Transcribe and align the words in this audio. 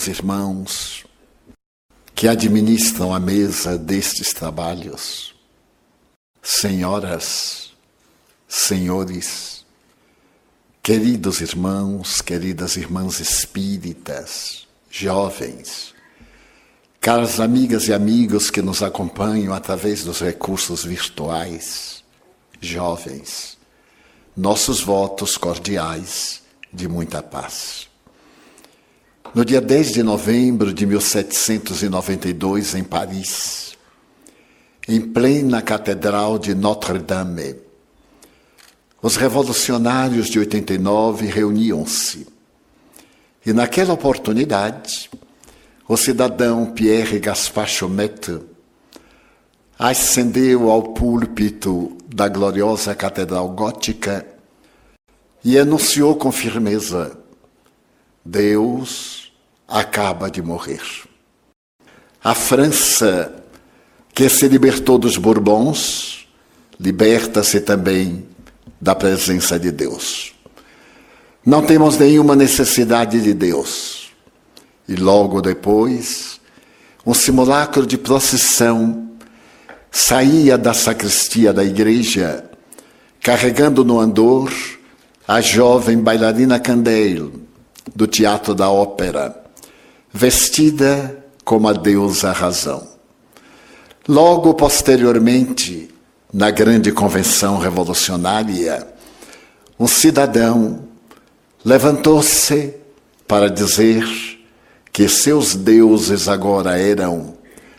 Queridos 0.00 0.18
irmãos 0.18 1.04
que 2.14 2.26
administram 2.26 3.12
a 3.12 3.20
mesa 3.20 3.76
destes 3.76 4.32
trabalhos, 4.32 5.34
senhoras, 6.42 7.74
senhores, 8.48 9.66
queridos 10.82 11.42
irmãos, 11.42 12.22
queridas 12.22 12.78
irmãs 12.78 13.20
espíritas, 13.20 14.66
jovens, 14.90 15.94
caras 16.98 17.38
amigas 17.38 17.86
e 17.88 17.92
amigos 17.92 18.50
que 18.50 18.62
nos 18.62 18.82
acompanham 18.82 19.52
através 19.52 20.02
dos 20.02 20.20
recursos 20.20 20.82
virtuais, 20.82 22.02
jovens, 22.58 23.58
nossos 24.34 24.80
votos 24.80 25.36
cordiais 25.36 26.40
de 26.72 26.88
muita 26.88 27.22
paz. 27.22 27.89
No 29.32 29.44
dia 29.44 29.60
10 29.60 29.92
de 29.92 30.02
novembro 30.02 30.74
de 30.74 30.84
1792, 30.84 32.74
em 32.74 32.82
Paris, 32.82 33.78
em 34.88 35.00
plena 35.00 35.62
Catedral 35.62 36.36
de 36.36 36.52
Notre-Dame, 36.52 37.54
os 39.00 39.14
revolucionários 39.14 40.28
de 40.28 40.40
89 40.40 41.26
reuniam-se. 41.26 42.26
E 43.46 43.52
naquela 43.52 43.94
oportunidade, 43.94 45.08
o 45.86 45.96
cidadão 45.96 46.66
Pierre 46.72 47.20
Gaspar 47.20 47.68
Chomet 47.68 48.40
ascendeu 49.78 50.68
ao 50.68 50.82
púlpito 50.82 51.96
da 52.12 52.26
gloriosa 52.26 52.96
Catedral 52.96 53.48
Gótica 53.50 54.26
e 55.44 55.56
anunciou 55.56 56.16
com 56.16 56.32
firmeza: 56.32 57.16
Deus 58.24 59.19
acaba 59.70 60.28
de 60.28 60.42
morrer. 60.42 60.82
A 62.22 62.34
França, 62.34 63.32
que 64.12 64.28
se 64.28 64.48
libertou 64.48 64.98
dos 64.98 65.16
Bourbons, 65.16 66.28
liberta-se 66.78 67.60
também 67.60 68.26
da 68.80 68.94
presença 68.94 69.58
de 69.58 69.70
Deus. 69.70 70.34
Não 71.46 71.62
temos 71.62 71.96
nenhuma 71.96 72.34
necessidade 72.34 73.22
de 73.22 73.32
Deus. 73.32 74.10
E 74.88 74.96
logo 74.96 75.40
depois, 75.40 76.40
um 77.06 77.14
simulacro 77.14 77.86
de 77.86 77.96
procissão 77.96 79.08
saía 79.90 80.58
da 80.58 80.74
sacristia 80.74 81.52
da 81.52 81.64
igreja, 81.64 82.44
carregando 83.22 83.84
no 83.84 84.00
andor 84.00 84.52
a 85.26 85.40
jovem 85.40 85.98
bailarina 85.98 86.58
Candale, 86.58 87.32
do 87.94 88.06
Teatro 88.06 88.54
da 88.54 88.68
Ópera 88.68 89.39
vestida 90.12 91.24
como 91.44 91.68
a 91.68 91.72
deusa 91.72 92.32
razão. 92.32 92.88
Logo 94.08 94.54
posteriormente, 94.54 95.88
na 96.32 96.50
grande 96.50 96.92
convenção 96.92 97.58
revolucionária, 97.58 98.86
um 99.78 99.86
cidadão 99.86 100.84
levantou-se 101.64 102.74
para 103.26 103.48
dizer 103.48 104.04
que 104.92 105.08
seus 105.08 105.54
deuses 105.54 106.28
agora 106.28 106.78
eram 106.78 107.34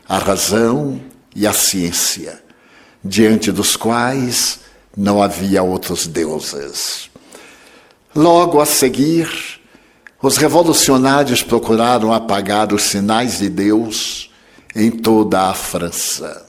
a 0.08 0.18
razão 0.18 1.02
e 1.36 1.46
a 1.46 1.54
ciência, 1.54 2.42
diante 3.04 3.52
dos 3.52 3.76
quais 3.76 4.60
não 4.96 5.22
havia 5.22 5.64
outros 5.64 6.08
deuses. 6.08 7.10
Logo 8.14 8.60
a 8.60 8.66
seguir, 8.66 9.61
os 10.22 10.38
revolucionários 10.38 11.42
procuraram 11.42 12.14
apagar 12.14 12.72
os 12.72 12.84
sinais 12.84 13.40
de 13.40 13.50
Deus 13.50 14.30
em 14.76 14.92
toda 14.92 15.50
a 15.50 15.54
França. 15.54 16.46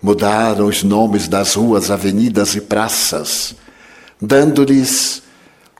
Mudaram 0.00 0.66
os 0.66 0.82
nomes 0.82 1.26
das 1.26 1.54
ruas, 1.54 1.90
avenidas 1.90 2.54
e 2.54 2.60
praças, 2.60 3.54
dando-lhes 4.20 5.22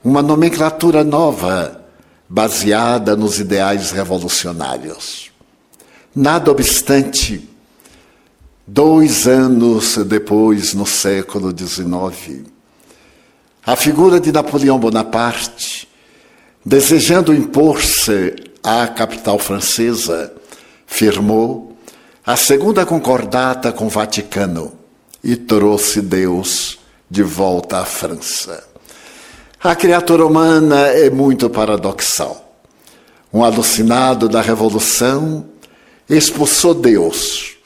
uma 0.03 0.21
nomenclatura 0.21 1.03
nova, 1.03 1.81
baseada 2.27 3.15
nos 3.15 3.39
ideais 3.39 3.91
revolucionários. 3.91 5.31
Nada 6.13 6.51
obstante, 6.51 7.49
dois 8.67 9.27
anos 9.27 9.97
depois, 9.97 10.73
no 10.73 10.85
século 10.85 11.53
XIX, 11.57 12.43
a 13.65 13.75
figura 13.77 14.19
de 14.19 14.31
Napoleão 14.31 14.77
Bonaparte 14.77 15.82
Desejando 16.65 17.33
impor-se 17.33 18.35
à 18.63 18.87
capital 18.87 19.37
francesa, 19.37 20.33
firmou 20.87 21.75
a 22.25 22.37
segunda 22.37 22.85
concordata 22.85 23.73
com 23.73 23.87
o 23.87 23.89
Vaticano 23.89 24.71
e 25.21 25.35
trouxe 25.35 26.01
Deus 26.01 26.79
de 27.09 27.21
volta 27.21 27.79
à 27.79 27.85
França. 27.85 28.63
A 29.61 29.75
criatura 29.75 30.25
humana 30.25 30.87
é 30.87 31.09
muito 31.09 31.49
paradoxal. 31.49 32.57
Um 33.33 33.43
alucinado 33.43 34.29
da 34.29 34.41
revolução 34.41 35.45
expulsou 36.09 36.73
Deus 36.73 37.57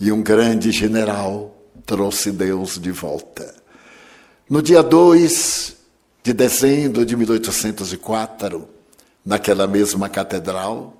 e 0.00 0.10
um 0.10 0.22
grande 0.22 0.70
general 0.72 1.54
trouxe 1.84 2.30
Deus 2.30 2.78
de 2.78 2.90
volta. 2.90 3.54
No 4.48 4.62
dia 4.62 4.82
2 4.82 5.81
de 6.22 6.32
dezembro 6.32 7.04
de 7.04 7.16
1804, 7.16 8.68
naquela 9.24 9.66
mesma 9.66 10.08
catedral, 10.08 10.96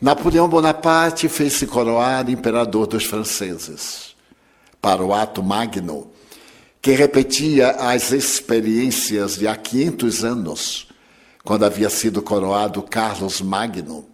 Napoleão 0.00 0.48
Bonaparte 0.48 1.28
fez-se 1.28 1.66
coroar 1.66 2.28
imperador 2.30 2.86
dos 2.86 3.04
franceses. 3.04 4.14
Para 4.80 5.04
o 5.04 5.12
ato 5.12 5.42
magno, 5.42 6.10
que 6.80 6.92
repetia 6.92 7.70
as 7.70 8.12
experiências 8.12 9.36
de 9.36 9.48
há 9.48 9.56
500 9.56 10.24
anos, 10.24 10.88
quando 11.42 11.64
havia 11.64 11.90
sido 11.90 12.22
coroado 12.22 12.82
Carlos 12.82 13.40
Magno, 13.40 14.04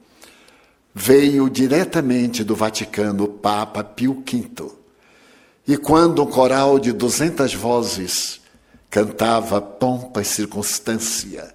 veio 0.94 1.50
diretamente 1.50 2.44
do 2.44 2.54
Vaticano 2.54 3.24
o 3.24 3.28
Papa 3.28 3.82
Pio 3.82 4.22
V. 4.24 4.70
E 5.66 5.76
quando 5.76 6.22
um 6.22 6.26
coral 6.26 6.78
de 6.78 6.92
200 6.92 7.54
vozes 7.54 8.41
cantava 8.92 9.58
pompa 9.58 10.20
e 10.20 10.24
circunstância, 10.24 11.54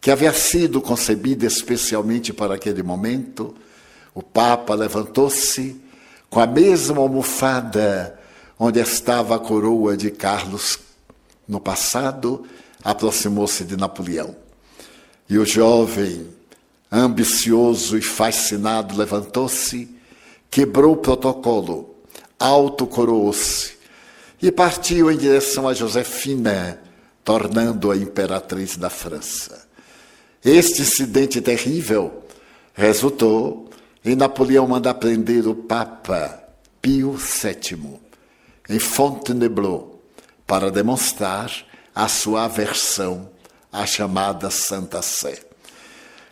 que 0.00 0.10
havia 0.10 0.32
sido 0.32 0.80
concebida 0.80 1.44
especialmente 1.44 2.32
para 2.32 2.54
aquele 2.54 2.82
momento, 2.82 3.54
o 4.14 4.22
Papa 4.22 4.74
levantou-se 4.74 5.78
com 6.30 6.40
a 6.40 6.46
mesma 6.46 6.98
almofada 6.98 8.18
onde 8.58 8.80
estava 8.80 9.36
a 9.36 9.38
coroa 9.38 9.98
de 9.98 10.10
Carlos 10.10 10.78
no 11.46 11.60
passado, 11.60 12.46
aproximou-se 12.82 13.64
de 13.64 13.76
Napoleão. 13.76 14.34
E 15.28 15.36
o 15.36 15.44
jovem, 15.44 16.26
ambicioso 16.90 17.98
e 17.98 18.02
fascinado, 18.02 18.96
levantou-se, 18.96 19.94
quebrou 20.50 20.94
o 20.94 20.96
protocolo, 20.96 21.94
autocoroou-se 22.38 23.71
e 24.42 24.50
partiu 24.50 25.08
em 25.08 25.16
direção 25.16 25.68
a 25.68 25.72
Josefina, 25.72 26.80
tornando-a 27.22 27.96
imperatriz 27.96 28.76
da 28.76 28.90
França. 28.90 29.68
Este 30.44 30.82
incidente 30.82 31.40
terrível 31.40 32.24
resultou 32.74 33.70
em 34.04 34.16
Napoleão 34.16 34.66
mandar 34.66 34.94
prender 34.94 35.46
o 35.46 35.54
Papa 35.54 36.42
Pio 36.80 37.12
VII 37.12 38.00
em 38.68 38.78
Fontainebleau 38.80 40.02
para 40.44 40.72
demonstrar 40.72 41.52
a 41.94 42.08
sua 42.08 42.46
aversão 42.46 43.30
à 43.72 43.86
chamada 43.86 44.50
Santa 44.50 45.00
Sé. 45.02 45.38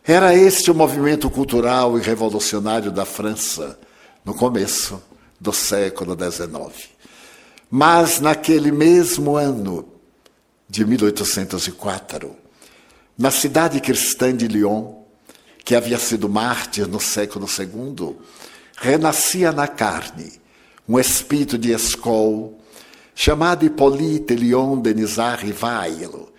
Era 0.05 0.35
este 0.35 0.73
o 0.73 0.75
movimento 0.75 1.31
cultural 1.31 1.97
e 1.97 2.03
revolucionário 2.03 2.91
da 2.91 3.05
França 3.05 3.79
no 4.25 4.35
começo 4.35 5.01
do 5.39 5.53
século 5.53 6.17
XIX. 6.19 6.90
Mas 7.71 8.19
naquele 8.19 8.73
mesmo 8.73 9.37
ano 9.37 9.87
de 10.69 10.85
1804, 10.85 12.35
na 13.17 13.31
cidade 13.31 13.81
cristã 13.81 14.37
de 14.37 14.49
Lyon, 14.49 14.95
que 15.65 15.77
havia 15.77 15.99
sido 15.99 16.29
mártir 16.29 16.89
no 16.89 16.99
século 16.99 17.47
II, 17.47 18.17
renascia 18.77 19.53
na 19.53 19.69
carne 19.69 20.33
um 20.89 20.99
espírito 20.99 21.57
de 21.57 21.71
escol 21.71 22.59
chamado 23.15 23.65
Hippolyte 23.65 24.35
Lyon 24.35 24.81
Denisard 24.81 25.47
Rivailo, 25.47 26.33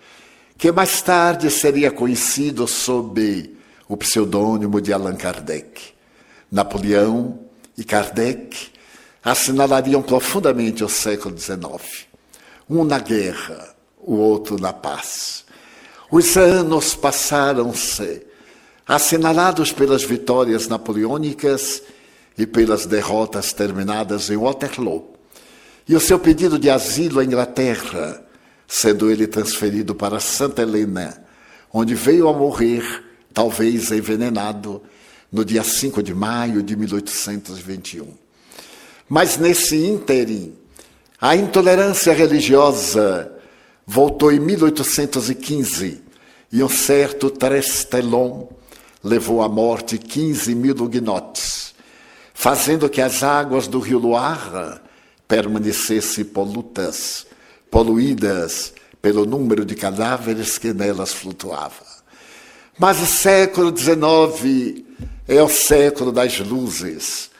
que 0.58 0.70
mais 0.70 1.00
tarde 1.00 1.50
seria 1.50 1.90
conhecido 1.90 2.66
sob 2.68 3.56
o 3.88 3.96
pseudônimo 3.96 4.80
de 4.80 4.92
Allan 4.92 5.16
Kardec. 5.16 5.92
Napoleão 6.50 7.38
e 7.78 7.84
Kardec 7.84 8.71
assinalariam 9.24 10.02
profundamente 10.02 10.82
o 10.82 10.88
século 10.88 11.38
XIX. 11.38 12.06
Um 12.68 12.84
na 12.84 12.98
guerra, 12.98 13.74
o 13.98 14.16
outro 14.16 14.58
na 14.58 14.72
paz. 14.72 15.44
Os 16.10 16.36
anos 16.36 16.94
passaram-se. 16.94 18.26
assinalados 18.86 19.72
pelas 19.72 20.02
vitórias 20.02 20.66
napoleônicas 20.66 21.82
e 22.36 22.46
pelas 22.46 22.84
derrotas 22.84 23.52
terminadas 23.52 24.28
em 24.28 24.36
Waterloo, 24.36 25.14
e 25.88 25.94
o 25.94 26.00
seu 26.00 26.18
pedido 26.18 26.58
de 26.58 26.68
asilo 26.68 27.20
à 27.20 27.24
Inglaterra, 27.24 28.22
sendo 28.66 29.10
ele 29.10 29.26
transferido 29.26 29.94
para 29.94 30.20
Santa 30.20 30.62
Helena, 30.62 31.22
onde 31.72 31.94
veio 31.94 32.28
a 32.28 32.32
morrer, 32.32 32.82
talvez 33.32 33.92
envenenado, 33.92 34.82
no 35.30 35.44
dia 35.44 35.62
5 35.62 36.02
de 36.02 36.12
maio 36.12 36.62
de 36.62 36.76
1821. 36.76 38.21
Mas 39.08 39.36
nesse 39.36 39.76
ínterim, 39.76 40.54
a 41.20 41.36
intolerância 41.36 42.12
religiosa 42.12 43.32
voltou 43.86 44.32
em 44.32 44.40
1815 44.40 46.02
e 46.52 46.62
um 46.62 46.68
certo 46.68 47.30
Trestelon 47.30 48.48
levou 49.02 49.42
à 49.42 49.48
morte 49.48 49.98
15 49.98 50.54
mil 50.54 50.74
huguenotes, 50.74 51.74
fazendo 52.34 52.88
que 52.88 53.00
as 53.00 53.22
águas 53.22 53.66
do 53.66 53.80
rio 53.80 53.98
Loire 53.98 54.80
permanecessem 55.26 56.24
polutas, 56.24 57.26
poluídas 57.70 58.72
pelo 59.00 59.26
número 59.26 59.64
de 59.64 59.74
cadáveres 59.74 60.58
que 60.58 60.72
nelas 60.72 61.12
flutuava. 61.12 61.84
Mas 62.78 63.00
o 63.00 63.06
século 63.06 63.76
XIX 63.76 64.84
é 65.26 65.42
o 65.42 65.48
século 65.48 66.12
das 66.12 66.38
luzes. 66.38 67.30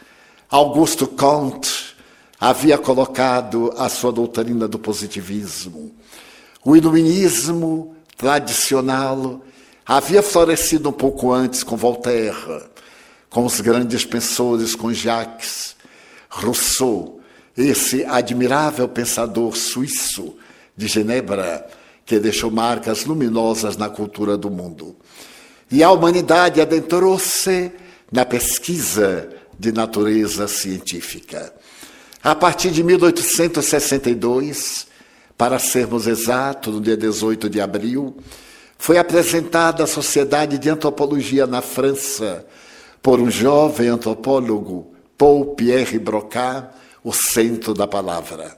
Augusto 0.52 1.06
Comte 1.06 1.96
havia 2.38 2.76
colocado 2.76 3.72
a 3.74 3.88
sua 3.88 4.12
doutrina 4.12 4.68
do 4.68 4.78
positivismo. 4.78 5.94
O 6.62 6.76
iluminismo 6.76 7.96
tradicional 8.18 9.40
havia 9.86 10.22
florescido 10.22 10.90
um 10.90 10.92
pouco 10.92 11.32
antes 11.32 11.62
com 11.62 11.74
Voltaire, 11.74 12.64
com 13.30 13.46
os 13.46 13.62
grandes 13.62 14.04
pensores, 14.04 14.74
com 14.74 14.92
Jacques, 14.92 15.74
Rousseau, 16.28 17.18
esse 17.56 18.04
admirável 18.04 18.86
pensador 18.86 19.56
suíço 19.56 20.36
de 20.76 20.86
Genebra, 20.86 21.66
que 22.04 22.18
deixou 22.18 22.50
marcas 22.50 23.06
luminosas 23.06 23.78
na 23.78 23.88
cultura 23.88 24.36
do 24.36 24.50
mundo. 24.50 24.96
E 25.70 25.82
a 25.82 25.90
humanidade 25.90 26.60
adentrou-se 26.60 27.72
na 28.12 28.26
pesquisa 28.26 29.41
de 29.62 29.70
natureza 29.70 30.48
científica. 30.48 31.54
A 32.20 32.34
partir 32.34 32.72
de 32.72 32.82
1862, 32.82 34.88
para 35.38 35.60
sermos 35.60 36.08
exatos, 36.08 36.74
no 36.74 36.80
dia 36.80 36.96
18 36.96 37.48
de 37.48 37.60
abril, 37.60 38.16
foi 38.76 38.98
apresentada 38.98 39.84
à 39.84 39.86
Sociedade 39.86 40.58
de 40.58 40.68
Antropologia 40.68 41.46
na 41.46 41.62
França 41.62 42.44
por 43.00 43.20
um 43.20 43.30
jovem 43.30 43.86
antropólogo, 43.86 44.92
Paul 45.16 45.54
Pierre 45.54 46.00
Broca, 46.00 46.70
o 47.04 47.12
centro 47.12 47.72
da 47.72 47.86
palavra. 47.86 48.56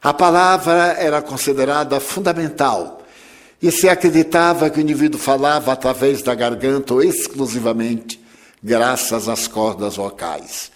A 0.00 0.14
palavra 0.14 0.94
era 1.00 1.20
considerada 1.20 1.98
fundamental 1.98 3.02
e 3.60 3.72
se 3.72 3.88
acreditava 3.88 4.70
que 4.70 4.78
o 4.78 4.82
indivíduo 4.82 5.18
falava 5.18 5.72
através 5.72 6.22
da 6.22 6.32
garganta 6.32 6.94
ou 6.94 7.02
exclusivamente 7.02 8.27
graças 8.62 9.28
às 9.28 9.46
cordas 9.46 9.96
vocais. 9.96 10.70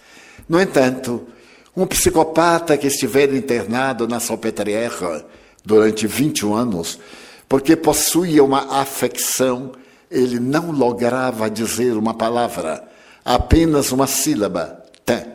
No 0.47 0.59
entanto, 0.59 1.27
um 1.75 1.85
psicopata 1.85 2.77
que 2.77 2.87
estiver 2.87 3.33
internado 3.33 4.07
na 4.07 4.19
Salpêtrière 4.19 5.25
durante 5.65 6.05
21 6.05 6.53
anos, 6.53 6.99
porque 7.47 7.75
possuía 7.75 8.43
uma 8.43 8.79
afecção, 8.79 9.71
ele 10.09 10.39
não 10.39 10.71
lograva 10.71 11.49
dizer 11.49 11.93
uma 11.93 12.13
palavra, 12.13 12.87
apenas 13.23 13.91
uma 13.91 14.07
sílaba, 14.07 14.83
tem. 15.05 15.25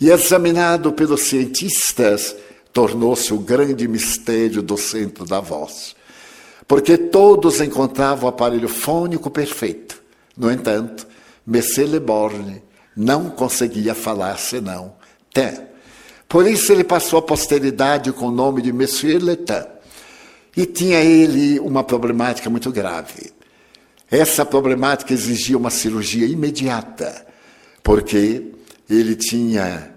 E 0.00 0.10
examinado 0.10 0.92
pelos 0.92 1.28
cientistas, 1.28 2.34
tornou-se 2.72 3.32
o 3.34 3.38
grande 3.38 3.86
mistério 3.86 4.62
do 4.62 4.76
centro 4.76 5.24
da 5.26 5.40
voz. 5.40 5.94
Porque 6.66 6.96
todos 6.96 7.60
encontravam 7.60 8.24
o 8.24 8.28
aparelho 8.28 8.68
fônico 8.68 9.28
perfeito. 9.28 10.00
No 10.36 10.50
entanto, 10.50 11.06
Messé 11.50 11.84
Le 11.84 11.98
Borgne 11.98 12.62
não 12.96 13.28
conseguia 13.28 13.92
falar 13.92 14.38
senão 14.38 14.94
Tin. 15.34 15.66
Por 16.28 16.46
isso 16.46 16.72
ele 16.72 16.84
passou 16.84 17.18
à 17.18 17.22
posteridade 17.22 18.12
com 18.12 18.26
o 18.26 18.30
nome 18.30 18.62
de 18.62 18.72
Monsieur 18.72 19.20
Letin. 19.20 19.66
E 20.56 20.64
tinha 20.64 21.00
ele 21.00 21.58
uma 21.58 21.82
problemática 21.82 22.48
muito 22.48 22.70
grave. 22.70 23.32
Essa 24.08 24.46
problemática 24.46 25.12
exigia 25.12 25.58
uma 25.58 25.70
cirurgia 25.70 26.24
imediata, 26.24 27.26
porque 27.82 28.52
ele 28.88 29.16
tinha 29.16 29.92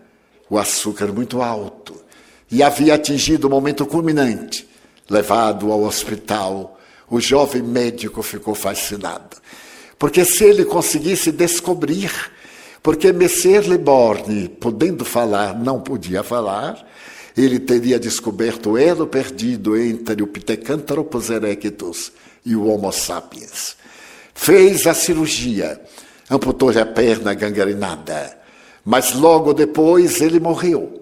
o 0.49 0.57
açúcar 0.57 1.11
muito 1.13 1.39
alto 1.39 2.01
e 2.49 2.63
havia 2.63 2.95
atingido 2.95 3.45
o 3.45 3.49
momento 3.49 3.85
culminante. 3.85 4.67
Levado 5.07 5.71
ao 5.71 5.83
hospital, 5.83 6.79
o 7.07 7.19
jovem 7.19 7.61
médico 7.61 8.23
ficou 8.23 8.55
fascinado. 8.55 9.37
Porque 10.03 10.25
se 10.25 10.43
ele 10.43 10.65
conseguisse 10.65 11.31
descobrir, 11.31 12.11
porque 12.81 13.13
Messier 13.13 13.65
Leborgne, 13.65 14.49
podendo 14.49 15.05
falar, 15.05 15.57
não 15.57 15.79
podia 15.79 16.21
falar, 16.21 16.85
ele 17.37 17.57
teria 17.57 17.97
descoberto 17.97 18.71
o 18.71 18.77
elo 18.77 19.07
perdido 19.07 19.77
entre 19.77 20.21
o 20.21 20.27
Pithecanthropus 20.27 21.29
erectus 21.29 22.11
e 22.45 22.53
o 22.53 22.67
Homo 22.67 22.91
sapiens. 22.91 23.77
Fez 24.35 24.85
a 24.87 24.93
cirurgia, 24.93 25.79
amputou-lhe 26.29 26.81
a 26.81 26.85
perna 26.85 27.33
gangrenada, 27.33 28.37
mas 28.83 29.13
logo 29.13 29.53
depois 29.53 30.19
ele 30.19 30.37
morreu. 30.37 31.01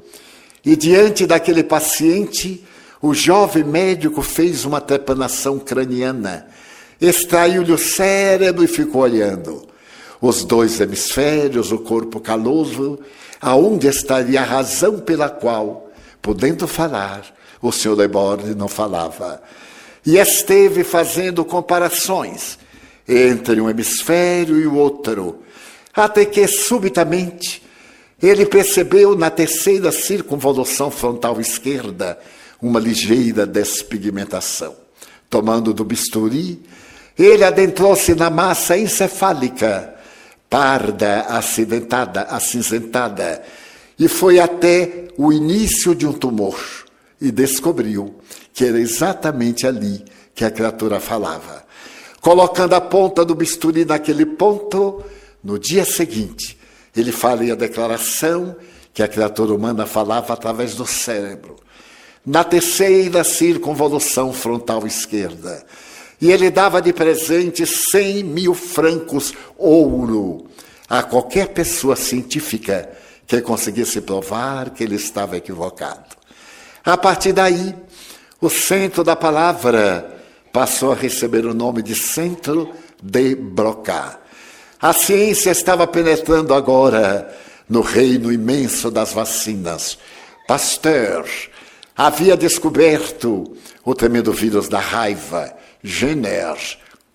E 0.64 0.76
diante 0.76 1.26
daquele 1.26 1.64
paciente, 1.64 2.64
o 3.02 3.16
jovem 3.16 3.64
médico 3.64 4.22
fez 4.22 4.64
uma 4.64 4.80
trepanação 4.80 5.58
craniana 5.58 6.46
extraiu-lhe 7.02 7.72
o 7.72 7.78
cérebro 7.78 8.64
e 8.64 8.68
ficou 8.68 9.02
olhando. 9.02 9.68
Os 10.22 10.44
dois 10.44 10.80
hemisférios, 10.80 11.72
o 11.72 11.80
corpo 11.80 12.20
caloso, 12.20 13.00
aonde 13.42 13.88
estaria 13.88 14.42
a 14.42 14.46
razão 14.46 15.00
pela 15.00 15.28
qual, 15.28 15.90
podendo 16.22 16.68
falar, 16.68 17.26
o 17.60 17.72
senhor 17.72 17.98
Leborne 17.98 18.54
não 18.54 18.68
falava. 18.68 19.42
E 20.06 20.18
esteve 20.18 20.84
fazendo 20.84 21.44
comparações 21.44 22.60
entre 23.08 23.60
um 23.60 23.70
hemisfério 23.70 24.60
e 24.60 24.68
o 24.68 24.76
outro, 24.76 25.42
até 25.94 26.24
que 26.24 26.48
subitamente 26.48 27.64
ele 28.22 28.46
percebeu 28.46 29.16
na 29.16 29.32
terceira 29.32 29.92
circunvolução 29.92 30.92
frontal 30.92 31.42
esquerda 31.42 32.20
uma 32.62 32.80
ligeira 32.80 33.48
despigmentação. 33.48 34.76
Tomando 35.28 35.74
do 35.74 35.84
bisturi, 35.84 36.62
ele 37.18 37.44
adentrou-se 37.44 38.14
na 38.16 38.30
massa 38.30 38.78
encefálica, 38.78 39.96
parda, 40.50 41.22
acidentada, 41.22 42.24
acinzentada, 42.24 43.44
e 43.98 44.08
foi 44.08 44.40
até 44.40 45.08
o 45.18 45.32
início 45.32 45.94
de 45.94 46.08
um 46.08 46.14
tumor 46.14 46.60
e 47.22 47.32
descobriu 47.32 48.16
que 48.54 48.66
era 48.66 48.80
exatamente 48.80 49.68
ali 49.68 50.04
que 50.34 50.44
a 50.44 50.52
criatura 50.52 51.00
falava. 51.00 51.64
Colocando 52.20 52.74
a 52.74 52.82
ponta 52.82 53.24
do 53.24 53.36
bisturi 53.36 53.86
naquele 53.86 54.26
ponto, 54.26 55.04
no 55.44 55.58
dia 55.58 55.86
seguinte, 55.86 56.58
ele 56.96 57.12
faria 57.12 57.54
a 57.54 57.56
declaração 57.56 58.56
que 58.94 59.02
a 59.02 59.08
criatura 59.08 59.54
humana 59.54 59.86
falava 59.86 60.34
através 60.34 60.76
do 60.76 60.86
cérebro. 60.86 61.56
Na 62.26 62.44
terceira 62.44 63.24
circunvolução 63.24 64.34
frontal 64.34 64.86
esquerda, 64.86 65.66
e 66.22 66.32
ele 66.32 66.52
dava 66.52 66.80
de 66.82 66.94
presente 66.94 67.66
100 67.66 68.24
mil 68.24 68.54
francos 68.54 69.34
ouro 69.58 70.46
a 70.88 71.02
qualquer 71.02 71.48
pessoa 71.48 71.96
científica 71.96 72.90
que 73.26 73.42
conseguisse 73.42 74.02
provar 74.02 74.70
que 74.70 74.84
ele 74.84 74.96
estava 74.96 75.38
equivocado. 75.38 76.16
A 76.86 76.96
partir 76.96 77.34
daí, 77.34 77.74
o 78.40 78.50
centro 78.50 79.04
da 79.04 79.16
palavra 79.16 80.22
passou 80.52 80.92
a 80.92 80.96
receber 80.96 81.46
o 81.46 81.54
nome 81.54 81.82
de 81.82 81.96
Centro 81.96 82.72
de 83.02 83.34
Broca. 83.36 84.20
A 84.80 84.94
ciência 84.94 85.50
estava 85.50 85.88
penetrando 85.88 86.54
agora 86.54 87.34
no 87.70 87.82
reino 87.82 88.32
imenso 88.32 88.92
das 88.92 89.14
vacinas. 89.14 89.98
Pasteur 90.48 91.26
havia 91.96 92.36
descoberto 92.36 93.56
o 93.84 93.96
tremendo 93.96 94.34
vírus 94.34 94.68
da 94.68 94.80
raiva 94.80 95.61
Jenner, 95.84 96.56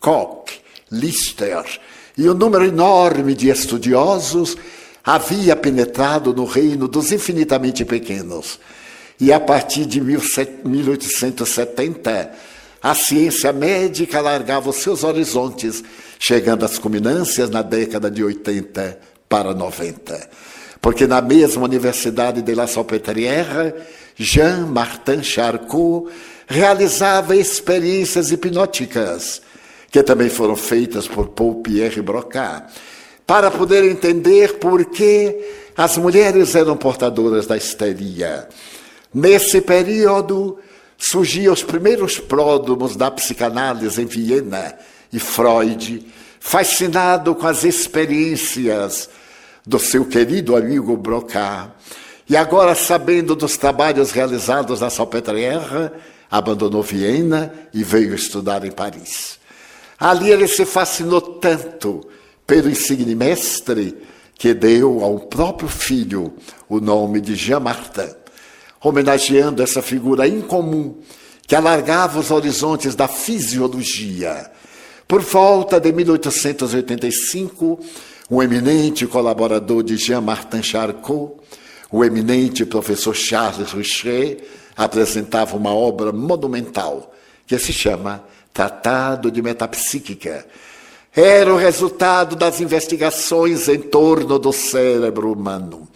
Koch, 0.01 0.51
Lister 0.91 1.65
e 2.17 2.29
um 2.29 2.35
número 2.35 2.65
enorme 2.65 3.35
de 3.35 3.51
estudiosos 3.51 4.57
havia 5.05 5.55
penetrado 5.55 6.35
no 6.35 6.45
reino 6.45 6.89
dos 6.89 7.13
infinitamente 7.13 7.85
pequenos. 7.85 8.59
E 9.21 9.33
a 9.33 9.39
partir 9.39 9.87
de 9.87 10.01
1870, 10.01 12.33
a 12.83 12.95
ciência 12.95 13.53
médica 13.53 14.19
alargava 14.19 14.71
os 14.71 14.77
seus 14.77 15.05
horizontes 15.05 15.85
chegando 16.19 16.65
às 16.65 16.79
culminâncias 16.79 17.51
na 17.51 17.61
década 17.63 18.11
de 18.11 18.25
80 18.25 18.99
para 19.29 19.55
90. 19.55 20.29
Porque 20.81 21.07
na 21.07 21.21
mesma 21.21 21.65
Universidade 21.65 22.41
de 22.43 22.55
La 22.55 22.67
Salpêtrière, 22.67 23.75
Jean-Martin 24.17 25.23
Charcot 25.23 26.09
realizava 26.47 27.37
experiências 27.37 28.31
hipnóticas, 28.31 29.43
que 29.91 30.03
também 30.03 30.29
foram 30.29 30.57
feitas 30.57 31.09
por 31.09 31.29
Paul 31.29 31.63
Pierre 31.63 32.01
Broca, 32.01 32.67
para 33.27 33.51
poder 33.51 33.85
entender 33.85 34.59
por 34.59 34.85
que 34.85 35.37
as 35.77 35.97
mulheres 35.97 36.55
eram 36.55 36.77
portadoras 36.77 37.47
da 37.47 37.57
histeria. 37.57 38.49
Nesse 39.13 39.61
período, 39.61 40.59
surgiam 40.97 41.53
os 41.53 41.63
primeiros 41.63 42.19
pródomos 42.19 42.97
da 42.97 43.11
psicanálise 43.11 44.01
em 44.01 44.07
Viena 44.07 44.77
e 45.13 45.19
Freud, 45.19 46.07
fascinado 46.39 47.35
com 47.35 47.47
as 47.47 47.65
experiências 47.65 49.09
do 49.67 49.79
seu 49.79 50.05
querido 50.05 50.55
amigo 50.55 50.97
Broca. 50.97 51.73
E 52.29 52.37
agora, 52.37 52.75
sabendo 52.75 53.35
dos 53.35 53.57
trabalhos 53.57 54.11
realizados 54.13 54.81
na 54.81 54.91
Salpêtrière, 54.91 55.93
abandonou 56.31 56.83
Viena 56.83 57.53
e 57.73 57.83
veio 57.83 58.15
estudar 58.15 58.65
em 58.65 58.71
Paris. 58.71 59.39
Ali 59.99 60.31
ele 60.31 60.47
se 60.47 60.65
fascinou 60.65 61.21
tanto 61.21 62.07
pelo 62.47 62.71
insigne 62.71 63.15
mestre 63.15 63.97
que 64.35 64.53
deu 64.53 65.03
ao 65.03 65.21
próprio 65.21 65.69
filho 65.69 66.35
o 66.69 66.81
nome 66.81 67.21
de 67.21 67.35
Jean 67.35 67.61
Martin, 67.61 68.11
homenageando 68.83 69.63
essa 69.63 69.81
figura 69.81 70.29
incomum 70.29 70.97
que 71.47 71.55
alargava 71.55 72.19
os 72.19 72.31
horizontes 72.31 72.95
da 72.95 73.09
fisiologia. 73.09 74.51
Por 75.09 75.23
volta 75.23 75.81
de 75.81 75.93
1885, 75.93 77.81
um 78.31 78.43
eminente 78.43 79.07
colaborador 79.07 79.83
de 79.83 79.97
Jean 79.97 80.21
Martin 80.21 80.63
Charcot, 80.63 81.37
o 81.91 82.05
eminente 82.05 82.67
professor 82.67 83.15
Charles 83.15 83.73
Richer, 83.73 84.45
apresentava 84.77 85.57
uma 85.57 85.75
obra 85.75 86.13
monumental 86.13 87.15
que 87.47 87.59
se 87.59 87.73
chama 87.73 88.23
Tratado 88.53 89.31
de 89.31 89.41
Metapsíquica. 89.41 90.47
Era 91.15 91.53
o 91.53 91.57
resultado 91.57 92.37
das 92.37 92.61
investigações 92.61 93.69
em 93.69 93.79
torno 93.79 94.39
do 94.39 94.53
cérebro 94.53 95.33
humano. 95.33 95.89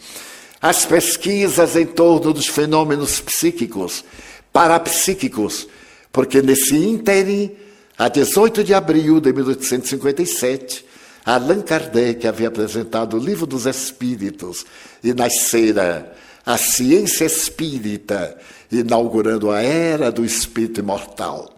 As 0.62 0.86
pesquisas 0.86 1.76
em 1.76 1.86
torno 1.86 2.32
dos 2.32 2.46
fenômenos 2.46 3.20
psíquicos, 3.20 4.04
parapsíquicos, 4.52 5.68
porque 6.12 6.40
nesse 6.40 6.74
ínterim, 6.74 7.52
a 7.98 8.08
18 8.08 8.64
de 8.64 8.72
abril 8.72 9.20
de 9.20 9.32
1857, 9.32 10.86
Allan 11.24 11.60
Kardec 11.60 12.26
havia 12.26 12.48
apresentado 12.48 13.16
o 13.16 13.20
Livro 13.20 13.46
dos 13.46 13.66
Espíritos 13.66 14.64
e 15.04 15.12
nascera 15.12 16.14
a 16.44 16.56
ciência 16.56 17.24
espírita, 17.24 18.36
inaugurando 18.70 19.50
a 19.50 19.60
era 19.62 20.10
do 20.12 20.24
espírito 20.24 20.80
imortal. 20.80 21.50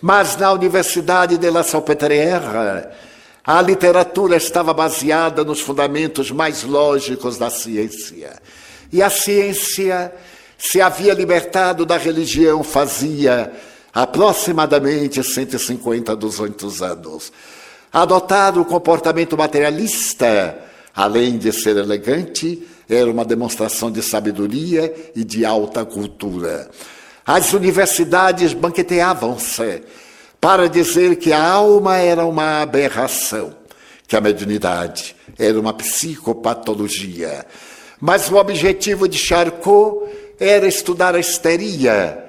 Mas 0.00 0.36
na 0.36 0.52
Universidade 0.52 1.36
de 1.36 1.50
La 1.50 1.62
Salpêtrière, 1.62 2.88
a 3.44 3.60
literatura 3.62 4.36
estava 4.36 4.72
baseada 4.72 5.44
nos 5.44 5.60
fundamentos 5.60 6.30
mais 6.30 6.62
lógicos 6.62 7.36
da 7.38 7.50
ciência. 7.50 8.40
E 8.92 9.02
a 9.02 9.10
ciência 9.10 10.12
se 10.58 10.80
havia 10.80 11.14
libertado 11.14 11.86
da 11.86 11.96
religião 11.96 12.62
fazia 12.62 13.52
aproximadamente 13.92 15.22
150 15.22 16.12
a 16.12 16.14
200 16.14 16.82
anos. 16.82 17.32
Adotar 17.92 18.58
o 18.58 18.64
comportamento 18.64 19.36
materialista, 19.36 20.58
além 20.94 21.38
de 21.38 21.52
ser 21.52 21.76
elegante, 21.76 22.66
era 22.90 23.10
uma 23.10 23.24
demonstração 23.24 23.90
de 23.90 24.02
sabedoria 24.02 24.92
e 25.14 25.24
de 25.24 25.44
alta 25.44 25.84
cultura. 25.84 26.68
As 27.24 27.52
universidades 27.52 28.52
banqueteavam-se 28.52 29.82
para 30.40 30.68
dizer 30.68 31.16
que 31.16 31.32
a 31.32 31.42
alma 31.42 31.96
era 31.96 32.24
uma 32.24 32.62
aberração, 32.62 33.54
que 34.08 34.16
a 34.16 34.20
mediunidade 34.20 35.14
era 35.38 35.60
uma 35.60 35.72
psicopatologia. 35.72 37.46
Mas 38.00 38.30
o 38.30 38.36
objetivo 38.36 39.06
de 39.06 39.18
Charcot 39.18 40.08
era 40.40 40.66
estudar 40.66 41.14
a 41.14 41.20
histeria 41.20 42.24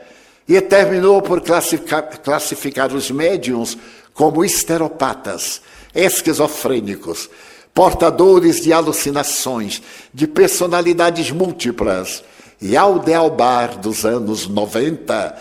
e 0.47 0.59
terminou 0.59 1.21
por 1.21 1.41
classificar, 1.41 2.19
classificar 2.19 2.93
os 2.93 3.09
médiums 3.09 3.77
como 4.13 4.43
esteropatas, 4.43 5.61
esquizofrênicos, 5.95 7.29
portadores 7.73 8.61
de 8.61 8.73
alucinações, 8.73 9.81
de 10.13 10.27
personalidades 10.27 11.31
múltiplas. 11.31 12.23
E 12.61 12.77
ao 12.77 12.99
dealbar 12.99 13.77
dos 13.77 14.05
anos 14.05 14.47
90, 14.47 15.35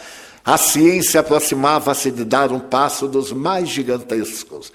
a 0.44 0.56
ciência 0.56 1.20
aproximava-se 1.20 2.10
de 2.10 2.24
dar 2.24 2.50
um 2.50 2.60
passo 2.60 3.06
dos 3.06 3.30
mais 3.30 3.68
gigantescos, 3.68 4.72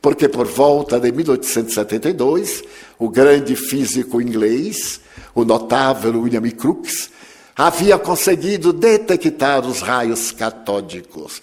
porque 0.00 0.28
por 0.28 0.46
volta 0.46 1.00
de 1.00 1.10
1872, 1.10 2.62
o 2.98 3.08
grande 3.08 3.56
físico 3.56 4.22
inglês, 4.22 5.00
o 5.34 5.44
notável 5.44 6.20
William 6.20 6.48
Crookes, 6.50 7.10
havia 7.56 7.98
conseguido 7.98 8.72
detectar 8.72 9.66
os 9.66 9.80
raios 9.80 10.30
catódicos. 10.30 11.42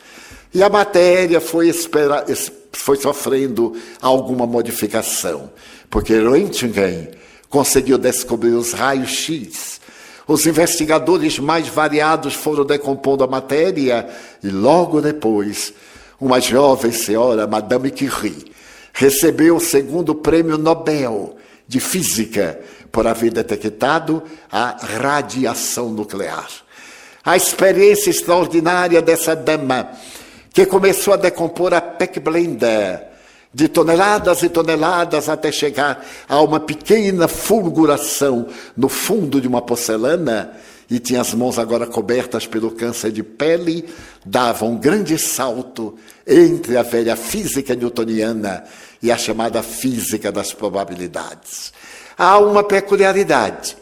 E 0.54 0.64
a 0.64 0.70
matéria 0.70 1.42
foi, 1.42 1.68
espera, 1.68 2.24
foi 2.78 2.98
sofrendo 2.98 3.76
alguma 4.02 4.46
modificação, 4.46 5.50
porque 5.90 6.18
Röntgen 6.18 7.10
conseguiu 7.50 7.98
descobrir 7.98 8.52
os 8.52 8.74
raios 8.74 9.10
X. 9.10 9.80
Os 10.28 10.46
investigadores 10.46 11.40
mais 11.40 11.68
variados 11.68 12.34
foram 12.34 12.66
decompondo 12.66 13.24
a 13.24 13.28
matéria 13.28 14.08
e 14.44 14.50
logo 14.50 15.02
depois, 15.02 15.74
uma 16.20 16.40
jovem 16.40 16.92
senhora, 16.92 17.48
Madame 17.48 17.92
Curie, 17.92 18.52
recebeu 18.92 19.58
o 19.58 19.62
segundo 19.62 20.16
prêmio 20.16 20.58
Nobel 20.58 21.36
de 21.68 21.80
Física 21.80 22.60
por 22.92 23.06
haver 23.06 23.32
detectado 23.32 24.24
a 24.52 24.78
radiação 25.00 25.90
nuclear. 25.90 26.48
A 27.24 27.36
experiência 27.36 28.10
extraordinária 28.10 29.02
dessa 29.02 29.36
dama 29.36 29.90
que 30.56 30.66
começou 30.66 31.14
a 31.14 31.18
decompor 31.18 31.74
a 31.74 31.82
Peckblender 31.82 33.10
de 33.54 33.68
toneladas 33.68 34.42
e 34.42 34.48
toneladas 34.48 35.28
até 35.28 35.52
chegar 35.52 36.06
a 36.30 36.42
uma 36.42 36.62
pequena 36.62 37.28
fulguração 37.28 38.48
no 38.76 38.88
fundo 38.88 39.42
de 39.42 39.50
uma 39.50 39.62
porcelana 39.62 40.54
e 40.90 40.98
tinha 40.98 41.20
as 41.20 41.34
mãos 41.34 41.60
agora 41.60 41.86
cobertas 41.86 42.48
pelo 42.48 42.72
câncer 42.72 43.12
de 43.12 43.22
pele, 43.22 43.86
dava 44.26 44.64
um 44.64 44.78
grande 44.78 45.18
salto 45.18 45.98
entre 46.26 46.78
a 46.78 46.84
velha 46.84 47.18
física 47.18 47.76
newtoniana 47.76 48.64
e 49.04 49.12
a 49.12 49.18
chamada 49.18 49.62
física 49.62 50.32
das 50.32 50.54
probabilidades. 50.54 51.74
Há 52.18 52.40
uma 52.40 52.64
peculiaridade. 52.64 53.76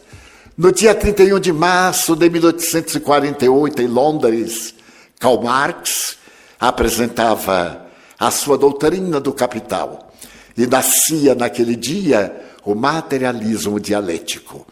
No 0.58 0.72
dia 0.72 0.92
31 0.92 1.38
de 1.38 1.52
março 1.52 2.16
de 2.16 2.28
1848, 2.28 3.82
em 3.82 3.86
Londres, 3.86 4.74
Karl 5.20 5.40
Marx 5.40 6.23
apresentava 6.58 7.86
a 8.18 8.30
sua 8.30 8.56
doutrina 8.56 9.20
do 9.20 9.32
capital. 9.32 10.12
E 10.56 10.66
nascia 10.66 11.34
naquele 11.34 11.74
dia 11.76 12.34
o 12.64 12.74
materialismo 12.74 13.78
dialético. 13.80 14.66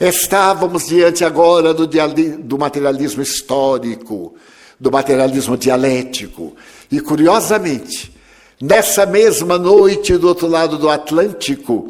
Estávamos 0.00 0.86
diante 0.86 1.24
agora 1.24 1.74
do, 1.74 1.86
do 1.86 2.58
materialismo 2.58 3.22
histórico, 3.22 4.34
do 4.78 4.90
materialismo 4.90 5.56
dialético. 5.56 6.54
E 6.90 7.00
curiosamente, 7.00 8.12
nessa 8.60 9.04
mesma 9.04 9.58
noite 9.58 10.16
do 10.16 10.28
outro 10.28 10.46
lado 10.46 10.78
do 10.78 10.88
Atlântico, 10.88 11.88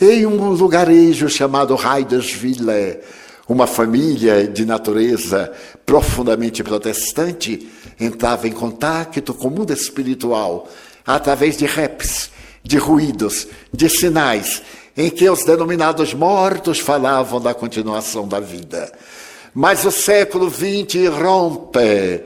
em 0.00 0.24
um 0.24 0.50
lugarejo 0.50 1.28
chamado 1.28 1.76
Heiderswille, 1.76 3.00
uma 3.48 3.66
família 3.66 4.46
de 4.46 4.64
natureza 4.64 5.52
profundamente 5.84 6.62
protestante 6.62 7.68
entrava 8.00 8.48
em 8.48 8.52
contato 8.52 9.34
com 9.34 9.48
o 9.48 9.50
mundo 9.50 9.72
espiritual 9.72 10.68
através 11.06 11.56
de 11.56 11.66
raps, 11.66 12.30
de 12.62 12.76
ruídos, 12.78 13.48
de 13.72 13.88
sinais, 13.88 14.62
em 14.96 15.10
que 15.10 15.28
os 15.28 15.44
denominados 15.44 16.14
mortos 16.14 16.78
falavam 16.78 17.40
da 17.40 17.52
continuação 17.54 18.26
da 18.26 18.40
vida. 18.40 18.90
Mas 19.54 19.84
o 19.84 19.90
século 19.90 20.50
XX 20.50 21.10
rompe, 21.10 22.22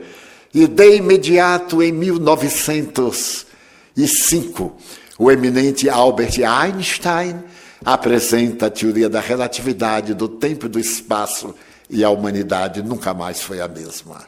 e 0.53 0.67
de 0.67 0.95
imediato, 0.95 1.83
em 1.83 1.91
1905, 1.91 4.77
o 5.17 5.31
eminente 5.31 5.89
Albert 5.89 6.35
Einstein 6.43 7.43
apresenta 7.83 8.67
a 8.67 8.69
teoria 8.69 9.09
da 9.09 9.19
relatividade 9.19 10.13
do 10.13 10.29
tempo 10.29 10.67
e 10.67 10.69
do 10.69 10.79
espaço 10.79 11.53
e 11.89 12.03
a 12.03 12.09
humanidade 12.09 12.81
nunca 12.81 13.13
mais 13.13 13.41
foi 13.41 13.61
a 13.61 13.67
mesma. 13.67 14.25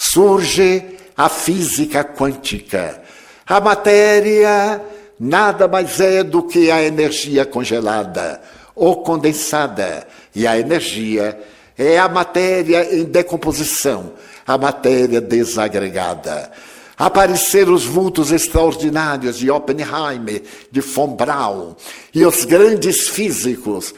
Surge 0.00 0.84
a 1.16 1.28
física 1.28 2.04
quântica, 2.04 3.02
A 3.44 3.60
matéria 3.60 4.80
nada 5.18 5.66
mais 5.66 5.98
é 5.98 6.22
do 6.22 6.44
que 6.44 6.70
a 6.70 6.82
energia 6.82 7.44
congelada 7.44 8.40
ou 8.76 9.02
condensada, 9.02 10.06
e 10.32 10.46
a 10.46 10.56
energia 10.56 11.36
é 11.76 11.98
a 11.98 12.08
matéria 12.08 12.94
em 12.94 13.04
decomposição, 13.04 14.12
a 14.46 14.56
matéria 14.56 15.20
desagregada. 15.20 16.52
Apareceram 16.96 17.74
os 17.74 17.84
vultos 17.84 18.30
extraordinários 18.30 19.38
de 19.38 19.50
Oppenheimer, 19.50 20.42
de 20.70 20.80
von 20.80 21.16
Braun, 21.16 21.74
e 22.14 22.24
os 22.24 22.44
grandes 22.44 23.08
físicos, 23.08 23.94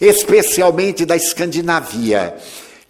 especialmente 0.00 1.04
da 1.04 1.16
Escandinávia, 1.16 2.34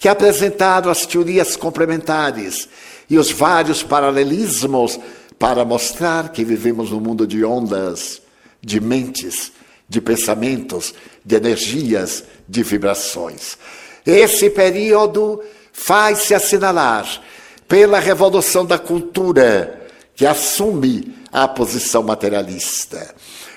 que 0.02 0.08
apresentaram 0.08 0.90
as 0.90 1.06
teorias 1.06 1.54
complementares 1.54 2.68
e 3.08 3.16
os 3.16 3.30
vários 3.30 3.84
paralelismos 3.84 4.98
para 5.38 5.64
mostrar 5.64 6.32
que 6.32 6.44
vivemos 6.44 6.90
num 6.90 6.98
mundo 6.98 7.24
de 7.24 7.44
ondas, 7.44 8.20
de 8.60 8.80
mentes, 8.80 9.52
de 9.88 10.00
pensamentos, 10.00 10.92
de 11.24 11.36
energias, 11.36 12.24
de 12.48 12.64
vibrações. 12.64 13.56
Esse 14.04 14.50
período 14.50 15.40
faz-se 15.72 16.34
assinalar 16.34 17.22
pela 17.68 18.00
revolução 18.00 18.66
da 18.66 18.80
cultura, 18.80 19.86
que 20.16 20.26
assume 20.26 21.14
a 21.30 21.46
posição 21.46 22.02
materialista. 22.02 23.14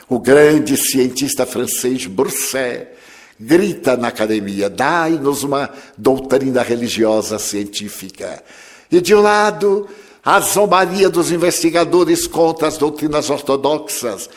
O 0.07 0.19
grande 0.19 0.77
cientista 0.77 1.43
francês 1.43 2.05
Brousset 2.05 2.94
grita 3.39 3.97
na 3.97 4.09
academia: 4.09 4.69
dai-nos 4.69 5.43
uma 5.43 5.69
doutrina 5.97 6.61
religiosa 6.61 7.39
científica. 7.39 8.43
E 8.91 9.01
de 9.01 9.13
um 9.13 9.21
lado, 9.21 9.87
a 10.23 10.39
zombaria 10.39 11.09
dos 11.09 11.31
investigadores 11.31 12.27
contra 12.27 12.67
as 12.67 12.77
doutrinas 12.77 13.29
ortodoxas, 13.29 14.29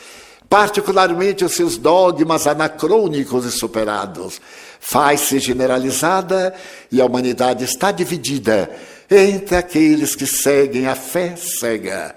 particularmente 0.49 1.45
os 1.45 1.53
seus 1.53 1.77
dogmas 1.77 2.47
anacrônicos 2.47 3.45
e 3.45 3.51
superados, 3.51 4.41
faz-se 4.79 5.39
generalizada 5.39 6.53
e 6.91 7.01
a 7.01 7.05
humanidade 7.05 7.63
está 7.63 7.91
dividida 7.91 8.69
entre 9.09 9.55
aqueles 9.55 10.15
que 10.15 10.27
seguem 10.27 10.87
a 10.87 10.95
fé 10.95 11.35
cega 11.35 12.15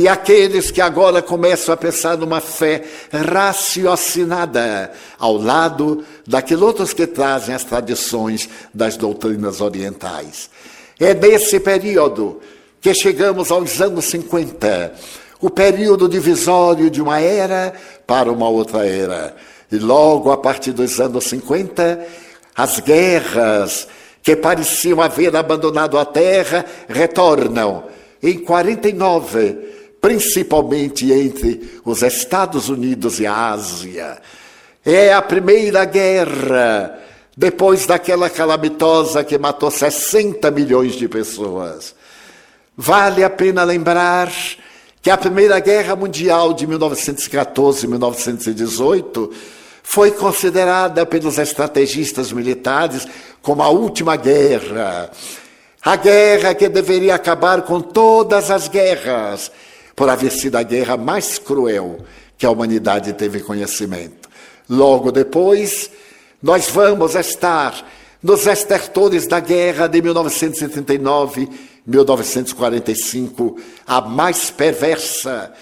e 0.00 0.08
aqueles 0.08 0.70
que 0.70 0.80
agora 0.80 1.20
começam 1.20 1.74
a 1.74 1.76
pensar 1.76 2.16
numa 2.16 2.40
fé 2.40 2.84
raciocinada, 3.12 4.92
ao 5.18 5.36
lado 5.36 6.02
daqueles 6.26 6.62
outros 6.62 6.94
que 6.94 7.06
trazem 7.06 7.54
as 7.54 7.64
tradições 7.64 8.48
das 8.72 8.96
doutrinas 8.96 9.60
orientais. 9.60 10.48
É 10.98 11.12
nesse 11.12 11.60
período 11.60 12.40
que 12.80 12.94
chegamos 12.94 13.50
aos 13.50 13.78
anos 13.78 14.06
50, 14.06 14.94
o 15.38 15.50
período 15.50 16.08
divisório 16.08 16.88
de 16.88 17.02
uma 17.02 17.20
era 17.20 17.74
para 18.06 18.32
uma 18.32 18.48
outra 18.48 18.86
era. 18.86 19.36
E 19.70 19.76
logo 19.76 20.32
a 20.32 20.38
partir 20.38 20.72
dos 20.72 20.98
anos 20.98 21.24
50, 21.24 22.06
as 22.56 22.80
guerras 22.80 23.86
que 24.22 24.34
pareciam 24.34 25.02
haver 25.02 25.36
abandonado 25.36 25.98
a 25.98 26.06
terra 26.06 26.64
retornam. 26.88 27.84
Em 28.22 28.38
49, 28.38 29.79
principalmente 30.00 31.12
entre 31.12 31.80
os 31.84 32.02
Estados 32.02 32.68
Unidos 32.68 33.20
e 33.20 33.26
a 33.26 33.50
Ásia. 33.50 34.20
É 34.84 35.12
a 35.12 35.20
primeira 35.20 35.84
guerra 35.84 36.98
depois 37.36 37.86
daquela 37.86 38.30
calamitosa 38.30 39.24
que 39.24 39.36
matou 39.38 39.70
60 39.70 40.50
milhões 40.50 40.94
de 40.94 41.08
pessoas. 41.08 41.94
Vale 42.76 43.22
a 43.22 43.30
pena 43.30 43.62
lembrar 43.62 44.32
que 45.02 45.10
a 45.10 45.16
Primeira 45.16 45.58
Guerra 45.60 45.96
Mundial 45.96 46.52
de 46.52 46.66
1914-1918 46.66 49.30
foi 49.82 50.10
considerada 50.10 51.06
pelos 51.06 51.38
estrategistas 51.38 52.30
militares 52.32 53.08
como 53.42 53.62
a 53.62 53.70
última 53.70 54.16
guerra. 54.16 55.10
A 55.82 55.96
guerra 55.96 56.54
que 56.54 56.68
deveria 56.68 57.14
acabar 57.14 57.62
com 57.62 57.80
todas 57.80 58.50
as 58.50 58.68
guerras, 58.68 59.50
por 60.00 60.08
haver 60.08 60.32
sido 60.32 60.56
a 60.56 60.62
guerra 60.62 60.96
mais 60.96 61.38
cruel 61.38 61.98
que 62.38 62.46
a 62.46 62.50
humanidade 62.50 63.12
teve 63.12 63.40
conhecimento. 63.40 64.30
Logo 64.66 65.12
depois, 65.12 65.90
nós 66.42 66.70
vamos 66.70 67.14
estar 67.14 67.86
nos 68.22 68.46
estertores 68.46 69.26
da 69.26 69.40
guerra 69.40 69.88
de 69.88 70.00
1939 70.00 71.50
1945, 71.86 73.58
a 73.86 74.00
mais 74.00 74.50
perversa, 74.50 75.52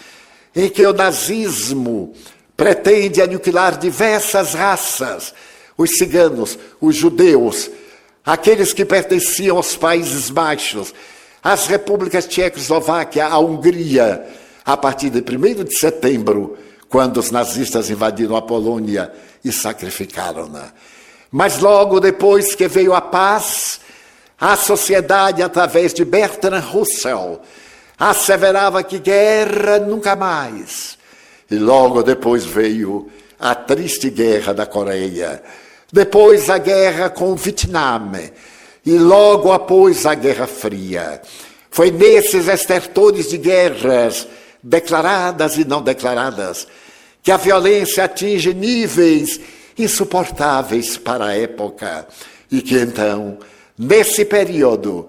em 0.54 0.68
que 0.68 0.86
o 0.86 0.92
nazismo 0.92 2.12
pretende 2.56 3.20
aniquilar 3.20 3.76
diversas 3.76 4.54
raças, 4.54 5.34
os 5.76 5.90
ciganos, 5.98 6.56
os 6.80 6.94
judeus, 6.94 7.72
aqueles 8.24 8.72
que 8.72 8.84
pertenciam 8.84 9.56
aos 9.56 9.74
Países 9.74 10.30
Baixos, 10.30 10.94
as 11.42 11.66
repúblicas 11.66 12.26
Tchecoslováquia, 12.26 13.26
a 13.26 13.38
Hungria, 13.38 14.26
a 14.64 14.76
partir 14.76 15.10
de 15.10 15.18
1 15.20 15.64
de 15.64 15.78
setembro, 15.78 16.58
quando 16.88 17.18
os 17.18 17.30
nazistas 17.30 17.90
invadiram 17.90 18.36
a 18.36 18.42
Polônia 18.42 19.12
e 19.44 19.52
sacrificaram-na. 19.52 20.72
Mas 21.30 21.58
logo 21.58 22.00
depois 22.00 22.54
que 22.54 22.66
veio 22.66 22.94
a 22.94 23.00
paz, 23.00 23.80
a 24.40 24.56
sociedade, 24.56 25.42
através 25.42 25.92
de 25.92 26.04
Bertrand 26.04 26.60
Russell, 26.60 27.40
asseverava 27.98 28.82
que 28.82 28.98
guerra 28.98 29.78
nunca 29.78 30.14
mais. 30.14 30.96
E 31.50 31.56
logo 31.56 32.02
depois 32.02 32.44
veio 32.44 33.10
a 33.38 33.54
triste 33.54 34.10
guerra 34.10 34.52
da 34.52 34.66
Coreia, 34.66 35.42
depois 35.92 36.50
a 36.50 36.58
guerra 36.58 37.08
com 37.10 37.32
o 37.32 37.36
Vietnã, 37.36 38.00
e 38.88 38.98
logo 38.98 39.52
após 39.52 40.06
a 40.06 40.14
Guerra 40.14 40.46
Fria. 40.46 41.20
Foi 41.70 41.90
nesses 41.90 42.48
estertores 42.48 43.28
de 43.28 43.36
guerras, 43.36 44.26
declaradas 44.62 45.56
e 45.56 45.64
não 45.64 45.82
declaradas, 45.82 46.66
que 47.22 47.30
a 47.30 47.36
violência 47.36 48.04
atinge 48.04 48.54
níveis 48.54 49.40
insuportáveis 49.78 50.96
para 50.96 51.26
a 51.26 51.36
época, 51.36 52.08
e 52.50 52.62
que 52.62 52.76
então 52.76 53.38
Nesse 53.78 54.24
período, 54.24 55.06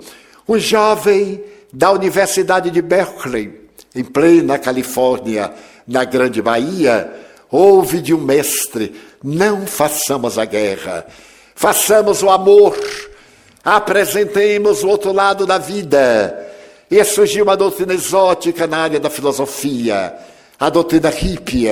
um 0.47 0.59
jovem 0.59 1.43
da 1.73 1.91
Universidade 1.91 2.69
de 2.69 2.83
Berkeley, 2.83 3.61
em 3.95 4.03
plena 4.03 4.59
Califórnia, 4.59 5.51
na 5.87 6.03
Grande 6.03 6.39
Bahia, 6.39 7.11
ouve 7.49 7.99
de 7.99 8.13
um 8.13 8.19
mestre: 8.19 8.93
não 9.23 9.65
façamos 9.65 10.37
a 10.37 10.45
guerra, 10.45 11.07
façamos 11.55 12.21
o 12.21 12.29
amor, 12.29 12.77
apresentemos 13.75 14.84
o 14.84 14.88
outro 14.88 15.13
lado 15.13 15.45
da 15.45 15.58
vida. 15.58 16.47
E 16.89 17.03
surgiu 17.03 17.43
uma 17.43 17.55
doutrina 17.55 17.93
exótica 17.93 18.65
na 18.65 18.79
área 18.79 18.99
da 18.99 19.10
filosofia, 19.10 20.15
a 20.60 20.69
doutrina 20.69 21.10
hippie. 21.10 21.67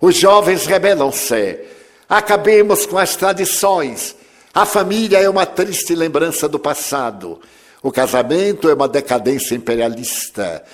Os 0.00 0.16
jovens 0.16 0.66
rebelam-se, 0.66 1.60
acabemos 2.08 2.84
com 2.84 2.98
as 2.98 3.14
tradições, 3.14 4.16
a 4.52 4.66
família 4.66 5.18
é 5.18 5.28
uma 5.28 5.46
triste 5.46 5.94
lembrança 5.94 6.48
do 6.48 6.58
passado. 6.58 7.40
O 7.80 7.92
casamento 7.92 8.68
é 8.68 8.74
uma 8.74 8.88
decadência 8.88 9.54
imperialista. 9.54 10.64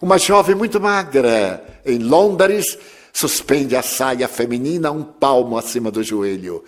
Uma 0.00 0.16
jovem 0.16 0.56
muito 0.56 0.80
magra, 0.80 1.62
em 1.84 1.98
Londres, 1.98 2.78
suspende 3.12 3.76
a 3.76 3.82
saia 3.82 4.26
feminina 4.26 4.90
um 4.90 5.02
palmo 5.02 5.58
acima 5.58 5.90
do 5.90 6.02
joelho. 6.02 6.64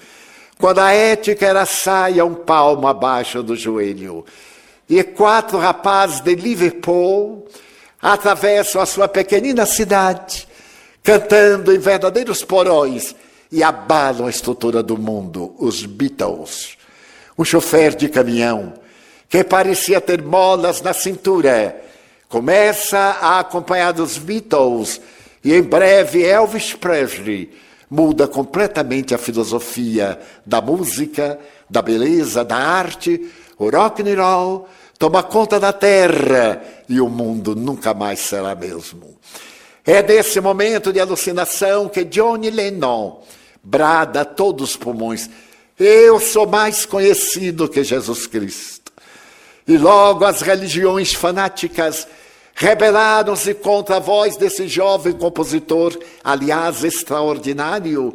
Quando 0.59 0.81
a 0.81 0.93
ética 0.93 1.47
era 1.47 1.65
saia 1.65 2.25
um 2.25 2.35
palmo 2.35 2.89
abaixo 2.89 3.43
do 3.43 3.55
joelho. 3.55 4.25
E 4.89 5.03
quatro 5.05 5.57
rapazes 5.59 6.21
de 6.21 6.35
Liverpool 6.35 7.47
atravessam 8.03 8.81
a 8.81 8.87
sua 8.87 9.07
pequenina 9.07 9.67
cidade, 9.67 10.49
cantando 11.03 11.73
em 11.73 11.79
verdadeiros 11.79 12.43
porões 12.43 13.15
e 13.53 13.63
abalam 13.63 14.27
a 14.27 14.31
estrutura 14.31 14.83
do 14.83 14.99
mundo, 14.99 15.55
os 15.59 15.85
Beatles. 15.87 16.77
O 17.37 17.45
chofer 17.45 17.95
de 17.95 18.09
caminhão, 18.09 18.75
que 19.29 19.45
parecia 19.45 20.01
ter 20.01 20.23
molas 20.23 20.81
na 20.83 20.93
cintura, 20.93 21.81
começa 22.29 22.99
a 22.99 23.39
acompanhar 23.39 23.93
dos 23.93 24.19
Beatles 24.19 25.01
e 25.45 25.55
em 25.55 25.63
breve 25.63 26.25
Elvis 26.25 26.75
Presley 26.75 27.51
muda 27.91 28.27
completamente 28.29 29.15
a 29.15 29.19
filosofia 29.19 30.19
da 30.45 30.61
música, 30.61 31.39
da 31.69 31.81
beleza, 31.81 32.45
da 32.45 32.57
arte, 32.57 33.31
o 33.59 33.71
rock 33.71 34.03
and 34.03 34.23
roll 34.23 34.69
toma 34.99 35.23
conta 35.23 35.59
da 35.61 35.73
terra 35.73 36.63
e 36.89 37.01
o 37.01 37.09
mundo 37.09 37.55
nunca 37.55 37.95
mais 37.95 38.21
será 38.21 38.55
mesmo. 38.55 39.17
É 39.85 40.03
desse 40.03 40.41
momento 40.41 40.93
de 40.93 41.01
alucinação 41.01 41.89
que 41.89 42.05
Johnny 42.05 42.51
Lennon 42.51 43.23
brada 43.63 44.21
a 44.21 44.25
todos 44.25 44.71
os 44.71 44.77
pulmões: 44.77 45.31
Eu 45.79 46.21
sou 46.21 46.47
mais 46.47 46.85
conhecido 46.85 47.69
que 47.69 47.83
Jesus 47.83 48.27
Cristo. 48.27 48.93
E 49.67 49.77
logo 49.77 50.25
as 50.25 50.41
religiões 50.41 51.15
fanáticas 51.15 52.07
rebelaram-se 52.59 53.55
contra 53.55 53.97
a 53.97 54.01
voz 54.01 54.37
desse 54.37 54.67
jovem 54.67 55.13
compositor, 55.13 55.97
aliás, 56.25 56.83
extraordinário, 56.83 58.13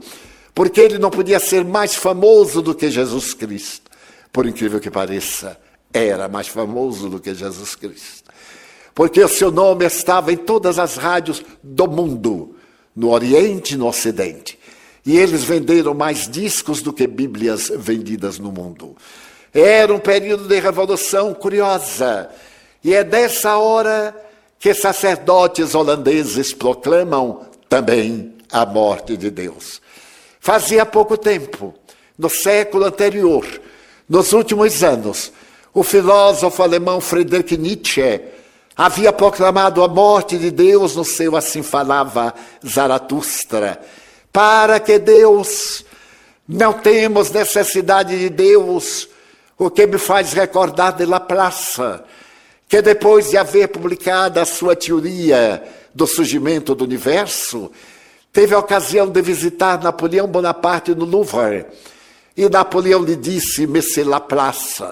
porque 0.53 0.81
ele 0.81 0.97
não 0.97 1.09
podia 1.09 1.39
ser 1.39 1.63
mais 1.63 1.95
famoso 1.95 2.61
do 2.61 2.75
que 2.75 2.91
Jesus 2.91 3.33
Cristo. 3.33 3.89
Por 4.33 4.45
incrível 4.45 4.81
que 4.81 4.91
pareça, 4.91 5.57
era 5.93 6.27
mais 6.27 6.49
famoso 6.49 7.09
do 7.09 7.21
que 7.21 7.33
Jesus 7.33 7.73
Cristo. 7.73 8.29
Porque 8.93 9.23
o 9.23 9.29
seu 9.29 9.49
nome 9.49 9.85
estava 9.85 10.33
em 10.33 10.37
todas 10.37 10.77
as 10.77 10.97
rádios 10.97 11.41
do 11.63 11.87
mundo, 11.87 12.53
no 12.93 13.11
Oriente 13.11 13.75
e 13.75 13.77
no 13.77 13.87
Ocidente. 13.87 14.59
E 15.05 15.17
eles 15.17 15.45
venderam 15.45 15.93
mais 15.93 16.27
discos 16.27 16.81
do 16.81 16.91
que 16.91 17.07
Bíblias 17.07 17.71
vendidas 17.73 18.39
no 18.39 18.51
mundo. 18.51 18.93
Era 19.53 19.93
um 19.93 19.99
período 19.99 20.49
de 20.49 20.59
revolução 20.59 21.33
curiosa. 21.33 22.29
E 22.83 22.93
é 22.93 23.05
dessa 23.05 23.57
hora 23.57 24.13
que 24.63 24.73
sacerdotes 24.73 25.75
holandeses 25.75 26.53
proclamam 26.53 27.41
também 27.67 28.33
a 28.49 28.65
morte 28.65 29.17
de 29.17 29.29
Deus. 29.29 29.81
Fazia 30.39 30.85
pouco 30.85 31.17
tempo, 31.17 31.73
no 32.17 32.29
século 32.29 32.85
anterior, 32.85 33.45
nos 34.07 34.31
últimos 34.31 34.81
anos, 34.81 35.33
o 35.73 35.83
filósofo 35.83 36.63
alemão 36.63 37.01
Friedrich 37.01 37.57
Nietzsche 37.57 38.21
havia 38.73 39.11
proclamado 39.11 39.83
a 39.83 39.87
morte 39.89 40.37
de 40.37 40.49
Deus 40.49 40.95
no 40.95 41.03
seu 41.03 41.35
Assim 41.35 41.61
Falava 41.61 42.33
Zaratustra. 42.65 43.81
Para 44.31 44.79
que 44.79 44.97
Deus, 44.97 45.83
não 46.47 46.71
temos 46.71 47.29
necessidade 47.31 48.17
de 48.17 48.29
Deus, 48.29 49.09
o 49.57 49.69
que 49.69 49.85
me 49.85 49.97
faz 49.97 50.31
recordar 50.31 50.95
de 50.95 51.05
Laplace 51.05 51.81
que 52.73 52.81
depois 52.81 53.29
de 53.29 53.37
haver 53.37 53.67
publicado 53.67 54.39
a 54.39 54.45
sua 54.45 54.75
teoria 54.75 55.63
do 55.93 56.07
surgimento 56.07 56.73
do 56.73 56.83
universo, 56.83 57.71
teve 58.31 58.55
a 58.55 58.57
ocasião 58.57 59.07
de 59.07 59.21
visitar 59.21 59.79
Napoleão 59.79 60.25
Bonaparte 60.25 60.95
no 60.95 61.05
Louvre. 61.05 61.67
E 62.35 62.49
Napoleão 62.49 63.03
lhe 63.03 63.15
disse, 63.15 63.67
Monsieur 63.67 64.07
Laplace, 64.07 64.83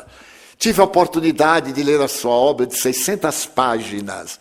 tive 0.60 0.80
a 0.80 0.84
oportunidade 0.84 1.74
de 1.74 1.82
ler 1.82 2.00
a 2.02 2.08
sua 2.08 2.34
obra 2.34 2.68
de 2.68 2.78
600 2.78 3.48
páginas. 3.48 4.40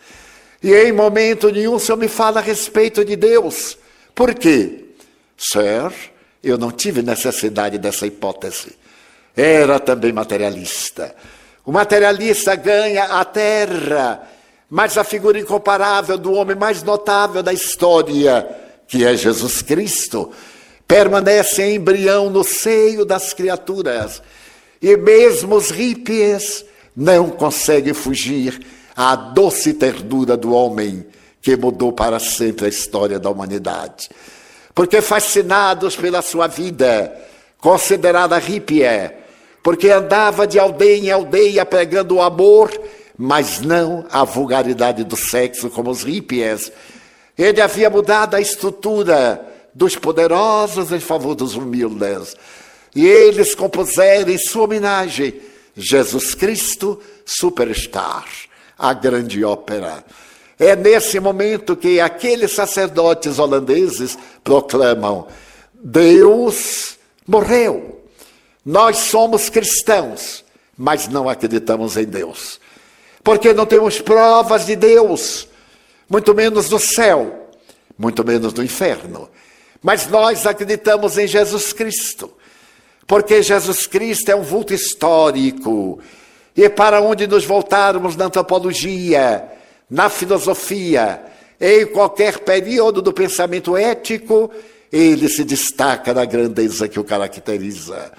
E 0.61 0.71
em 0.71 0.91
momento 0.91 1.49
nenhum 1.49 1.73
o 1.73 1.79
senhor 1.79 1.97
me 1.97 2.07
fala 2.07 2.41
a 2.41 2.43
respeito 2.43 3.03
de 3.03 3.15
Deus. 3.15 3.75
Por 4.13 4.35
quê? 4.35 4.85
Sir, 5.35 5.91
eu 6.43 6.59
não 6.59 6.69
tive 6.69 7.01
necessidade 7.01 7.79
dessa 7.79 8.05
hipótese. 8.05 8.77
Era 9.35 9.79
também 9.79 10.13
materialista. 10.13 11.15
O 11.65 11.71
materialista 11.71 12.55
ganha 12.55 13.03
a 13.03 13.23
terra, 13.23 14.27
mas 14.69 14.97
a 14.97 15.03
figura 15.03 15.39
incomparável 15.39 16.17
do 16.17 16.33
homem 16.33 16.55
mais 16.55 16.81
notável 16.81 17.43
da 17.43 17.53
história, 17.53 18.47
que 18.87 19.05
é 19.05 19.15
Jesus 19.15 19.61
Cristo, 19.61 20.31
permanece 20.87 21.61
em 21.61 21.75
embrião 21.75 22.29
no 22.29 22.43
seio 22.43 23.05
das 23.05 23.33
criaturas. 23.33 24.21
E 24.81 24.97
mesmo 24.97 25.55
os 25.55 25.69
hippies 25.69 26.65
não 26.95 27.29
conseguem 27.29 27.93
fugir 27.93 28.59
à 28.95 29.15
doce 29.15 29.73
ternura 29.73 30.35
do 30.35 30.53
homem 30.53 31.05
que 31.41 31.55
mudou 31.55 31.93
para 31.93 32.19
sempre 32.19 32.65
a 32.65 32.69
história 32.69 33.19
da 33.19 33.29
humanidade. 33.29 34.09
Porque 34.73 35.01
fascinados 35.01 35.95
pela 35.95 36.21
sua 36.21 36.47
vida, 36.47 37.13
considerada 37.59 38.37
hippie, 38.37 38.83
porque 39.63 39.89
andava 39.89 40.47
de 40.47 40.59
aldeia 40.59 40.97
em 40.97 41.11
aldeia 41.11 41.65
pregando 41.65 42.15
o 42.15 42.21
amor, 42.21 42.71
mas 43.17 43.61
não 43.61 44.05
a 44.11 44.23
vulgaridade 44.23 45.03
do 45.03 45.15
sexo 45.15 45.69
como 45.69 45.91
os 45.91 46.03
hippies. 46.03 46.71
Ele 47.37 47.61
havia 47.61 47.89
mudado 47.89 48.35
a 48.35 48.41
estrutura 48.41 49.45
dos 49.73 49.95
poderosos 49.95 50.91
em 50.91 50.99
favor 50.99 51.35
dos 51.35 51.55
humildes. 51.55 52.35
E 52.95 53.05
eles 53.05 53.55
compuseram 53.55 54.31
em 54.31 54.37
sua 54.37 54.63
homenagem 54.63 55.39
Jesus 55.75 56.35
Cristo 56.35 56.99
Superstar, 57.25 58.25
a 58.77 58.93
grande 58.93 59.43
ópera. 59.43 60.03
É 60.59 60.75
nesse 60.75 61.19
momento 61.19 61.75
que 61.75 61.99
aqueles 61.99 62.53
sacerdotes 62.53 63.39
holandeses 63.39 64.17
proclamam: 64.43 65.27
Deus 65.73 66.97
morreu. 67.25 68.00
Nós 68.65 68.97
somos 68.97 69.49
cristãos, 69.49 70.43
mas 70.77 71.07
não 71.07 71.27
acreditamos 71.27 71.97
em 71.97 72.05
Deus. 72.05 72.59
Porque 73.23 73.53
não 73.53 73.65
temos 73.65 73.99
provas 74.01 74.65
de 74.65 74.75
Deus, 74.75 75.47
muito 76.09 76.33
menos 76.33 76.69
do 76.69 76.79
céu, 76.79 77.49
muito 77.97 78.23
menos 78.25 78.53
do 78.53 78.63
inferno. 78.63 79.29
Mas 79.81 80.07
nós 80.07 80.45
acreditamos 80.45 81.17
em 81.17 81.27
Jesus 81.27 81.73
Cristo, 81.73 82.31
porque 83.07 83.41
Jesus 83.41 83.87
Cristo 83.87 84.29
é 84.29 84.35
um 84.35 84.43
vulto 84.43 84.73
histórico. 84.73 85.99
E 86.55 86.67
para 86.69 87.01
onde 87.01 87.27
nos 87.27 87.45
voltarmos 87.45 88.15
na 88.15 88.25
antropologia, 88.25 89.43
na 89.89 90.09
filosofia, 90.09 91.21
em 91.59 91.85
qualquer 91.85 92.39
período 92.39 93.01
do 93.01 93.13
pensamento 93.13 93.77
ético, 93.77 94.51
ele 94.91 95.29
se 95.29 95.43
destaca 95.43 96.13
na 96.13 96.25
grandeza 96.25 96.87
que 96.87 96.99
o 96.99 97.03
caracteriza. 97.03 98.11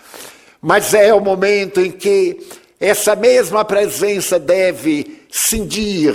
Mas 0.62 0.94
é 0.94 1.12
o 1.12 1.20
momento 1.20 1.80
em 1.80 1.90
que 1.90 2.38
essa 2.78 3.16
mesma 3.16 3.64
presença 3.64 4.38
deve 4.38 5.26
cindir 5.28 6.14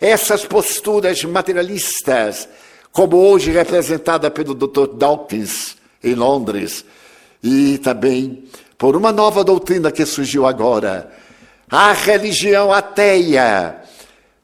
essas 0.00 0.44
posturas 0.44 1.24
materialistas, 1.24 2.48
como 2.92 3.16
hoje 3.16 3.50
representada 3.50 4.30
pelo 4.30 4.54
Dr. 4.54 4.94
Dawkins 4.94 5.76
em 6.04 6.14
Londres, 6.14 6.84
e 7.42 7.78
também 7.78 8.44
por 8.78 8.94
uma 8.94 9.10
nova 9.10 9.42
doutrina 9.42 9.90
que 9.90 10.06
surgiu 10.06 10.46
agora, 10.46 11.10
a 11.68 11.92
religião 11.92 12.72
ateia. 12.72 13.82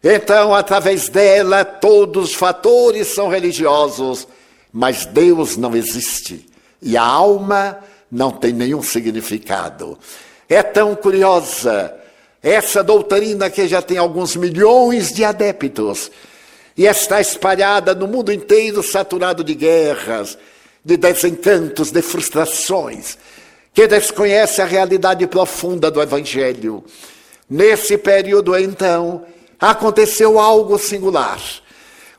Então, 0.02 0.52
através 0.52 1.08
dela, 1.08 1.64
todos 1.64 2.30
os 2.30 2.34
fatores 2.34 3.08
são 3.08 3.28
religiosos, 3.28 4.26
mas 4.72 5.06
Deus 5.06 5.56
não 5.56 5.76
existe. 5.76 6.48
E 6.80 6.96
a 6.96 7.04
alma 7.04 7.78
não 8.12 8.30
tem 8.30 8.52
nenhum 8.52 8.82
significado. 8.82 9.98
É 10.46 10.62
tão 10.62 10.94
curiosa 10.94 11.96
essa 12.42 12.84
doutrina 12.84 13.48
que 13.48 13.66
já 13.66 13.80
tem 13.80 13.96
alguns 13.96 14.36
milhões 14.36 15.14
de 15.14 15.24
adeptos 15.24 16.10
e 16.76 16.84
está 16.84 17.22
espalhada 17.22 17.94
no 17.94 18.06
mundo 18.06 18.30
inteiro, 18.30 18.82
saturado 18.82 19.42
de 19.42 19.54
guerras, 19.54 20.36
de 20.84 20.98
desencantos, 20.98 21.90
de 21.90 22.02
frustrações, 22.02 23.16
que 23.72 23.86
desconhece 23.86 24.60
a 24.60 24.66
realidade 24.66 25.26
profunda 25.26 25.90
do 25.90 26.02
Evangelho. 26.02 26.84
Nesse 27.48 27.96
período, 27.96 28.56
então, 28.58 29.24
aconteceu 29.58 30.38
algo 30.38 30.78
singular. 30.78 31.40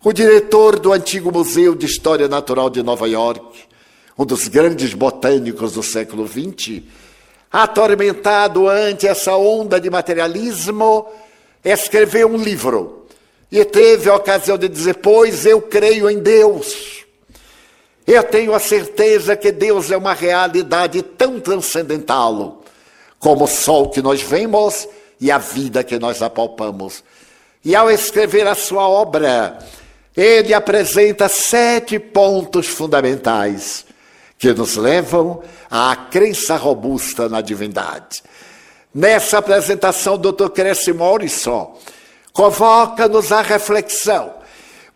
O 0.04 0.12
diretor 0.12 0.80
do 0.80 0.92
antigo 0.92 1.32
Museu 1.32 1.76
de 1.76 1.86
História 1.86 2.28
Natural 2.28 2.70
de 2.70 2.82
Nova 2.82 3.08
York, 3.08 3.73
um 4.18 4.26
dos 4.26 4.48
grandes 4.48 4.94
botânicos 4.94 5.74
do 5.74 5.84
século 5.84 6.28
XX, 6.28 6.84
atormentado 7.52 8.68
ante 8.68 9.08
essa 9.08 9.36
onda 9.36 9.80
de 9.80 9.90
materialismo, 9.90 11.08
escreveu 11.64 12.28
um 12.28 12.38
livro 12.38 13.08
e 13.52 13.64
teve 13.66 14.10
a 14.10 14.16
ocasião 14.16 14.58
de 14.58 14.68
dizer: 14.68 14.96
Pois 14.96 15.46
eu 15.46 15.62
creio 15.62 16.10
em 16.10 16.20
Deus. 16.20 17.04
Eu 18.06 18.22
tenho 18.24 18.54
a 18.54 18.60
certeza 18.60 19.36
que 19.36 19.52
Deus 19.52 19.90
é 19.90 19.96
uma 19.96 20.14
realidade 20.14 21.02
tão 21.02 21.40
transcendental 21.40 22.62
como 23.18 23.46
o 23.46 23.48
sol 23.48 23.90
que 23.90 24.02
nós 24.02 24.22
vemos 24.22 24.88
e 25.22 25.32
a 25.32 25.38
vida 25.38 25.86
que 25.86 25.98
nós 25.98 26.22
apalpamos. 26.22 27.02
E 27.64 27.74
ao 27.74 27.90
escrever 27.90 28.46
a 28.46 28.56
sua 28.56 28.90
obra, 28.90 29.58
ele 30.18 30.54
apresenta 30.54 31.30
sete 31.30 31.98
pontos 31.98 32.68
fundamentais 32.68 33.86
que 34.44 34.54
nos 34.54 34.76
levam 34.76 35.42
à 35.72 35.96
crença 35.96 36.58
robusta 36.58 37.30
na 37.30 37.40
divindade. 37.40 38.22
Nessa 38.94 39.38
apresentação, 39.38 40.16
o 40.16 40.18
Dr. 40.18 40.50
Cresce 40.50 40.92
Morrison 40.92 41.80
convoca-nos 42.34 43.32
à 43.32 43.42
reflexão, 43.42 44.34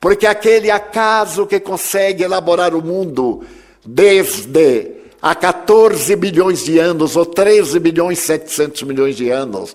porque 0.01 0.27
aquele 0.27 0.69
acaso 0.69 1.47
que 1.47 1.61
consegue 1.61 2.25
elaborar 2.25 2.75
o 2.75 2.81
mundo 2.81 3.45
desde 3.85 4.91
há 5.21 5.33
14 5.33 6.13
bilhões 6.17 6.65
de 6.65 6.77
anos, 6.77 7.15
ou 7.15 7.25
13 7.25 7.79
bilhões 7.79 8.19
e 8.19 8.23
700 8.23 8.83
milhões 8.83 9.15
de 9.15 9.29
anos, 9.29 9.73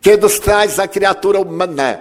que 0.00 0.16
nos 0.16 0.38
traz 0.38 0.78
a 0.78 0.86
criatura 0.86 1.40
humana, 1.40 2.00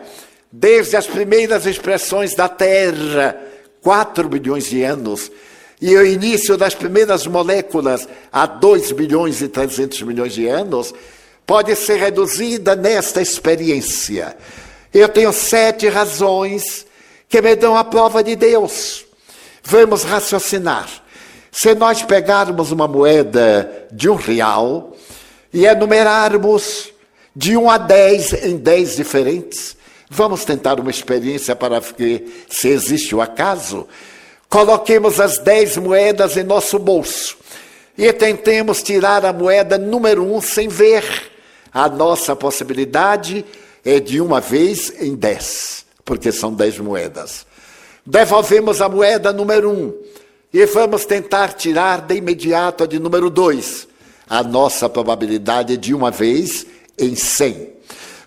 desde 0.52 0.96
as 0.96 1.08
primeiras 1.08 1.66
expressões 1.66 2.36
da 2.36 2.48
Terra, 2.48 3.36
4 3.82 4.30
bilhões 4.30 4.66
de 4.66 4.84
anos, 4.84 5.32
e 5.82 5.96
o 5.96 6.06
início 6.06 6.58
das 6.58 6.76
primeiras 6.76 7.26
moléculas 7.26 8.08
há 8.32 8.46
2 8.46 8.92
bilhões 8.92 9.42
e 9.42 9.48
300 9.48 10.02
milhões 10.02 10.34
de 10.34 10.48
anos 10.48 10.94
pode 11.46 11.76
ser 11.76 11.98
reduzida 11.98 12.76
nesta 12.76 13.22
experiência. 13.22 14.36
Eu 14.94 15.08
tenho 15.08 15.32
sete 15.32 15.88
razões 15.88 16.86
que 17.28 17.42
me 17.42 17.56
dão 17.56 17.78
a 17.78 17.84
prova 17.84 18.24
de 18.24 18.36
Deus. 18.36 19.06
Vamos 19.64 20.04
raciocinar. 20.04 20.90
Se 21.52 21.74
nós 21.74 22.04
pegarmos 22.04 22.72
uma 22.72 22.88
moeda 22.88 23.88
de 23.92 24.10
um 24.10 24.16
real 24.16 24.96
e 25.54 25.66
enumerarmos 25.66 26.92
de 27.36 27.56
um 27.56 27.70
a 27.70 27.78
dez 27.78 28.34
em 28.34 28.58
dez 28.58 28.96
diferentes, 28.96 29.76
vamos 30.10 30.44
tentar 30.44 30.80
uma 30.80 30.92
experiência 30.92 31.56
para 31.56 31.80
ver 31.80 32.46
se 32.50 32.68
existe 32.68 33.16
o 33.16 33.22
acaso. 33.22 33.88
Coloquemos 34.50 35.20
as 35.20 35.38
dez 35.38 35.78
moedas 35.78 36.36
em 36.36 36.44
nosso 36.44 36.80
bolso 36.80 37.38
e 37.96 38.12
tentemos 38.12 38.82
tirar 38.82 39.24
a 39.24 39.32
moeda 39.32 39.78
número 39.78 40.24
um 40.24 40.42
sem 40.42 40.68
ver. 40.68 41.04
A 41.72 41.88
nossa 41.88 42.36
possibilidade 42.36 43.46
é 43.86 44.00
de 44.00 44.20
uma 44.20 44.42
vez 44.42 44.92
em 45.00 45.16
dez, 45.16 45.86
porque 46.04 46.32
são 46.32 46.52
dez 46.52 46.80
moedas. 46.80 47.46
Devolvemos 48.04 48.82
a 48.82 48.90
moeda 48.90 49.32
número 49.32 49.70
um 49.70 49.94
e 50.52 50.66
vamos 50.66 51.06
tentar 51.06 51.54
tirar 51.54 52.02
de 52.02 52.16
imediato 52.16 52.84
a 52.84 52.88
de 52.88 52.98
número 52.98 53.30
dois. 53.30 53.88
A 54.28 54.42
nossa 54.42 54.90
probabilidade 54.90 55.76
é 55.76 55.78
de 55.78 55.94
uma 55.94 56.10
vez 56.10 56.66
em 56.98 57.16
cem. 57.16 57.70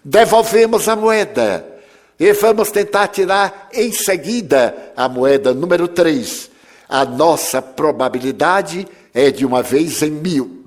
Devolvemos 0.04 0.88
a 0.88 0.94
moeda 0.94 1.71
e 2.22 2.32
vamos 2.35 2.70
tentar 2.70 3.08
tirar 3.08 3.68
em 3.72 3.90
seguida 3.90 4.92
a 4.96 5.08
moeda 5.08 5.52
número 5.52 5.88
3. 5.88 6.48
A 6.88 7.04
nossa 7.04 7.61
probabilidade 7.61 8.87
é 9.12 9.32
de 9.32 9.44
uma 9.44 9.61
vez 9.61 10.02
em 10.02 10.12
mil. 10.12 10.66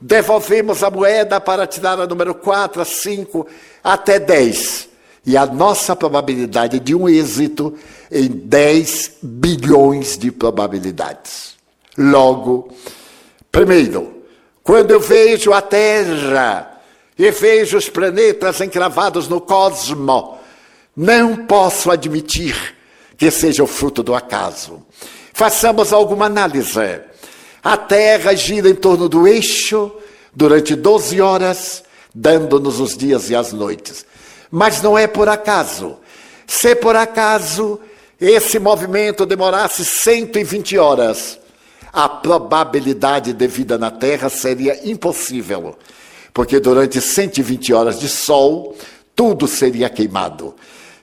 Devolvemos 0.00 0.84
a 0.84 0.90
moeda 0.92 1.40
para 1.40 1.66
tirar 1.66 1.98
a 1.98 2.06
número 2.06 2.32
4, 2.32 2.80
a 2.80 2.84
5, 2.84 3.44
até 3.82 4.20
10. 4.20 4.88
E 5.26 5.36
a 5.36 5.44
nossa 5.46 5.96
probabilidade 5.96 6.78
de 6.78 6.94
um 6.94 7.08
êxito 7.08 7.76
em 8.08 8.28
10 8.28 9.14
bilhões 9.20 10.16
de 10.16 10.30
probabilidades. 10.30 11.56
Logo, 11.98 12.68
primeiro, 13.50 14.22
quando 14.62 14.92
eu 14.92 15.00
vejo 15.00 15.52
a 15.52 15.60
Terra 15.60 16.80
e 17.18 17.32
vejo 17.32 17.76
os 17.78 17.88
planetas 17.88 18.60
encravados 18.60 19.26
no 19.26 19.40
cosmo, 19.40 20.43
não 20.96 21.46
posso 21.46 21.90
admitir 21.90 22.76
que 23.16 23.30
seja 23.30 23.62
o 23.64 23.66
fruto 23.66 24.02
do 24.02 24.14
acaso. 24.14 24.84
Façamos 25.32 25.92
alguma 25.92 26.26
análise. 26.26 27.00
A 27.62 27.76
Terra 27.76 28.34
gira 28.34 28.68
em 28.68 28.74
torno 28.74 29.08
do 29.08 29.26
eixo 29.26 29.90
durante 30.32 30.74
12 30.74 31.20
horas, 31.20 31.82
dando-nos 32.14 32.78
os 32.78 32.96
dias 32.96 33.30
e 33.30 33.34
as 33.34 33.52
noites. 33.52 34.04
Mas 34.50 34.82
não 34.82 34.96
é 34.96 35.06
por 35.06 35.28
acaso. 35.28 35.96
Se 36.46 36.76
por 36.76 36.94
acaso 36.94 37.80
esse 38.20 38.58
movimento 38.58 39.26
demorasse 39.26 39.84
120 39.84 40.78
horas, 40.78 41.38
a 41.92 42.08
probabilidade 42.08 43.32
de 43.32 43.46
vida 43.46 43.78
na 43.78 43.90
Terra 43.90 44.28
seria 44.28 44.88
impossível, 44.88 45.76
porque 46.32 46.60
durante 46.60 47.00
120 47.00 47.72
horas 47.72 47.98
de 47.98 48.08
sol, 48.08 48.76
tudo 49.14 49.48
seria 49.48 49.88
queimado 49.88 50.54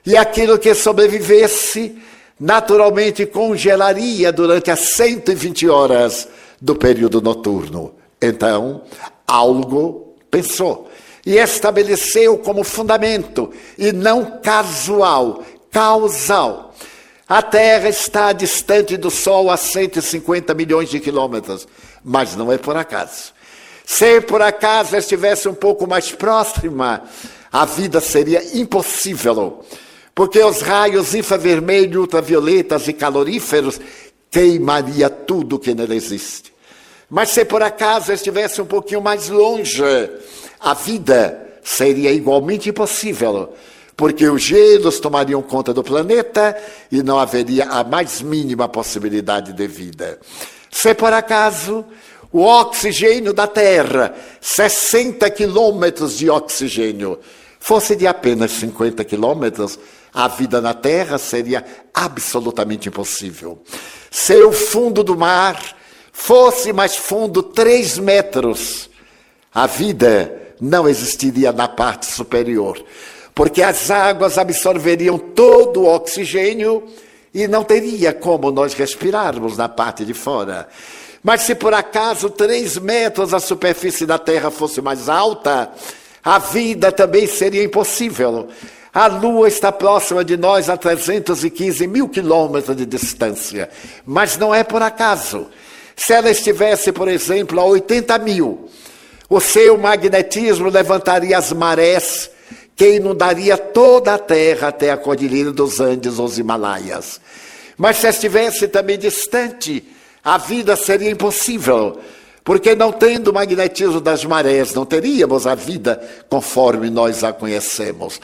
e 0.04 0.16
aquilo 0.16 0.58
que 0.58 0.74
sobrevivesse 0.74 1.96
naturalmente 2.38 3.24
congelaria 3.24 4.32
durante 4.32 4.70
as 4.70 4.80
120 4.94 5.68
horas 5.68 6.28
do 6.60 6.74
período 6.74 7.20
noturno. 7.20 7.94
Então, 8.20 8.82
algo 9.26 10.14
pensou 10.30 10.90
e 11.24 11.36
estabeleceu 11.36 12.36
como 12.38 12.64
fundamento, 12.64 13.52
e 13.78 13.92
não 13.92 14.40
casual, 14.40 15.44
causal. 15.70 16.74
A 17.28 17.40
Terra 17.40 17.88
está 17.88 18.32
distante 18.32 18.96
do 18.96 19.10
Sol 19.10 19.50
a 19.50 19.56
150 19.56 20.52
milhões 20.52 20.90
de 20.90 21.00
quilômetros, 21.00 21.66
mas 22.04 22.36
não 22.36 22.52
é 22.52 22.58
por 22.58 22.76
acaso. 22.76 23.32
Se 23.86 24.20
por 24.20 24.42
acaso 24.42 24.96
estivesse 24.96 25.48
um 25.48 25.54
pouco 25.54 25.86
mais 25.86 26.10
próxima, 26.10 27.04
a 27.52 27.64
vida 27.64 28.00
seria 28.00 28.42
impossível 28.58 29.64
porque 30.14 30.42
os 30.42 30.60
raios 30.60 31.14
infravermelho, 31.14 32.00
ultravioletas 32.00 32.88
e 32.88 32.92
caloríferos 32.92 33.80
queimaria 34.30 35.08
tudo 35.08 35.58
que 35.58 35.74
nele 35.74 35.94
existe. 35.94 36.52
Mas 37.08 37.30
se 37.30 37.44
por 37.44 37.62
acaso 37.62 38.12
estivesse 38.12 38.60
um 38.60 38.66
pouquinho 38.66 39.02
mais 39.02 39.28
longe, 39.28 39.82
a 40.58 40.74
vida 40.74 41.60
seria 41.62 42.10
igualmente 42.10 42.70
impossível, 42.70 43.52
porque 43.96 44.26
os 44.26 44.42
gelos 44.42 44.98
tomariam 44.98 45.42
conta 45.42 45.74
do 45.74 45.82
planeta 45.82 46.56
e 46.90 47.02
não 47.02 47.18
haveria 47.18 47.66
a 47.66 47.84
mais 47.84 48.22
mínima 48.22 48.68
possibilidade 48.68 49.52
de 49.52 49.66
vida. 49.66 50.18
Se 50.70 50.94
por 50.94 51.12
acaso 51.12 51.84
o 52.32 52.40
oxigênio 52.40 53.34
da 53.34 53.46
Terra, 53.46 54.14
60 54.40 55.28
quilômetros 55.30 56.16
de 56.16 56.30
oxigênio, 56.30 57.18
fosse 57.60 57.94
de 57.94 58.06
apenas 58.06 58.52
50 58.52 59.04
quilômetros, 59.04 59.78
a 60.12 60.28
vida 60.28 60.60
na 60.60 60.74
Terra 60.74 61.18
seria 61.18 61.64
absolutamente 61.94 62.88
impossível. 62.88 63.62
Se 64.10 64.36
o 64.42 64.52
fundo 64.52 65.02
do 65.02 65.16
mar 65.16 65.58
fosse 66.12 66.72
mais 66.72 66.96
fundo 66.96 67.42
três 67.42 67.98
metros, 67.98 68.90
a 69.54 69.66
vida 69.66 70.54
não 70.60 70.88
existiria 70.88 71.50
na 71.52 71.66
parte 71.66 72.06
superior, 72.06 72.82
porque 73.34 73.62
as 73.62 73.90
águas 73.90 74.38
absorveriam 74.38 75.18
todo 75.18 75.82
o 75.82 75.94
oxigênio 75.94 76.86
e 77.34 77.48
não 77.48 77.64
teria 77.64 78.12
como 78.12 78.50
nós 78.50 78.74
respirarmos 78.74 79.56
na 79.56 79.68
parte 79.68 80.04
de 80.04 80.12
fora. 80.12 80.68
Mas 81.22 81.42
se 81.42 81.54
por 81.54 81.72
acaso 81.72 82.28
três 82.28 82.76
metros 82.76 83.32
a 83.32 83.40
superfície 83.40 84.04
da 84.04 84.18
Terra 84.18 84.50
fosse 84.50 84.82
mais 84.82 85.08
alta, 85.08 85.70
a 86.22 86.38
vida 86.38 86.92
também 86.92 87.26
seria 87.26 87.64
impossível. 87.64 88.48
A 88.94 89.06
Lua 89.06 89.48
está 89.48 89.72
próxima 89.72 90.22
de 90.22 90.36
nós 90.36 90.68
a 90.68 90.76
315 90.76 91.86
mil 91.86 92.08
quilômetros 92.10 92.76
de 92.76 92.84
distância, 92.84 93.70
mas 94.04 94.36
não 94.36 94.54
é 94.54 94.62
por 94.62 94.82
acaso. 94.82 95.46
Se 95.96 96.12
ela 96.12 96.30
estivesse, 96.30 96.92
por 96.92 97.08
exemplo, 97.08 97.58
a 97.58 97.64
80 97.64 98.18
mil, 98.18 98.68
o 99.30 99.40
seu 99.40 99.78
magnetismo 99.78 100.68
levantaria 100.68 101.38
as 101.38 101.52
marés 101.52 102.30
que 102.76 102.96
inundaria 102.96 103.56
toda 103.56 104.14
a 104.14 104.18
Terra 104.18 104.68
até 104.68 104.90
a 104.90 104.96
Cordilheira 104.96 105.52
dos 105.52 105.80
Andes, 105.80 106.18
os 106.18 106.38
Himalaias. 106.38 107.18
Mas 107.78 107.96
se 107.96 108.08
estivesse 108.08 108.68
também 108.68 108.98
distante, 108.98 109.82
a 110.22 110.36
vida 110.36 110.76
seria 110.76 111.10
impossível, 111.10 111.98
porque 112.44 112.74
não 112.74 112.92
tendo 112.92 113.30
o 113.30 113.34
magnetismo 113.34 114.02
das 114.02 114.22
marés, 114.24 114.74
não 114.74 114.84
teríamos 114.84 115.46
a 115.46 115.54
vida 115.54 115.98
conforme 116.28 116.90
nós 116.90 117.24
a 117.24 117.32
conhecemos. 117.32 118.20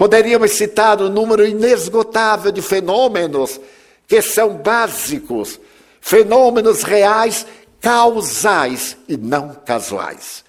Poderíamos 0.00 0.52
citar 0.52 1.02
um 1.02 1.10
número 1.10 1.46
inesgotável 1.46 2.50
de 2.50 2.62
fenômenos 2.62 3.60
que 4.08 4.22
são 4.22 4.54
básicos, 4.54 5.60
fenômenos 6.00 6.82
reais, 6.82 7.46
causais 7.82 8.96
e 9.06 9.18
não 9.18 9.54
casuais. 9.54 10.42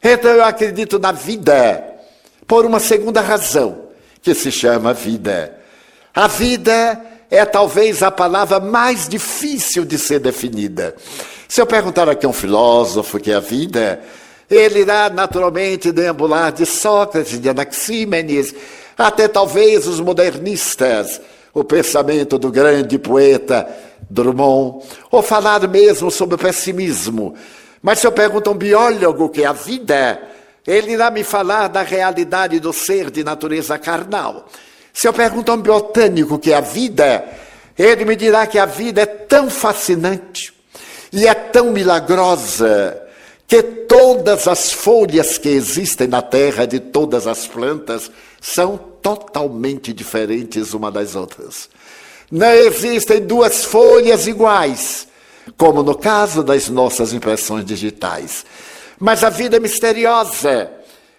Então 0.00 0.30
eu 0.30 0.44
acredito 0.44 1.00
na 1.00 1.10
vida 1.10 1.84
por 2.46 2.64
uma 2.64 2.78
segunda 2.78 3.20
razão, 3.20 3.88
que 4.22 4.32
se 4.32 4.52
chama 4.52 4.94
vida. 4.94 5.58
A 6.14 6.28
vida 6.28 7.04
é 7.28 7.44
talvez 7.44 8.00
a 8.00 8.12
palavra 8.12 8.60
mais 8.60 9.08
difícil 9.08 9.84
de 9.84 9.98
ser 9.98 10.20
definida. 10.20 10.94
Se 11.48 11.60
eu 11.60 11.66
perguntar 11.66 12.08
aqui 12.08 12.26
a 12.26 12.28
um 12.28 12.32
filósofo 12.32 13.18
que 13.18 13.32
é 13.32 13.34
a 13.34 13.40
vida, 13.40 14.00
ele 14.48 14.82
irá 14.82 15.10
naturalmente 15.10 15.90
deambular 15.90 16.52
de 16.52 16.64
Sócrates, 16.64 17.40
de 17.40 17.48
Anaxímenes, 17.48 18.54
até 18.96 19.28
talvez 19.28 19.86
os 19.86 20.00
modernistas, 20.00 21.20
o 21.52 21.64
pensamento 21.64 22.38
do 22.38 22.50
grande 22.50 22.98
poeta 22.98 23.68
Drummond, 24.08 24.84
ou 25.10 25.22
falar 25.22 25.66
mesmo 25.68 26.10
sobre 26.10 26.34
o 26.34 26.38
pessimismo. 26.38 27.34
Mas 27.82 27.98
se 27.98 28.06
eu 28.06 28.12
pergunto 28.12 28.50
a 28.50 28.52
um 28.52 28.56
biólogo 28.56 29.28
que 29.28 29.42
é 29.42 29.46
a 29.46 29.52
vida, 29.52 30.20
ele 30.66 30.92
irá 30.92 31.10
me 31.10 31.22
falar 31.22 31.68
da 31.68 31.82
realidade 31.82 32.58
do 32.58 32.72
ser 32.72 33.10
de 33.10 33.22
natureza 33.22 33.78
carnal. 33.78 34.46
Se 34.92 35.06
eu 35.06 35.12
pergunto 35.12 35.50
a 35.50 35.54
um 35.54 35.60
botânico 35.60 36.38
que 36.38 36.52
é 36.52 36.56
a 36.56 36.60
vida, 36.60 37.24
ele 37.78 38.04
me 38.04 38.16
dirá 38.16 38.46
que 38.46 38.58
a 38.58 38.66
vida 38.66 39.02
é 39.02 39.06
tão 39.06 39.50
fascinante 39.50 40.54
e 41.12 41.26
é 41.26 41.34
tão 41.34 41.72
milagrosa 41.72 43.02
que 43.46 43.62
todas 43.62 44.48
as 44.48 44.72
folhas 44.72 45.36
que 45.36 45.48
existem 45.48 46.08
na 46.08 46.22
terra 46.22 46.66
de 46.66 46.80
todas 46.80 47.26
as 47.26 47.46
plantas 47.46 48.10
são 48.44 48.78
totalmente 49.00 49.90
diferentes 49.90 50.74
uma 50.74 50.92
das 50.92 51.14
outras. 51.14 51.70
Não 52.30 52.50
existem 52.50 53.22
duas 53.22 53.64
folhas 53.64 54.26
iguais, 54.26 55.08
como 55.56 55.82
no 55.82 55.94
caso 55.94 56.42
das 56.42 56.68
nossas 56.68 57.14
impressões 57.14 57.64
digitais. 57.64 58.44
Mas 58.98 59.24
a 59.24 59.30
vida 59.30 59.56
é 59.56 59.60
misteriosa. 59.60 60.70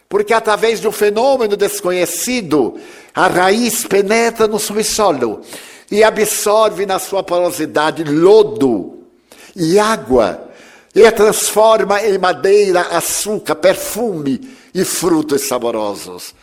Porque 0.07 0.35
através 0.35 0.79
de 0.79 0.87
um 0.87 0.91
fenômeno 0.91 1.57
desconhecido, 1.57 2.79
a 3.11 3.25
raiz 3.25 3.83
penetra 3.85 4.47
no 4.47 4.59
subsolo 4.59 5.41
e 5.89 6.03
absorve 6.03 6.85
na 6.85 6.99
sua 6.99 7.23
porosidade 7.23 8.03
lodo 8.03 8.99
e 9.55 9.79
água 9.79 10.47
e 10.93 11.03
a 11.03 11.11
transforma 11.11 12.03
em 12.03 12.19
madeira, 12.19 12.81
açúcar, 12.81 13.55
perfume 13.55 14.47
e 14.75 14.85
frutos 14.85 15.47
saborosos. 15.47 16.35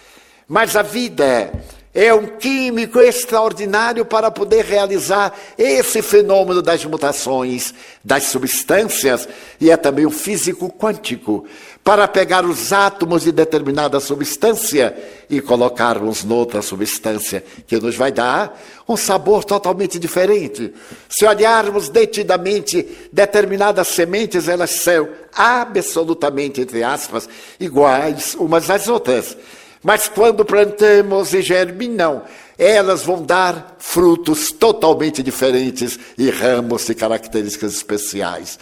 Mas 0.53 0.77
a 0.77 0.83
vida 0.83 1.51
é 1.95 2.13
um 2.13 2.27
químico 2.27 3.01
extraordinário 3.01 4.05
para 4.05 4.31
poder 4.31 4.67
realizar 4.67 5.33
esse 5.57 6.03
fenômeno 6.03 6.61
das 6.61 6.85
mutações 6.85 7.73
das 8.05 8.25
substâncias 8.25 9.27
e 9.59 9.71
é 9.71 9.79
também 9.79 10.05
um 10.05 10.11
físico 10.11 10.71
quântico 10.71 11.47
para 11.83 12.07
pegar 12.07 12.45
os 12.45 12.71
átomos 12.71 13.23
de 13.23 13.33
determinada 13.33 13.99
substância 13.99 14.95
e 15.31 15.41
colocarmos 15.41 16.23
noutra 16.23 16.61
substância 16.61 17.43
que 17.67 17.81
nos 17.81 17.97
vai 17.97 18.13
dar 18.13 18.61
um 18.87 18.95
sabor 18.95 19.45
totalmente 19.45 19.99
diferente. 19.99 20.71
Se 21.09 21.25
olharmos 21.25 21.89
detidamente 21.89 22.87
determinadas 23.11 23.89
sementes, 23.89 24.49
elas 24.49 24.83
são 24.83 25.09
absolutamente, 25.35 26.61
entre 26.61 26.83
aspas, 26.83 27.27
iguais 27.59 28.37
umas 28.39 28.69
às 28.69 28.87
outras. 28.87 29.35
Mas 29.83 30.09
quando 30.09 30.45
plantamos 30.45 31.35
e 31.35 31.43
germinam, 31.43 32.23
elas 32.57 33.03
vão 33.03 33.23
dar 33.23 33.77
frutos 33.79 34.53
totalmente 34.53 35.23
diferentes 35.23 35.99
e 36.17 36.31
ramos 36.31 36.87
de 36.87 36.95
características 36.95 37.75
especiais. 37.75 38.59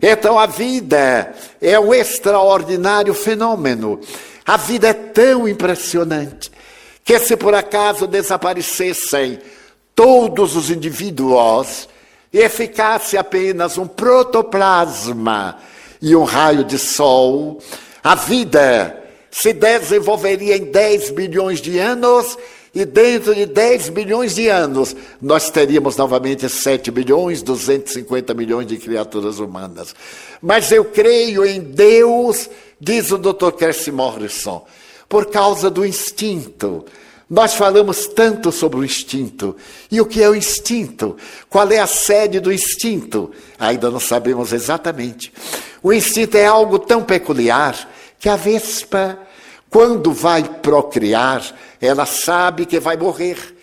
Então 0.00 0.38
a 0.38 0.46
vida 0.46 1.34
é 1.60 1.78
um 1.80 1.94
extraordinário 1.94 3.14
fenômeno. 3.14 4.00
A 4.46 4.56
vida 4.56 4.88
é 4.88 4.92
tão 4.92 5.48
impressionante 5.48 6.50
que 7.04 7.18
se 7.18 7.36
por 7.36 7.54
acaso 7.54 8.06
desaparecessem 8.06 9.38
todos 9.94 10.54
os 10.54 10.70
indivíduos 10.70 11.88
e 12.32 12.46
ficasse 12.48 13.16
apenas 13.16 13.78
um 13.78 13.86
protoplasma 13.86 15.58
e 16.00 16.14
um 16.14 16.24
raio 16.24 16.64
de 16.64 16.78
sol, 16.78 17.58
a 18.04 18.14
vida 18.14 19.07
se 19.30 19.52
desenvolveria 19.52 20.56
em 20.56 20.64
10 20.64 21.10
bilhões 21.10 21.60
de 21.60 21.78
anos 21.78 22.36
e 22.74 22.84
dentro 22.84 23.34
de 23.34 23.46
10 23.46 23.88
bilhões 23.88 24.34
de 24.34 24.48
anos 24.48 24.94
nós 25.20 25.50
teríamos 25.50 25.96
novamente 25.96 26.48
7 26.48 26.90
bilhões, 26.90 27.42
250 27.42 28.34
milhões 28.34 28.66
de 28.66 28.76
criaturas 28.76 29.38
humanas. 29.38 29.94
Mas 30.40 30.70
eu 30.70 30.84
creio 30.84 31.44
em 31.44 31.60
Deus, 31.60 32.48
diz 32.80 33.10
o 33.10 33.18
Dr. 33.18 33.52
Cassie 33.58 33.92
Morrison, 33.92 34.64
por 35.08 35.26
causa 35.26 35.70
do 35.70 35.84
instinto. 35.84 36.84
Nós 37.28 37.54
falamos 37.54 38.06
tanto 38.06 38.50
sobre 38.50 38.78
o 38.78 38.84
instinto. 38.84 39.54
E 39.90 40.00
o 40.00 40.06
que 40.06 40.22
é 40.22 40.28
o 40.28 40.34
instinto? 40.34 41.16
Qual 41.48 41.70
é 41.70 41.78
a 41.78 41.86
sede 41.86 42.40
do 42.40 42.50
instinto? 42.50 43.30
Ainda 43.58 43.90
não 43.90 44.00
sabemos 44.00 44.52
exatamente. 44.52 45.32
O 45.82 45.92
instinto 45.92 46.36
é 46.36 46.46
algo 46.46 46.78
tão 46.78 47.02
peculiar 47.02 47.88
que 48.18 48.28
a 48.28 48.36
vespa, 48.36 49.18
quando 49.70 50.12
vai 50.12 50.42
procriar, 50.42 51.42
ela 51.80 52.06
sabe 52.06 52.66
que 52.66 52.80
vai 52.80 52.96
morrer. 52.96 53.56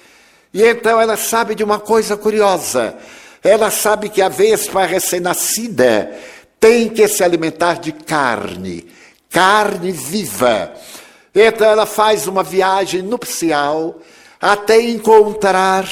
E 0.54 0.64
então 0.64 1.00
ela 1.00 1.18
sabe 1.18 1.56
de 1.56 1.64
uma 1.64 1.80
coisa 1.80 2.16
curiosa. 2.16 2.96
Ela 3.44 3.70
sabe 3.70 4.10
que 4.10 4.22
a 4.22 4.30
vespa 4.30 4.86
recém-nascida 4.86 6.12
tem 6.60 6.90
que 6.90 7.08
se 7.08 7.24
alimentar 7.24 7.80
de 7.80 7.92
carne, 7.92 8.88
carne 9.30 9.92
viva. 9.92 10.74
Então 11.34 11.68
ela 11.68 11.86
faz 11.86 12.26
uma 12.26 12.42
viagem 12.42 13.02
nupcial 13.02 14.00
até 14.42 14.80
encontrar 14.82 15.88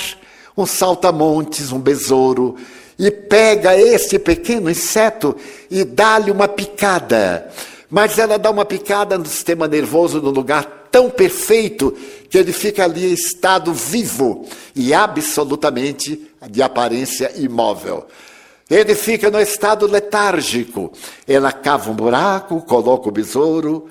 um 0.57 0.65
saltamontes, 0.65 1.71
um 1.71 1.79
besouro, 1.79 2.55
e 2.97 3.11
pega 3.11 3.75
esse 3.75 4.17
pequeno 4.17 4.69
inseto 4.69 5.35
e 5.69 5.83
dá-lhe 5.83 6.31
uma 6.31 6.47
picada. 6.47 7.51
Mas 7.93 8.17
ela 8.17 8.39
dá 8.39 8.49
uma 8.49 8.65
picada 8.65 9.19
no 9.19 9.25
sistema 9.27 9.67
nervoso 9.67 10.19
no 10.19 10.31
lugar 10.31 10.87
tão 10.89 11.11
perfeito 11.11 11.95
que 12.27 12.39
ele 12.39 12.51
fica 12.51 12.85
ali 12.85 13.11
em 13.11 13.13
estado 13.13 13.71
vivo 13.71 14.47
e 14.75 14.95
absolutamente 14.95 16.27
de 16.49 16.63
aparência 16.63 17.31
imóvel. 17.35 18.07
Ele 18.67 18.95
fica 18.95 19.29
no 19.29 19.39
estado 19.39 19.85
letárgico. 19.85 20.91
Ela 21.27 21.51
cava 21.51 21.91
um 21.91 21.93
buraco, 21.93 22.61
coloca 22.61 23.09
o 23.09 23.11
besouro 23.11 23.87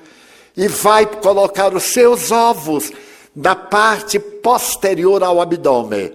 e 0.57 0.67
vai 0.67 1.05
colocar 1.05 1.73
os 1.73 1.83
seus 1.83 2.29
ovos 2.29 2.91
na 3.33 3.55
parte 3.55 4.19
posterior 4.19 5.23
ao 5.23 5.39
abdômen. 5.39 6.11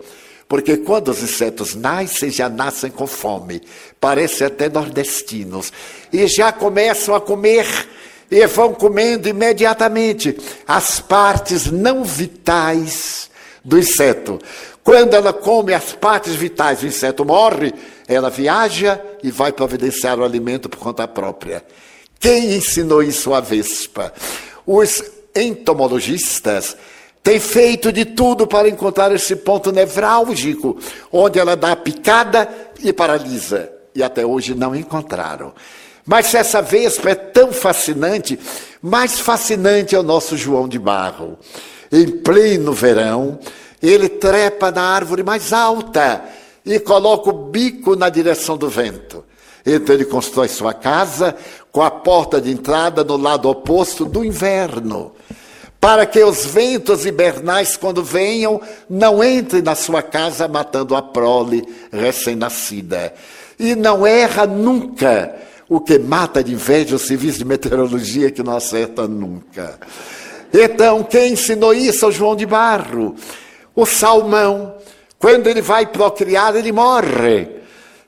Porque 0.49 0.79
quando 0.79 1.09
os 1.09 1.23
insetos 1.23 1.75
nascem, 1.75 2.31
já 2.31 2.49
nascem 2.49 2.91
com 2.91 3.07
fome. 3.07 3.61
Parecem 4.01 4.47
até 4.47 4.69
nordestinos. 4.69 5.71
E 6.11 6.27
já 6.27 6.51
começam 6.51 7.15
a 7.15 7.21
comer 7.21 7.67
e 8.31 8.47
vão 8.47 8.73
comendo 8.73 9.29
imediatamente 9.29 10.37
as 10.67 11.01
partes 11.01 11.71
não 11.71 12.03
vitais 12.03 13.31
do 13.63 13.79
inseto. 13.79 14.39
Quando 14.83 15.15
ela 15.15 15.35
come 15.35 15.75
as 15.75 15.93
partes 15.93 16.35
vitais, 16.35 16.83
o 16.83 16.87
inseto 16.87 17.25
morre, 17.25 17.75
ela 18.07 18.31
viaja 18.31 18.99
e 19.23 19.31
vai 19.31 19.53
providenciar 19.53 20.19
o 20.19 20.25
alimento 20.25 20.69
por 20.69 20.79
conta 20.79 21.07
própria. 21.07 21.63
Quem 22.19 22.55
ensinou 22.55 23.03
isso 23.03 23.35
à 23.35 23.41
vespa? 23.41 24.13
Os 24.67 25.03
entomologistas 25.35 26.75
tem 27.23 27.39
feito 27.39 27.93
de 27.93 28.05
tudo 28.05 28.47
para 28.47 28.69
encontrar 28.69 29.13
esse 29.13 29.37
ponto 29.37 29.71
nevrálgico, 29.71 30.79
onde 31.13 31.39
ela 31.39 31.57
dá 31.57 31.73
a 31.73 31.77
picada 31.77 32.49
e 32.83 32.93
paralisa. 32.93 33.71
E 33.95 34.03
até 34.03 34.25
hoje 34.25 34.55
não 34.55 34.75
encontraram. 34.75 35.53
Mas 36.07 36.35
essa 36.35 36.63
vespa 36.63 37.11
é 37.11 37.15
tão 37.15 37.53
fascinante, 37.53 38.39
mais 38.81 39.19
fascinante 39.19 39.95
é 39.95 39.99
o 39.99 40.03
nosso 40.03 40.37
João 40.37 40.67
de 40.67 40.79
Barro. 40.79 41.39
Em 41.93 42.07
pleno 42.09 42.73
verão, 42.73 43.39
ele 43.83 44.09
trepa 44.09 44.71
na 44.71 44.83
árvore 44.83 45.23
mais 45.23 45.53
alta 45.53 46.25
e 46.65 46.79
coloca 46.79 47.29
o 47.29 47.51
bico 47.51 47.95
na 47.95 48.09
direção 48.09 48.57
do 48.57 48.71
vento. 48.71 49.23
Então 49.67 49.95
ele 49.95 50.07
constrói 50.07 50.49
sua 50.49 50.73
casa 50.73 51.37
com 51.71 51.83
a 51.83 51.91
porta 51.91 52.41
de 52.41 52.51
entrada 52.51 53.05
no 53.05 53.19
lado 53.19 53.51
oposto 53.51 54.07
do 54.07 54.25
inverno 54.25 55.13
para 55.81 56.05
que 56.07 56.23
os 56.23 56.45
ventos 56.45 57.07
hibernais, 57.07 57.77
quando 57.77 58.03
venham, 58.03 58.61
não 58.91 59.23
entrem 59.23 59.63
na 59.63 59.75
sua 59.75 60.03
casa 60.03 60.49
matando 60.49 60.97
a 60.97 61.03
prole 61.03 61.65
recém-nascida. 61.93 63.15
E 63.59 63.75
não 63.75 64.07
erra 64.07 64.47
nunca. 64.47 65.35
O 65.69 65.81
que 65.81 65.99
mata 65.99 66.43
de 66.43 66.53
inveja 66.53 66.97
o 66.97 66.99
serviço 66.99 67.39
de 67.39 67.45
meteorologia 67.45 68.31
que 68.31 68.43
não 68.43 68.57
acerta 68.57 69.07
nunca. 69.07 69.79
Então, 70.53 71.05
quem 71.05 71.35
ensinou 71.35 71.75
isso 71.75 72.07
ao 72.07 72.13
João 72.13 72.35
de 72.35 72.47
Barro? 72.47 73.15
O 73.75 73.85
salmão, 73.85 74.75
quando 75.19 75.47
ele 75.47 75.61
vai 75.61 75.87
procriar, 75.87 76.57
ele 76.57 76.73
morre. 76.73 77.49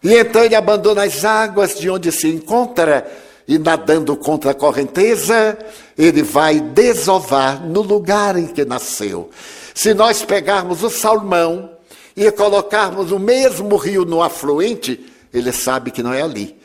E 0.03 0.15
então 0.15 0.43
ele 0.43 0.55
abandona 0.55 1.05
as 1.05 1.25
águas 1.25 1.79
de 1.79 1.91
onde 1.91 2.11
se 2.11 2.29
encontra 2.29 3.07
e 3.47 3.59
nadando 3.59 4.17
contra 4.17 4.53
a 4.53 4.55
correnteza, 4.55 5.59
ele 6.05 6.23
vai 6.23 6.61
desovar 6.61 7.63
no 7.63 7.83
lugar 7.83 8.37
em 8.37 8.47
que 8.47 8.65
nasceu. 8.65 9.31
Se 9.75 9.93
nós 9.93 10.25
pegarmos 10.25 10.83
o 10.83 10.89
salmão 10.89 11.71
e 12.17 12.31
colocarmos 12.33 13.13
o 13.13 13.19
mesmo 13.19 13.77
rio 13.77 14.07
no 14.07 14.23
afluente, 14.23 15.13
ele 15.33 15.53
sabe 15.53 15.91
que 15.91 16.03
não 16.03 16.13
é 16.13 16.23
ali. 16.23 16.59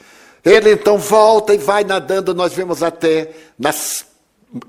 Ele 0.43 0.71
então 0.71 0.97
volta 0.97 1.53
e 1.53 1.57
vai 1.57 1.83
nadando, 1.83 2.33
nós 2.33 2.53
vemos 2.53 2.81
até 2.81 3.31
nas 3.59 4.05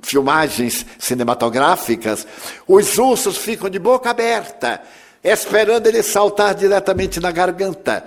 filmagens 0.03 0.85
cinematográficas, 0.99 2.27
os 2.67 2.99
ursos 2.99 3.37
ficam 3.37 3.71
de 3.71 3.79
boca 3.79 4.11
aberta, 4.11 4.83
esperando 5.23 5.87
ele 5.87 6.03
saltar 6.03 6.57
diretamente 6.57 7.21
na 7.21 7.31
garganta. 7.31 8.05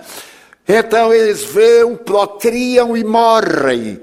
Então 0.68 1.12
eles 1.12 1.42
vão, 1.44 1.96
procriam 1.96 2.96
e 2.96 3.02
morrem. 3.02 4.02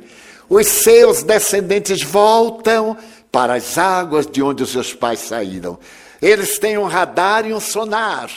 Os 0.49 0.67
seus 0.67 1.23
descendentes 1.23 2.03
voltam 2.03 2.97
para 3.31 3.55
as 3.55 3.77
águas 3.77 4.25
de 4.25 4.41
onde 4.41 4.63
os 4.63 4.71
seus 4.71 4.93
pais 4.93 5.19
saíram. 5.19 5.77
Eles 6.21 6.57
têm 6.57 6.77
um 6.77 6.85
radar 6.85 7.45
e 7.45 7.53
um 7.53 7.59
sonar. 7.59 8.29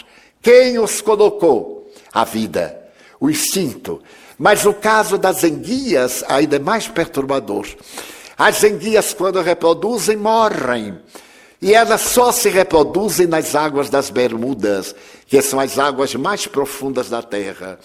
Quem 0.42 0.78
os 0.78 1.00
colocou? 1.00 1.90
A 2.12 2.24
vida, 2.24 2.78
o 3.20 3.30
instinto. 3.30 4.02
Mas 4.36 4.64
o 4.64 4.72
caso 4.74 5.16
das 5.16 5.44
enguias 5.44 6.24
ainda 6.26 6.56
é 6.56 6.58
mais 6.58 6.88
perturbador. 6.88 7.66
As 8.36 8.64
enguias, 8.64 9.12
quando 9.12 9.40
reproduzem, 9.42 10.16
morrem. 10.16 10.98
E 11.62 11.74
elas 11.74 12.00
só 12.00 12.32
se 12.32 12.48
reproduzem 12.48 13.26
nas 13.26 13.54
águas 13.54 13.90
das 13.90 14.08
Bermudas, 14.08 14.94
que 15.26 15.42
são 15.42 15.60
as 15.60 15.78
águas 15.78 16.14
mais 16.14 16.46
profundas 16.46 17.10
da 17.10 17.22
Terra. 17.22 17.78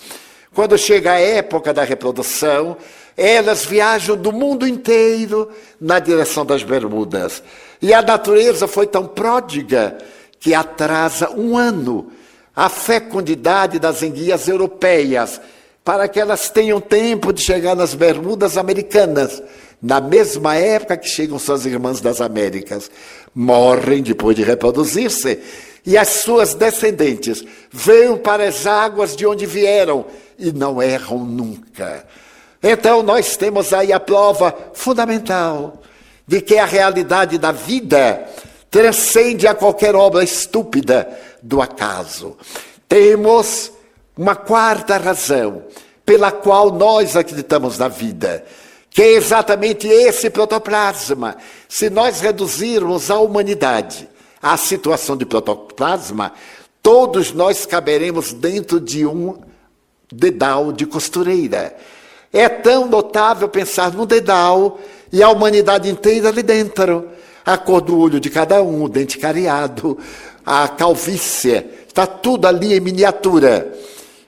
Quando 0.54 0.78
chega 0.78 1.12
a 1.12 1.20
época 1.20 1.74
da 1.74 1.84
reprodução, 1.84 2.78
elas 3.18 3.66
viajam 3.66 4.18
do 4.18 4.32
mundo 4.32 4.68
inteiro 4.68 5.50
na 5.80 6.00
direção 6.00 6.46
das 6.46 6.64
Bermudas. 6.64 7.42
E 7.82 7.94
a 7.94 8.02
natureza 8.02 8.68
foi 8.68 8.88
tão 8.88 9.08
pródiga 9.08 9.98
que 10.40 10.54
atrasa 10.54 11.30
um 11.32 11.58
ano 11.58 12.12
a 12.56 12.70
fecundidade 12.70 13.80
das 13.80 14.02
enguias 14.02 14.48
europeias, 14.48 15.42
para 15.84 16.08
que 16.08 16.20
elas 16.20 16.50
tenham 16.50 16.80
tempo 16.80 17.34
de 17.34 17.44
chegar 17.44 17.76
nas 17.76 17.94
Bermudas 17.94 18.58
americanas, 18.58 19.44
na 19.82 20.00
mesma 20.00 20.56
época 20.56 20.98
que 20.98 21.08
chegam 21.08 21.38
suas 21.38 21.66
irmãs 21.66 22.00
das 22.00 22.22
Américas. 22.22 22.90
Morrem 23.36 24.02
depois 24.02 24.36
de 24.36 24.44
reproduzir-se, 24.44 25.40
e 25.86 25.98
as 25.98 26.08
suas 26.08 26.56
descendentes 26.56 27.44
vêm 27.72 28.18
para 28.18 28.48
as 28.48 28.66
águas 28.66 29.16
de 29.16 29.28
onde 29.28 29.46
vieram 29.46 30.06
e 30.40 30.52
não 30.52 30.82
erram 30.82 31.20
nunca. 31.20 32.06
Então, 32.68 33.04
nós 33.04 33.38
temos 33.38 33.72
aí 33.72 33.94
a 33.94 34.00
prova 34.00 34.72
fundamental 34.74 35.84
de 36.26 36.42
que 36.42 36.58
a 36.58 36.66
realidade 36.66 37.38
da 37.38 37.52
vida 37.52 38.28
transcende 38.72 39.46
a 39.46 39.54
qualquer 39.54 39.96
obra 39.96 40.24
estúpida 40.24 41.08
do 41.44 41.62
acaso. 41.62 42.36
Temos 42.90 43.72
uma 44.18 44.36
quarta 44.36 44.98
razão 44.98 45.62
pela 46.04 46.32
qual 46.32 46.72
nós 46.72 47.16
acreditamos 47.16 47.78
na 47.78 47.88
vida, 47.88 48.44
que 48.90 49.04
é 49.04 49.12
exatamente 49.12 49.88
esse 49.88 50.32
protoplasma. 50.32 51.38
Se 51.70 51.88
nós 51.92 52.20
reduzirmos 52.20 53.12
a 53.12 53.20
humanidade 53.20 54.10
à 54.42 54.58
situação 54.58 55.16
de 55.16 55.28
protoplasma, 55.28 56.34
todos 56.82 57.32
nós 57.32 57.64
caberemos 57.64 58.34
dentro 58.34 58.82
de 58.82 59.06
um 59.06 59.38
dedal 60.12 60.72
de 60.72 60.88
costureira. 60.88 61.76
É 62.36 62.50
tão 62.50 62.86
notável 62.86 63.48
pensar 63.48 63.94
no 63.94 64.06
dedal 64.06 64.78
e 65.10 65.24
a 65.24 65.30
humanidade 65.30 65.90
inteira 65.90 66.28
ali 66.28 66.44
dentro. 66.44 67.08
A 67.46 67.58
cor 67.58 67.80
do 67.80 67.98
olho 67.98 68.20
de 68.20 68.30
cada 68.30 68.62
um, 68.62 68.84
o 68.84 68.90
dente 68.90 69.18
cariado, 69.18 69.98
a 70.46 70.68
calvície, 70.68 71.64
está 71.88 72.06
tudo 72.06 72.46
ali 72.46 72.74
em 72.74 72.82
miniatura. 72.82 73.74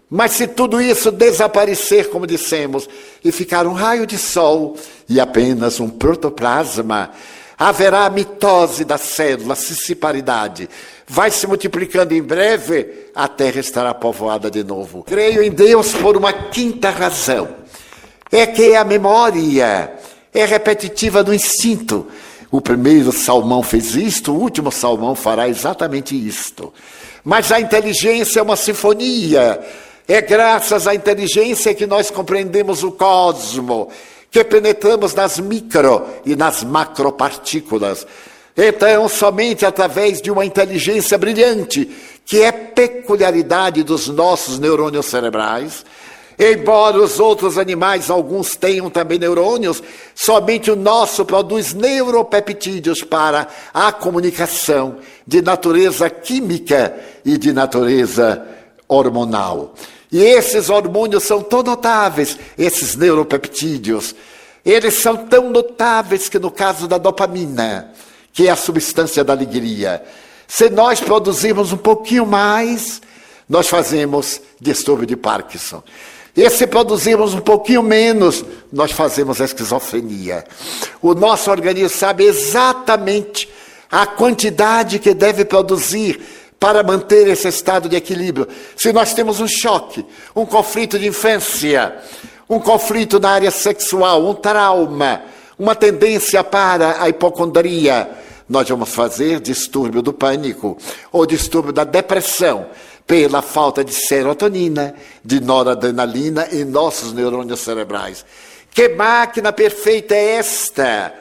Mas 0.09 0.31
se 0.31 0.47
tudo 0.47 0.79
isso 0.81 1.11
desaparecer, 1.11 2.09
como 2.09 2.25
dissemos, 2.25 2.87
e 3.21 3.29
ficar 3.29 3.67
um 3.67 3.73
raio 3.73 4.07
de 4.07 4.17
sol 4.17 4.77
e 5.09 5.19
apenas 5.19 5.81
um 5.81 5.89
protoplasma, 5.89 7.11
haverá 7.59 8.05
a 8.05 8.09
mitose 8.09 8.85
da 8.85 8.97
célula, 8.97 9.53
a. 9.55 10.69
Vai 11.05 11.29
se 11.29 11.45
multiplicando 11.45 12.13
em 12.13 12.21
breve, 12.21 13.09
a 13.13 13.27
terra 13.27 13.59
estará 13.59 13.93
povoada 13.93 14.49
de 14.49 14.63
novo. 14.63 15.03
Creio 15.03 15.43
em 15.43 15.51
Deus 15.51 15.93
por 15.93 16.15
uma 16.15 16.31
quinta 16.31 16.89
razão. 16.89 17.66
É 18.31 18.45
que 18.45 18.75
a 18.75 18.83
memória 18.83 19.93
é 20.33 20.45
repetitiva 20.45 21.23
do 21.23 21.33
instinto. 21.33 22.07
O 22.49 22.61
primeiro 22.61 23.11
salmão 23.11 23.61
fez 23.61 23.95
isto, 23.95 24.33
o 24.33 24.39
último 24.39 24.71
salmão 24.71 25.15
fará 25.15 25.49
exatamente 25.49 26.15
isto. 26.15 26.73
Mas 27.23 27.51
a 27.51 27.59
inteligência 27.59 28.39
é 28.39 28.43
uma 28.43 28.55
sinfonia. 28.55 29.59
É 30.07 30.21
graças 30.21 30.87
à 30.87 30.95
inteligência 30.95 31.73
que 31.73 31.85
nós 31.85 32.09
compreendemos 32.09 32.83
o 32.83 32.91
cosmo, 32.91 33.89
que 34.31 34.43
penetramos 34.43 35.13
nas 35.13 35.37
micro 35.37 36.05
e 36.25 36.35
nas 36.35 36.63
macropartículas. 36.63 38.07
Então, 38.55 39.09
somente 39.09 39.65
através 39.65 40.21
de 40.21 40.31
uma 40.31 40.45
inteligência 40.45 41.17
brilhante, 41.17 41.91
que 42.25 42.41
é 42.41 42.51
peculiaridade 42.51 43.83
dos 43.83 44.07
nossos 44.07 44.57
neurônios 44.57 45.05
cerebrais, 45.05 45.85
Embora 46.39 46.99
os 46.99 47.19
outros 47.19 47.57
animais, 47.57 48.11
alguns 48.11 48.55
tenham 48.55 48.91
também 48.91 49.17
neurônios, 49.17 49.81
somente 50.13 50.69
o 50.69 50.75
nosso 50.75 51.25
produz 51.25 51.73
neuropeptídeos 51.73 53.03
para 53.03 53.47
a 53.73 53.91
comunicação 53.91 54.97
de 55.25 55.41
natureza 55.41 56.07
química 56.11 56.95
e 57.25 57.39
de 57.39 57.51
natureza 57.51 58.45
hormonal. 58.87 59.73
E 60.11 60.19
esses 60.19 60.69
hormônios 60.69 61.23
são 61.23 61.41
tão 61.41 61.63
notáveis, 61.63 62.37
esses 62.55 62.95
neuropeptídeos. 62.95 64.13
Eles 64.63 64.95
são 64.95 65.17
tão 65.17 65.49
notáveis 65.49 66.29
que, 66.29 66.37
no 66.37 66.51
caso 66.51 66.87
da 66.87 66.99
dopamina, 66.99 67.91
que 68.31 68.47
é 68.47 68.51
a 68.51 68.55
substância 68.55 69.23
da 69.23 69.33
alegria, 69.33 70.03
se 70.47 70.69
nós 70.69 70.99
produzirmos 70.99 71.73
um 71.73 71.77
pouquinho 71.77 72.27
mais, 72.27 73.01
nós 73.49 73.67
fazemos 73.67 74.39
distúrbio 74.61 75.07
de 75.07 75.17
Parkinson. 75.17 75.81
E 76.37 76.47
se 76.51 76.67
produzirmos 76.67 77.33
um 77.33 77.39
pouquinho 77.39 77.81
menos, 77.81 78.45
nós 78.71 78.91
fazemos 78.91 79.41
a 79.41 79.45
esquizofrenia. 79.45 80.45
O 81.01 81.15
nosso 81.15 81.49
organismo 81.49 81.89
sabe 81.89 82.25
exatamente 82.25 83.49
a 83.89 84.05
quantidade 84.05 84.99
que 84.99 85.15
deve 85.15 85.43
produzir 85.43 86.21
para 86.59 86.83
manter 86.83 87.27
esse 87.27 87.47
estado 87.47 87.89
de 87.89 87.95
equilíbrio. 87.95 88.47
Se 88.75 88.93
nós 88.93 89.15
temos 89.15 89.39
um 89.39 89.47
choque, 89.47 90.05
um 90.35 90.45
conflito 90.45 90.99
de 90.99 91.07
infância, 91.07 91.97
um 92.47 92.59
conflito 92.59 93.19
na 93.19 93.31
área 93.31 93.49
sexual, 93.49 94.23
um 94.29 94.35
trauma, 94.35 95.23
uma 95.57 95.73
tendência 95.73 96.43
para 96.43 97.01
a 97.01 97.09
hipocondria, 97.09 98.11
nós 98.47 98.69
vamos 98.69 98.93
fazer 98.93 99.39
distúrbio 99.39 100.03
do 100.03 100.13
pânico 100.13 100.77
ou 101.11 101.25
distúrbio 101.25 101.73
da 101.73 101.83
depressão 101.83 102.67
pela 103.07 103.41
falta 103.41 103.85
de 103.85 103.93
serotonina, 103.93 104.93
de 105.23 105.39
noradrenalina 105.39 106.49
em 106.51 106.65
nossos 106.65 107.13
neurônios 107.13 107.61
cerebrais. 107.61 108.25
Que 108.69 108.89
máquina 108.89 109.53
perfeita 109.53 110.13
é 110.13 110.35
esta? 110.35 111.13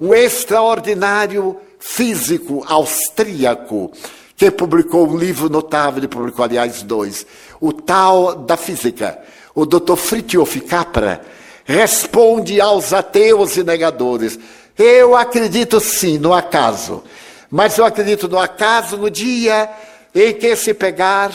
Um 0.00 0.12
extraordinário 0.12 1.56
físico 1.78 2.64
austríaco 2.68 3.92
que 4.36 4.50
publicou 4.50 5.08
um 5.08 5.16
livro 5.16 5.48
notável, 5.48 5.98
ele 5.98 6.08
publicou, 6.08 6.44
aliás, 6.44 6.82
dois, 6.82 7.24
o 7.60 7.72
Tal 7.72 8.34
da 8.34 8.56
Física. 8.56 9.18
O 9.54 9.64
Dr. 9.64 9.96
Fritjof 9.96 10.60
Capra 10.60 11.20
responde 11.64 12.60
aos 12.60 12.92
ateus 12.92 13.56
e 13.56 13.64
negadores. 13.64 14.38
Eu 14.76 15.16
acredito 15.16 15.80
sim 15.80 16.18
no 16.18 16.32
acaso, 16.32 17.02
mas 17.50 17.78
eu 17.78 17.84
acredito 17.84 18.28
no 18.28 18.38
acaso 18.38 18.96
no 18.96 19.10
dia 19.10 19.68
em 20.14 20.32
que 20.34 20.54
se 20.56 20.74
pegar 20.74 21.32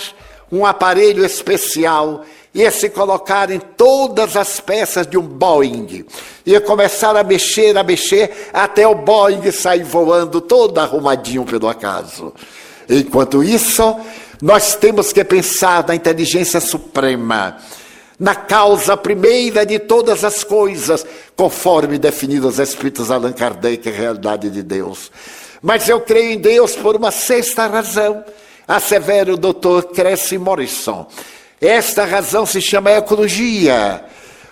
um 0.51 0.65
aparelho 0.65 1.25
especial 1.25 2.23
e 2.53 2.69
se 2.69 2.89
colocar 2.89 3.49
em 3.49 3.59
todas 3.59 4.37
as 4.37 4.59
peças 4.59 5.07
de 5.07 5.17
um 5.17 5.23
Boeing 5.23 6.05
e 6.45 6.59
começar 6.59 7.15
a 7.17 7.23
mexer, 7.23 7.75
a 7.75 7.83
mexer, 7.83 8.49
até 8.53 8.87
o 8.87 8.93
Boeing 8.93 9.51
sair 9.51 9.83
voando 9.83 10.39
todo 10.39 10.77
arrumadinho 10.77 11.43
pelo 11.45 11.67
acaso. 11.67 12.31
Enquanto 12.87 13.43
isso, 13.43 13.95
nós 14.39 14.75
temos 14.75 15.11
que 15.11 15.23
pensar 15.23 15.87
na 15.87 15.95
inteligência 15.95 16.59
suprema, 16.59 17.57
na 18.19 18.35
causa 18.35 18.95
primeira 18.95 19.65
de 19.65 19.79
todas 19.79 20.23
as 20.23 20.43
coisas, 20.43 21.03
conforme 21.35 21.97
definido 21.97 22.47
os 22.47 22.59
Espíritos 22.59 23.09
Allan 23.09 23.31
Kardec, 23.31 23.89
a 23.89 23.91
realidade 23.91 24.51
de 24.51 24.61
Deus. 24.61 25.11
Mas 25.59 25.89
eu 25.89 26.01
creio 26.01 26.33
em 26.33 26.37
Deus 26.37 26.75
por 26.75 26.95
uma 26.95 27.09
sexta 27.09 27.65
razão 27.65 28.23
assevera 28.67 29.33
o 29.33 29.37
doutor 29.37 29.83
Cressy 29.91 30.37
Morrison. 30.37 31.07
Esta 31.59 32.05
razão 32.05 32.45
se 32.45 32.61
chama 32.61 32.91
ecologia. 32.91 34.03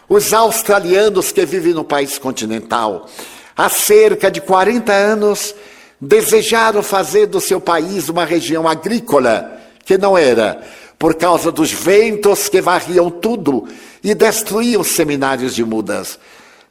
Os 0.07 0.33
australianos 0.33 1.31
que 1.31 1.45
vivem 1.45 1.73
no 1.73 1.83
país 1.83 2.17
continental, 2.17 3.07
há 3.55 3.69
cerca 3.69 4.29
de 4.29 4.41
40 4.41 4.91
anos, 4.91 5.55
desejaram 5.99 6.81
fazer 6.81 7.27
do 7.27 7.39
seu 7.39 7.61
país 7.61 8.09
uma 8.09 8.25
região 8.25 8.67
agrícola, 8.67 9.59
que 9.85 9.97
não 9.97 10.17
era, 10.17 10.61
por 10.97 11.15
causa 11.15 11.51
dos 11.51 11.71
ventos 11.71 12.49
que 12.49 12.61
varriam 12.61 13.09
tudo 13.09 13.67
e 14.03 14.13
destruíam 14.13 14.81
os 14.81 14.91
seminários 14.95 15.55
de 15.55 15.63
mudas. 15.63 16.19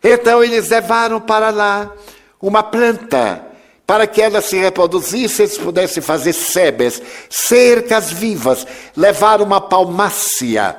Então 0.02 0.42
eles 0.42 0.68
levaram 0.68 1.20
para 1.20 1.50
lá 1.50 1.92
uma 2.40 2.62
planta 2.62 3.49
para 3.90 4.06
que 4.06 4.22
ela 4.22 4.40
se 4.40 4.56
reproduzisse, 4.56 5.42
eles 5.42 5.58
pudessem 5.58 6.00
fazer 6.00 6.32
sebes, 6.32 7.02
cercas 7.28 8.12
vivas, 8.12 8.64
levar 8.96 9.42
uma 9.42 9.60
palmácia. 9.60 10.76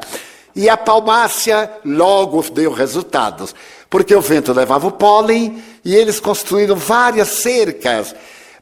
E 0.56 0.70
a 0.70 0.78
palmácia 0.78 1.70
logo 1.84 2.42
deu 2.54 2.72
resultados, 2.72 3.54
porque 3.90 4.16
o 4.16 4.22
vento 4.22 4.54
levava 4.54 4.88
o 4.88 4.94
pólen 4.94 5.62
e 5.84 5.94
eles 5.94 6.22
construíram 6.22 6.78
várias 6.78 7.28
cercas. 7.28 8.16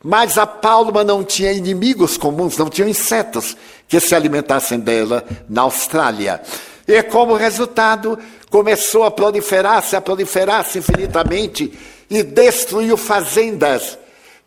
Mas 0.03 0.35
a 0.35 0.47
palma 0.47 1.03
não 1.03 1.23
tinha 1.23 1.51
inimigos 1.51 2.17
comuns, 2.17 2.57
não 2.57 2.71
tinha 2.71 2.89
insetos 2.89 3.55
que 3.87 3.99
se 3.99 4.15
alimentassem 4.15 4.79
dela 4.79 5.23
na 5.47 5.61
Austrália. 5.61 6.41
E 6.87 7.03
como 7.03 7.35
resultado, 7.35 8.17
começou 8.49 9.03
a 9.03 9.11
proliferar-se, 9.11 9.95
a 9.95 10.01
proliferar-se 10.01 10.79
infinitamente 10.79 11.71
e 12.09 12.23
destruiu 12.23 12.97
fazendas 12.97 13.99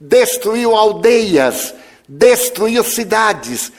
destruiu 0.02 0.74
aldeias, 0.74 1.72
destruiu 2.08 2.82
cidades, 2.82 3.70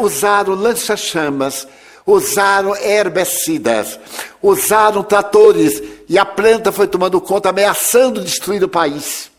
usaram 0.00 0.54
lança-chamas, 0.54 1.68
usaram 2.06 2.74
herbicidas, 2.76 3.98
usaram 4.42 5.02
tratores 5.02 5.82
e 6.08 6.18
a 6.18 6.24
planta 6.24 6.72
foi 6.72 6.88
tomando 6.88 7.20
conta, 7.20 7.50
ameaçando 7.50 8.24
destruir 8.24 8.64
o 8.64 8.68
país. 8.68 9.30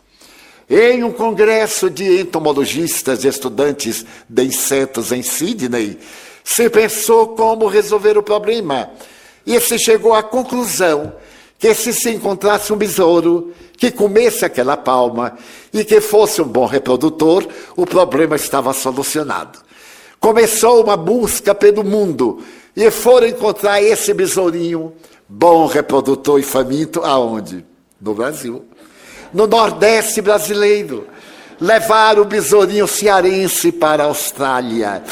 Em 0.69 1.03
um 1.03 1.11
congresso 1.11 1.89
de 1.89 2.21
entomologistas 2.21 3.23
e 3.23 3.27
estudantes 3.27 4.05
de 4.29 4.43
insetos 4.43 5.11
em 5.11 5.23
Sydney, 5.23 5.99
se 6.43 6.69
pensou 6.69 7.29
como 7.29 7.67
resolver 7.67 8.17
o 8.17 8.23
problema 8.23 8.91
e 9.45 9.59
se 9.59 9.77
chegou 9.79 10.13
à 10.13 10.21
conclusão 10.21 11.13
que 11.61 11.75
se 11.75 11.93
se 11.93 12.09
encontrasse 12.09 12.73
um 12.73 12.75
besouro 12.75 13.53
que 13.77 13.91
comesse 13.91 14.43
aquela 14.43 14.75
palma 14.75 15.37
e 15.71 15.85
que 15.85 16.01
fosse 16.01 16.41
um 16.41 16.47
bom 16.47 16.65
reprodutor, 16.65 17.47
o 17.75 17.85
problema 17.85 18.35
estava 18.35 18.73
solucionado. 18.73 19.59
Começou 20.19 20.83
uma 20.83 20.97
busca 20.97 21.53
pelo 21.53 21.83
mundo 21.83 22.43
e 22.75 22.89
foram 22.89 23.27
encontrar 23.27 23.79
esse 23.79 24.11
besourinho, 24.11 24.93
bom 25.29 25.67
reprodutor 25.67 26.39
e 26.39 26.43
faminto, 26.43 27.01
aonde? 27.03 27.63
No 28.01 28.15
Brasil. 28.15 28.65
No 29.31 29.45
Nordeste 29.45 30.19
brasileiro. 30.19 31.07
Levaram 31.59 32.23
o 32.23 32.25
besourinho 32.25 32.87
cearense 32.87 33.71
para 33.71 34.01
a 34.01 34.07
Austrália 34.07 35.03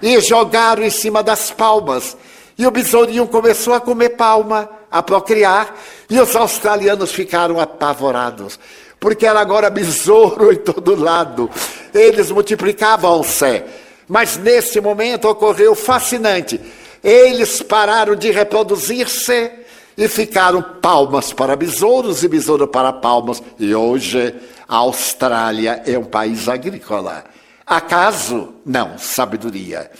e 0.00 0.20
jogaram 0.20 0.84
em 0.84 0.90
cima 0.90 1.20
das 1.20 1.50
palmas. 1.50 2.16
E 2.56 2.64
o 2.64 2.70
besourinho 2.70 3.26
começou 3.26 3.74
a 3.74 3.80
comer 3.80 4.10
palma, 4.10 4.70
a 4.98 5.02
procriar, 5.02 5.74
e 6.08 6.20
os 6.20 6.34
australianos 6.34 7.12
ficaram 7.12 7.60
apavorados, 7.60 8.58
porque 8.98 9.26
era 9.26 9.40
agora 9.40 9.70
besouro 9.70 10.52
em 10.52 10.56
todo 10.56 11.00
lado. 11.00 11.50
Eles 11.92 12.30
multiplicavam-se. 12.30 13.62
Mas 14.08 14.36
nesse 14.36 14.80
momento 14.80 15.28
ocorreu 15.28 15.74
fascinante. 15.74 16.60
Eles 17.02 17.62
pararam 17.62 18.14
de 18.14 18.30
reproduzir-se 18.30 19.50
e 19.96 20.08
ficaram 20.08 20.62
palmas 20.80 21.32
para 21.32 21.56
besouros 21.56 22.22
e 22.22 22.28
besouro 22.28 22.68
para 22.68 22.92
palmas. 22.92 23.42
E 23.58 23.74
hoje 23.74 24.34
a 24.68 24.76
Austrália 24.76 25.82
é 25.86 25.98
um 25.98 26.04
país 26.04 26.48
agrícola. 26.48 27.24
Acaso? 27.66 28.54
Não, 28.64 28.96
sabedoria. 28.98 29.90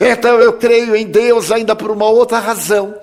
Então 0.00 0.40
eu 0.40 0.54
creio 0.54 0.96
em 0.96 1.06
Deus 1.06 1.52
ainda 1.52 1.76
por 1.76 1.90
uma 1.90 2.06
outra 2.06 2.38
razão. 2.38 2.94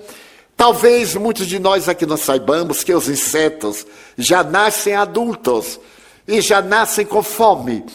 Talvez 0.59 1.15
muitos 1.15 1.47
de 1.47 1.57
nós 1.57 1.87
aqui 1.87 2.05
não 2.05 2.17
saibamos 2.17 2.83
que 2.83 2.93
os 2.93 3.07
insetos 3.07 3.87
já 4.17 4.43
nascem 4.43 4.93
adultos 4.93 5.79
e 6.27 6.41
já 6.41 6.61
nascem 6.61 7.05
com 7.05 7.23
fome. 7.23 7.85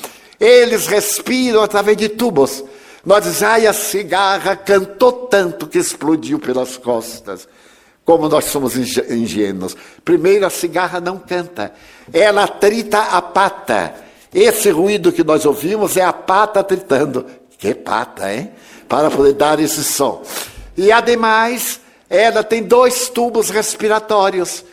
Eles 0.41 0.87
respiram 0.87 1.62
através 1.62 1.95
de 1.95 2.09
tubos. 2.09 2.65
Nós 3.05 3.23
dizemos, 3.23 3.43
ai, 3.43 3.67
a 3.67 3.75
cigarra 3.75 4.57
cantou 4.57 5.12
tanto 5.12 5.67
que 5.67 5.77
explodiu 5.77 6.39
pelas 6.39 6.79
costas. 6.79 7.47
Como 8.03 8.31
nós 8.31 8.47
somos 8.47 8.75
ingênuos. 8.79 9.77
Primeiro, 10.03 10.47
a 10.47 10.51
cigarra 10.51 11.01
não 11.01 11.19
canta, 11.19 11.71
ela 12.11 12.49
trita 12.49 12.99
a 12.99 13.21
pata. 13.21 13.95
Esse 14.33 14.71
ruído 14.71 15.12
que 15.12 15.23
nós 15.23 15.45
ouvimos 15.45 15.99
é 15.99 16.03
a 16.03 16.15
pata 16.15 16.65
tritando. 16.65 17.27
Que 17.59 17.75
pata, 17.75 18.33
hein? 18.33 18.53
Para 18.89 19.11
poder 19.11 19.35
dar 19.35 19.61
esse 19.61 19.85
som. 19.85 20.23
E 20.79 20.91
ademais, 20.91 21.84
ela 22.09 22.42
tem 22.42 22.62
dois 22.62 23.09
tubos 23.09 23.50
respiratórios. 23.50 24.64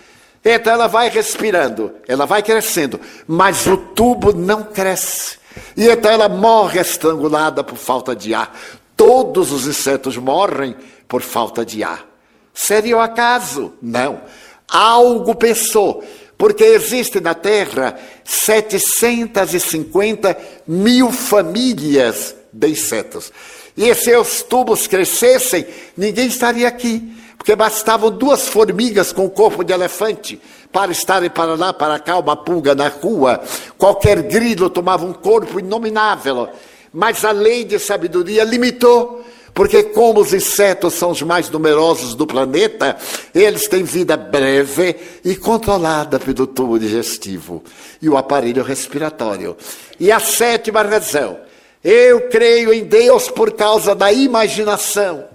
Então 0.43 0.73
ela 0.73 0.87
vai 0.87 1.09
respirando, 1.09 1.93
ela 2.07 2.25
vai 2.25 2.41
crescendo, 2.41 2.99
mas 3.27 3.67
o 3.67 3.77
tubo 3.77 4.33
não 4.33 4.63
cresce. 4.63 5.37
E 5.77 5.87
então 5.87 6.11
ela 6.11 6.27
morre 6.27 6.79
estrangulada 6.79 7.63
por 7.63 7.77
falta 7.77 8.15
de 8.15 8.33
ar. 8.33 8.57
Todos 8.97 9.51
os 9.51 9.67
insetos 9.67 10.17
morrem 10.17 10.75
por 11.07 11.21
falta 11.21 11.63
de 11.65 11.83
ar. 11.83 12.05
Seria 12.53 12.97
o 12.97 13.01
acaso? 13.01 13.73
Não. 13.81 14.21
Algo 14.67 15.33
pensou, 15.35 16.03
porque 16.37 16.63
existe 16.63 17.19
na 17.19 17.33
Terra 17.33 17.97
750 18.23 20.37
mil 20.67 21.11
famílias 21.11 22.35
de 22.51 22.67
insetos. 22.69 23.31
E 23.75 23.93
se 23.95 24.15
os 24.15 24.43
tubos 24.43 24.87
crescessem, 24.87 25.65
ninguém 25.95 26.27
estaria 26.27 26.67
aqui, 26.67 27.15
porque 27.37 27.55
bastavam 27.55 28.11
duas 28.11 28.47
formigas 28.47 29.11
com 29.11 29.29
corpo 29.29 29.63
de 29.63 29.73
elefante 29.73 30.39
para 30.71 30.91
estarem 30.91 31.29
para 31.29 31.55
lá, 31.55 31.73
para 31.73 31.99
cá, 31.99 32.17
uma 32.17 32.35
pulga 32.35 32.73
na 32.73 32.87
rua, 32.87 33.41
qualquer 33.77 34.21
grilo 34.23 34.69
tomava 34.69 35.05
um 35.05 35.13
corpo 35.13 35.59
inominável. 35.59 36.49
Mas 36.93 37.23
a 37.25 37.31
lei 37.31 37.63
de 37.63 37.79
sabedoria 37.79 38.43
limitou, 38.43 39.23
porque 39.53 39.83
como 39.83 40.21
os 40.21 40.33
insetos 40.33 40.93
são 40.93 41.11
os 41.11 41.21
mais 41.21 41.49
numerosos 41.49 42.15
do 42.15 42.25
planeta, 42.25 42.97
eles 43.33 43.67
têm 43.67 43.83
vida 43.83 44.15
breve 44.15 44.95
e 45.23 45.35
controlada 45.35 46.19
pelo 46.19 46.47
tubo 46.47 46.79
digestivo 46.79 47.63
e 48.01 48.09
o 48.09 48.17
aparelho 48.17 48.63
respiratório. 48.63 49.57
E 49.99 50.11
a 50.11 50.19
sétima 50.19 50.81
razão, 50.81 51.37
eu 51.83 52.29
creio 52.29 52.73
em 52.73 52.83
Deus 52.83 53.29
por 53.29 53.53
causa 53.53 53.95
da 53.95 54.11
imaginação. 54.11 55.25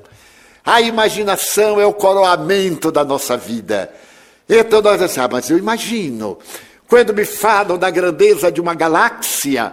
A 0.65 0.81
imaginação 0.81 1.81
é 1.81 1.87
o 1.87 1.93
coroamento 1.93 2.91
da 2.91 3.05
nossa 3.05 3.37
vida. 3.37 3.93
Então 4.49 4.81
nós 4.81 5.01
dizemos, 5.01 5.19
ah, 5.19 5.29
mas 5.31 5.51
eu 5.51 5.59
imagino, 5.59 6.39
quando 6.89 7.13
me 7.13 7.25
falam 7.25 7.77
da 7.77 7.91
grandeza 7.91 8.51
de 8.51 8.61
uma 8.61 8.75
galáxia, 8.75 9.73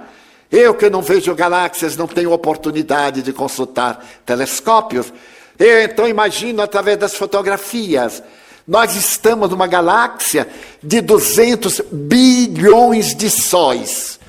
eu 0.52 0.74
que 0.74 0.90
não 0.90 1.02
vejo 1.02 1.34
galáxias, 1.36 1.96
não 1.96 2.08
tenho 2.08 2.32
oportunidade 2.32 3.22
de 3.22 3.34
consultar 3.34 4.04
telescópios, 4.26 5.14
eu 5.58 5.84
então 5.84 6.08
imagino 6.08 6.62
através 6.62 6.98
das 6.98 7.16
fotografias. 7.16 8.22
Nós 8.68 8.96
estamos 8.96 9.50
numa 9.50 9.68
galáxia 9.68 10.48
de 10.82 11.02
200 11.02 11.82
bilhões 11.92 13.16
de 13.16 13.30
sóis. 13.30 14.20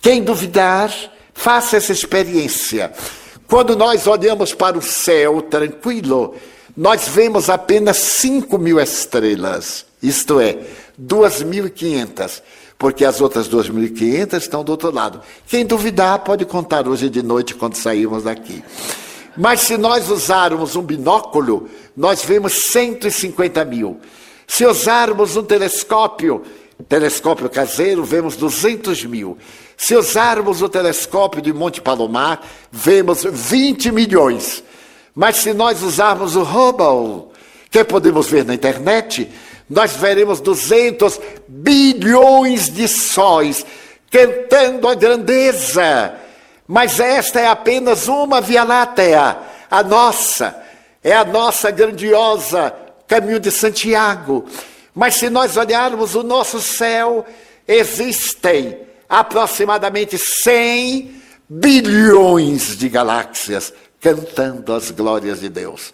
Quem 0.00 0.22
duvidar, 0.22 0.90
faça 1.36 1.76
essa 1.76 1.92
experiência. 1.92 2.92
Quando 3.46 3.76
nós 3.76 4.06
olhamos 4.06 4.52
para 4.52 4.76
o 4.76 4.82
céu 4.82 5.42
tranquilo, 5.42 6.34
nós 6.76 7.06
vemos 7.08 7.48
apenas 7.48 7.98
5 7.98 8.58
mil 8.58 8.80
estrelas, 8.80 9.86
isto 10.02 10.40
é, 10.40 10.58
2.500, 11.00 12.42
porque 12.76 13.04
as 13.04 13.20
outras 13.20 13.48
2.500 13.48 14.38
estão 14.38 14.64
do 14.64 14.72
outro 14.72 14.90
lado. 14.90 15.20
Quem 15.46 15.64
duvidar 15.64 16.18
pode 16.20 16.44
contar 16.44 16.88
hoje 16.88 17.08
de 17.08 17.22
noite 17.22 17.54
quando 17.54 17.76
sairmos 17.76 18.24
daqui. 18.24 18.64
Mas 19.36 19.60
se 19.60 19.76
nós 19.76 20.10
usarmos 20.10 20.74
um 20.74 20.82
binóculo, 20.82 21.68
nós 21.96 22.24
vemos 22.24 22.70
150 22.72 23.64
mil. 23.66 24.00
Se 24.46 24.64
usarmos 24.64 25.36
um 25.36 25.42
telescópio, 25.42 26.42
telescópio 26.88 27.48
caseiro, 27.48 28.02
vemos 28.04 28.36
200 28.36 29.04
mil. 29.04 29.36
Se 29.76 29.94
usarmos 29.94 30.62
o 30.62 30.68
telescópio 30.68 31.42
de 31.42 31.52
Monte 31.52 31.80
Palomar, 31.80 32.40
vemos 32.72 33.24
20 33.24 33.92
milhões. 33.92 34.64
Mas 35.14 35.36
se 35.36 35.52
nós 35.52 35.82
usarmos 35.82 36.34
o 36.34 36.42
Hubble, 36.42 37.30
que 37.70 37.84
podemos 37.84 38.28
ver 38.28 38.44
na 38.44 38.54
internet, 38.54 39.30
nós 39.68 39.92
veremos 39.92 40.40
200 40.40 41.20
bilhões 41.46 42.70
de 42.70 42.88
sóis 42.88 43.66
cantando 44.10 44.88
a 44.88 44.94
grandeza. 44.94 46.14
Mas 46.66 46.98
esta 46.98 47.40
é 47.40 47.46
apenas 47.46 48.08
uma 48.08 48.40
Via 48.40 48.64
Láctea, 48.64 49.38
a 49.70 49.82
nossa, 49.82 50.56
é 51.02 51.12
a 51.12 51.24
nossa 51.24 51.70
grandiosa 51.70 52.74
caminho 53.06 53.38
de 53.38 53.50
Santiago. 53.50 54.44
Mas 54.94 55.16
se 55.16 55.28
nós 55.28 55.56
olharmos 55.56 56.14
o 56.14 56.22
nosso 56.22 56.60
céu, 56.60 57.24
existem 57.68 58.85
aproximadamente 59.08 60.18
100 60.18 61.22
bilhões 61.48 62.76
de 62.76 62.88
galáxias 62.88 63.72
cantando 64.00 64.72
as 64.72 64.90
glórias 64.90 65.40
de 65.40 65.48
Deus. 65.48 65.92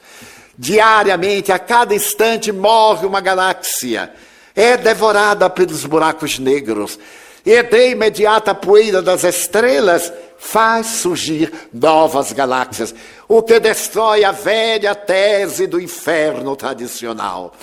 Diariamente, 0.57 1.51
a 1.51 1.59
cada 1.59 1.95
instante, 1.95 2.53
morre 2.53 3.07
uma 3.07 3.21
galáxia, 3.21 4.13
é 4.55 4.77
devorada 4.77 5.49
pelos 5.49 5.85
buracos 5.85 6.39
negros, 6.39 6.99
e 7.45 7.63
de 7.63 7.91
imediato 7.91 8.51
a 8.51 8.55
poeira 8.55 9.03
das 9.03 9.25
estrelas 9.25 10.13
faz 10.39 10.87
surgir 10.87 11.53
novas 11.73 12.33
galáxias, 12.33 12.95
o 13.27 13.43
que 13.43 13.59
destrói 13.59 14.25
a 14.25 14.33
velha 14.33 14.95
tese 14.95 15.67
do 15.67 15.81
inferno 15.81 16.55
tradicional. 16.55 17.55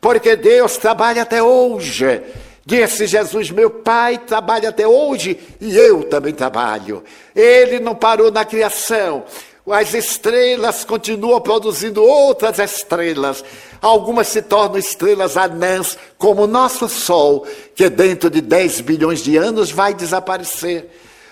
Porque 0.00 0.34
Deus 0.34 0.76
trabalha 0.76 1.22
até 1.22 1.42
hoje. 1.42 2.22
Disse 2.64 3.06
Jesus: 3.06 3.50
Meu 3.50 3.70
Pai 3.70 4.18
trabalha 4.18 4.68
até 4.68 4.86
hoje 4.86 5.38
e 5.60 5.76
eu 5.76 6.04
também 6.04 6.32
trabalho. 6.32 7.02
Ele 7.34 7.80
não 7.80 7.94
parou 7.94 8.30
na 8.30 8.44
criação, 8.44 9.24
as 9.70 9.94
estrelas 9.94 10.84
continuam 10.84 11.40
produzindo 11.40 12.02
outras 12.02 12.58
estrelas. 12.58 13.44
Algumas 13.80 14.28
se 14.28 14.42
tornam 14.42 14.78
estrelas 14.78 15.36
anãs, 15.36 15.98
como 16.18 16.42
o 16.42 16.46
nosso 16.46 16.88
Sol, 16.88 17.46
que 17.74 17.88
dentro 17.88 18.30
de 18.30 18.40
10 18.40 18.80
bilhões 18.80 19.22
de 19.22 19.36
anos 19.36 19.70
vai 19.70 19.94
desaparecer. 19.94 20.88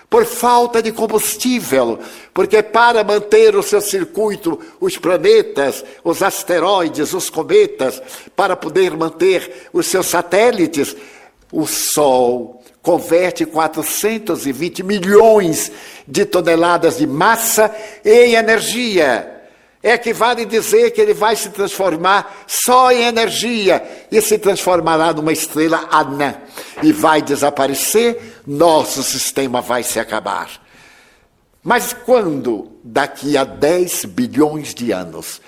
por 0.09 0.25
falta 0.25 0.81
de 0.81 0.91
combustível, 0.91 1.97
porque 2.33 2.61
para 2.61 3.01
manter 3.01 3.55
o 3.55 3.63
seu 3.63 3.79
circuito, 3.79 4.59
os 4.77 4.97
planetas, 4.97 5.85
os 6.03 6.21
asteroides, 6.21 7.13
os 7.13 7.29
cometas, 7.29 8.03
para 8.35 8.57
poder 8.57 8.91
manter 8.97 9.69
os 9.71 9.87
seus 9.87 10.07
satélites, 10.07 10.97
o 11.51 11.67
Sol 11.67 12.61
converte 12.81 13.45
420 13.45 14.83
milhões 14.83 15.71
de 16.07 16.25
toneladas 16.25 16.97
de 16.97 17.05
massa 17.05 17.73
em 18.03 18.33
energia. 18.33 19.39
Equivale 19.83 20.45
dizer 20.45 20.91
que 20.91 21.01
ele 21.01 21.13
vai 21.13 21.35
se 21.35 21.49
transformar 21.49 22.43
só 22.47 22.91
em 22.91 23.03
energia 23.03 23.83
e 24.11 24.21
se 24.21 24.37
transformará 24.37 25.11
numa 25.11 25.33
estrela 25.33 25.87
anã. 25.91 26.35
E 26.83 26.91
vai 26.91 27.21
desaparecer, 27.21 28.41
nosso 28.45 29.01
sistema 29.01 29.59
vai 29.59 29.81
se 29.81 29.99
acabar. 29.99 30.49
Mas 31.63 31.93
quando, 31.93 32.71
daqui 32.83 33.37
a 33.37 33.43
10 33.43 34.05
bilhões 34.05 34.73
de 34.73 34.91
anos, 34.91 35.41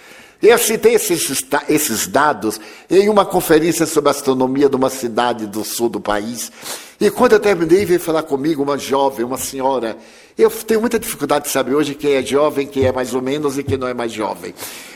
eu 0.50 0.58
citei 0.58 0.96
esses, 0.96 1.44
esses 1.70 2.08
dados 2.08 2.60
em 2.90 3.08
uma 3.10 3.26
conferência 3.26 3.86
sobre 3.86 4.10
astronomia 4.10 4.68
de 4.68 4.76
uma 4.76 4.90
cidade 4.90 5.48
do 5.48 5.64
sul 5.64 5.90
do 5.90 6.02
país, 6.02 6.52
e 7.00 7.10
quando 7.12 7.34
eu 7.34 7.40
terminei, 7.40 7.86
veio 7.86 8.00
falar 8.00 8.24
comigo 8.24 8.64
uma 8.64 8.78
jovem, 8.78 9.26
uma 9.26 9.38
senhora. 9.38 9.98
Eu 10.38 10.50
tenho 10.50 10.80
muita 10.80 10.98
dificuldade 10.98 11.46
de 11.46 11.52
saber 11.52 11.76
hoje 11.76 11.96
quem 11.96 12.14
é 12.14 12.24
jovem, 12.24 12.66
quem 12.66 12.86
é 12.86 12.92
mais 12.92 13.14
ou 13.14 13.22
menos 13.22 13.58
e 13.58 13.64
quem 13.64 13.78
não 13.78 13.88
é 13.88 13.94
mais 13.94 14.12
jovem. 14.12 14.54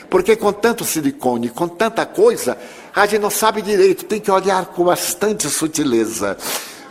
Porque 0.08 0.34
com 0.34 0.50
tanto 0.50 0.84
silicone, 0.84 1.50
com 1.50 1.68
tanta 1.68 2.06
coisa, 2.06 2.56
a 2.94 3.04
gente 3.04 3.20
não 3.20 3.28
sabe 3.28 3.60
direito, 3.60 4.06
tem 4.06 4.20
que 4.20 4.30
olhar 4.30 4.66
com 4.66 4.84
bastante 4.84 5.50
sutileza. 5.50 6.36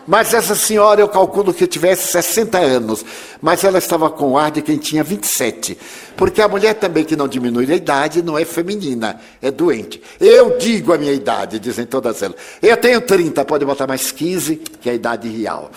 Mas 0.07 0.33
essa 0.33 0.55
senhora, 0.55 1.01
eu 1.01 1.09
calculo 1.09 1.53
que 1.53 1.67
tivesse 1.67 2.07
60 2.13 2.57
anos, 2.57 3.03
mas 3.41 3.61
ela 3.65 3.77
estava 3.77 4.09
com 4.09 4.31
o 4.31 4.37
ar 4.37 4.49
de 4.51 4.61
quem 4.61 4.77
tinha 4.77 5.03
27. 5.03 5.77
Porque 6.15 6.41
a 6.41 6.47
mulher 6.47 6.75
também 6.75 7.03
que 7.03 7.17
não 7.17 7.27
diminui 7.27 7.69
a 7.69 7.75
idade 7.75 8.23
não 8.23 8.37
é 8.37 8.45
feminina, 8.45 9.19
é 9.41 9.51
doente. 9.51 10.01
Eu 10.17 10.57
digo 10.57 10.93
a 10.93 10.97
minha 10.97 11.11
idade, 11.11 11.59
dizem 11.59 11.85
todas 11.85 12.21
elas. 12.21 12.37
Eu 12.61 12.77
tenho 12.77 13.01
30, 13.01 13.43
pode 13.43 13.65
botar 13.65 13.85
mais 13.85 14.09
15, 14.09 14.55
que 14.55 14.87
é 14.87 14.93
a 14.93 14.95
idade 14.95 15.27
real. 15.27 15.69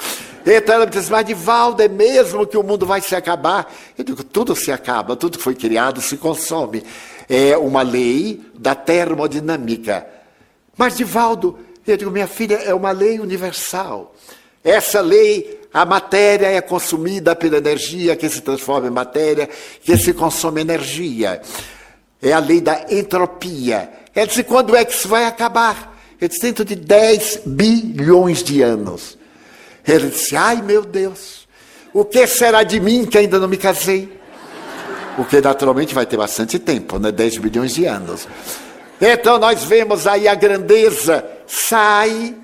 Então 0.47 0.77
ela 0.77 0.87
me 0.87 0.93
diz, 0.93 1.11
mas 1.11 1.27
Divaldo, 1.27 1.83
é 1.83 1.89
mesmo 1.89 2.47
que 2.47 2.57
o 2.57 2.63
mundo 2.63 2.87
vai 2.87 3.01
se 3.01 3.17
acabar? 3.17 3.71
Eu 3.99 4.05
digo, 4.05 4.23
tudo 4.23 4.55
se 4.55 4.71
acaba, 4.71 5.17
tudo 5.17 5.39
que 5.39 5.45
foi 5.45 5.57
criado 5.57 6.01
se 6.01 6.17
consome. 6.17 6.85
É 7.29 7.59
uma 7.59 7.83
lei 7.83 8.41
da 8.55 8.77
termodinâmica. 8.77 10.07
Mas 10.77 10.97
Divaldo, 10.97 11.59
eu 11.93 11.97
digo, 11.97 12.11
minha 12.11 12.27
filha, 12.27 12.57
é 12.57 12.75
uma 12.75 12.91
lei 12.91 13.21
universal. 13.21 14.15
Essa 14.63 15.01
lei, 15.01 15.61
a 15.73 15.85
matéria 15.85 16.47
é 16.47 16.61
consumida 16.61 17.35
pela 17.35 17.57
energia 17.57 18.17
que 18.17 18.29
se 18.29 18.41
transforma 18.41 18.89
em 18.89 18.91
matéria, 18.91 19.49
que 19.83 19.97
se 19.97 20.13
consome 20.13 20.61
energia. 20.61 21.41
É 22.21 22.33
a 22.33 22.39
lei 22.39 22.61
da 22.61 22.87
entropia. 22.91 23.91
Ela 24.15 24.27
disse, 24.27 24.45
quando 24.45 24.77
é 24.77 24.85
que 24.85 24.93
isso 24.93 25.09
vai 25.09 25.25
acabar? 25.25 25.99
Eu 26.21 26.29
disse, 26.29 26.43
dentro 26.43 26.65
de 26.65 26.75
10 26.75 27.43
bilhões 27.47 28.43
de 28.43 28.61
anos. 28.61 29.17
Ele 29.87 30.11
disse, 30.11 30.37
ai 30.37 30.61
meu 30.61 30.83
Deus, 30.83 31.49
o 31.93 32.05
que 32.05 32.27
será 32.27 32.63
de 32.63 32.79
mim 32.79 33.07
que 33.07 33.17
ainda 33.17 33.39
não 33.39 33.49
me 33.49 33.57
casei? 33.57 34.21
Porque 35.17 35.41
naturalmente 35.41 35.95
vai 35.95 36.07
ter 36.07 36.17
bastante 36.17 36.59
tempo, 36.59 36.99
né? 36.99 37.11
10 37.11 37.39
bilhões 37.39 37.75
de 37.75 37.87
anos. 37.87 38.29
Então 39.01 39.39
nós 39.39 39.65
vemos 39.65 40.07
aí 40.07 40.29
a 40.29 40.35
grandeza 40.35 41.25
sai 41.47 42.35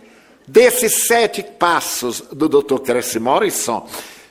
desses 0.46 1.06
sete 1.06 1.42
passos 1.42 2.22
do 2.32 2.48
Dr. 2.48 2.78
Cresce 2.78 3.18
Morrison 3.18 3.86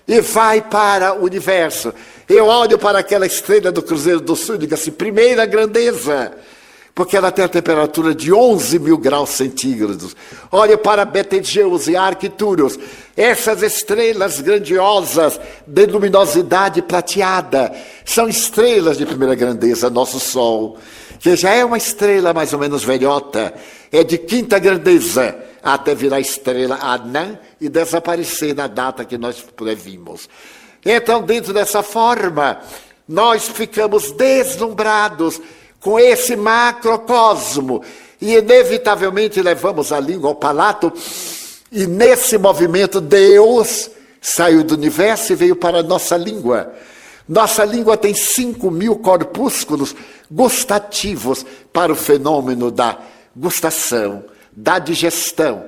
e 0.08 0.22
vai 0.22 0.62
para 0.62 1.14
o 1.14 1.24
universo. 1.24 1.94
Eu 2.28 2.46
olho 2.46 2.78
para 2.80 3.00
aquela 3.00 3.26
estrela 3.26 3.72
do 3.72 3.84
Cruzeiro 3.84 4.20
do 4.20 4.36
Sul 4.36 4.56
e 4.56 4.60
digo 4.60 4.74
assim: 4.74 4.92
primeira 4.92 5.46
grandeza, 5.46 6.32
porque 6.96 7.16
ela 7.16 7.32
tem 7.32 7.46
a 7.46 7.50
temperatura 7.50 8.16
de 8.16 8.34
11 8.34 8.80
mil 8.80 8.98
graus 8.98 9.32
centígrados. 9.32 10.16
Olho 10.52 10.78
para 10.78 11.06
Betelgeuse 11.06 11.92
e 11.92 11.96
Arcturus, 11.96 12.80
essas 13.16 13.62
estrelas 13.62 14.42
grandiosas 14.42 15.40
de 15.68 15.86
luminosidade 15.86 16.82
prateada, 16.82 17.72
são 18.04 18.28
estrelas 18.28 18.98
de 18.98 19.06
primeira 19.06 19.36
grandeza, 19.36 19.90
nosso 19.90 20.20
Sol, 20.20 20.78
que 21.26 21.36
já 21.36 21.56
é 21.56 21.66
uma 21.66 21.76
estrela 21.76 22.36
mais 22.36 22.54
ou 22.54 22.60
menos 22.60 22.84
velhota, 22.84 23.52
é 23.92 24.04
de 24.04 24.16
quinta 24.16 24.60
grandeza 24.60 25.36
até 25.64 25.96
virar 25.96 26.20
estrela 26.20 26.78
anã 26.80 27.40
e 27.60 27.68
desaparecer 27.68 28.54
na 28.54 28.68
data 28.68 29.04
que 29.04 29.18
nós 29.18 29.44
previmos. 29.56 30.30
Então, 30.86 31.24
dentro 31.24 31.52
dessa 31.52 31.82
forma, 31.82 32.62
nós 33.10 33.48
ficamos 33.48 34.12
deslumbrados 34.12 35.42
com 35.80 35.98
esse 36.00 36.36
macrocosmo 36.36 37.82
e, 38.22 38.36
inevitavelmente, 38.36 39.42
levamos 39.42 39.92
a 39.92 40.00
língua 40.00 40.30
ao 40.30 40.36
palato, 40.36 40.94
e 41.72 41.88
nesse 41.88 42.38
movimento, 42.38 43.02
Deus 43.02 43.90
saiu 44.22 44.64
do 44.64 44.76
universo 44.76 45.34
e 45.34 45.36
veio 45.36 45.56
para 45.56 45.80
a 45.80 45.84
nossa 45.84 46.16
língua. 46.18 46.72
Nossa 47.28 47.66
língua 47.66 47.98
tem 47.98 48.14
5 48.14 48.70
mil 48.70 48.98
corpúsculos 48.98 49.96
gustativos 50.30 51.46
para 51.72 51.92
o 51.92 51.96
fenômeno 51.96 52.72
da 52.72 52.98
gustação 53.36 54.24
da 54.56 54.80
digestão. 54.80 55.66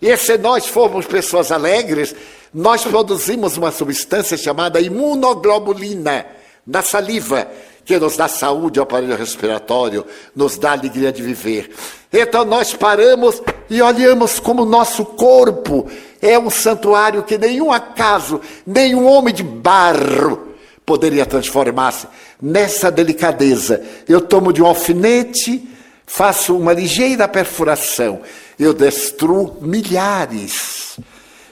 E 0.00 0.14
se 0.16 0.36
nós 0.36 0.66
formos 0.66 1.06
pessoas 1.06 1.50
alegres, 1.50 2.14
nós 2.52 2.84
produzimos 2.84 3.56
uma 3.56 3.72
substância 3.72 4.36
chamada 4.36 4.80
imunoglobulina 4.80 6.26
na 6.66 6.82
saliva, 6.82 7.48
que 7.84 7.98
nos 7.98 8.16
dá 8.16 8.28
saúde 8.28 8.78
ao 8.78 8.82
aparelho 8.82 9.16
respiratório, 9.16 10.04
nos 10.34 10.58
dá 10.58 10.72
alegria 10.72 11.12
de 11.12 11.22
viver. 11.22 11.70
Então 12.12 12.44
nós 12.44 12.74
paramos 12.74 13.40
e 13.70 13.80
olhamos 13.80 14.38
como 14.38 14.64
nosso 14.64 15.04
corpo 15.04 15.88
é 16.20 16.38
um 16.38 16.50
santuário 16.50 17.22
que 17.22 17.38
nenhum 17.38 17.70
acaso, 17.70 18.40
nenhum 18.66 19.06
homem 19.06 19.32
de 19.32 19.42
barro 19.42 20.54
poderia 20.84 21.26
transformar-se 21.26 22.06
nessa 22.40 22.90
delicadeza. 22.90 23.82
Eu 24.08 24.20
tomo 24.20 24.52
de 24.52 24.62
um 24.62 24.66
alfinete, 24.66 25.68
faço 26.06 26.56
uma 26.56 26.72
ligeira 26.72 27.26
perfuração, 27.26 28.20
eu 28.58 28.72
destruo 28.72 29.58
milhares, 29.60 30.98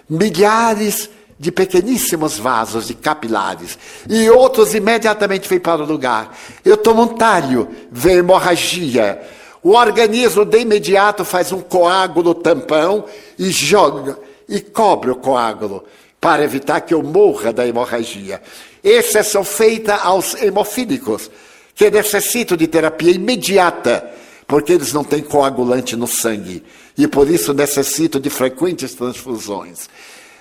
milhares 0.09 1.11
de 1.39 1.51
pequeníssimos 1.51 2.39
vasos, 2.39 2.87
de 2.87 2.95
capilares, 2.95 3.78
e 4.09 4.30
outros 4.30 4.74
imediatamente 4.74 5.49
vêm 5.49 5.59
para 5.59 5.82
o 5.82 5.87
lugar. 5.87 6.37
Eu 6.64 6.76
tomo 6.76 7.03
um 7.03 7.09
talho, 7.09 7.68
vem 7.91 8.16
hemorragia. 8.16 9.20
O 9.62 9.70
organismo 9.70 10.45
de 10.45 10.61
imediato 10.61 11.24
faz 11.24 11.51
um 11.51 11.61
coágulo 11.61 12.35
tampão 12.35 13.07
e 13.39 13.51
joga 13.51 14.18
e 14.49 14.61
cobre 14.61 15.11
o 15.11 15.16
coágulo 15.16 15.85
para 16.20 16.45
evitar 16.45 16.80
que 16.80 16.95
eu 16.95 17.03
morra 17.03 17.53
da 17.53 17.66
hemorragia. 17.66 18.41
Essas 18.85 19.28
são 19.28 19.43
feitas 19.43 19.99
aos 20.03 20.35
hemofílicos, 20.35 21.30
que 21.74 21.91
necessitam 21.91 22.57
de 22.57 22.66
terapia 22.66 23.12
imediata 23.12 24.12
porque 24.47 24.72
eles 24.72 24.93
não 24.93 25.03
têm 25.03 25.22
coagulante 25.22 25.97
no 25.97 26.07
sangue 26.07 26.62
e 26.97 27.09
por 27.09 27.28
isso 27.30 27.53
necessitam 27.53 28.20
de 28.20 28.30
frequentes 28.30 28.95
transfusões. 28.95 29.89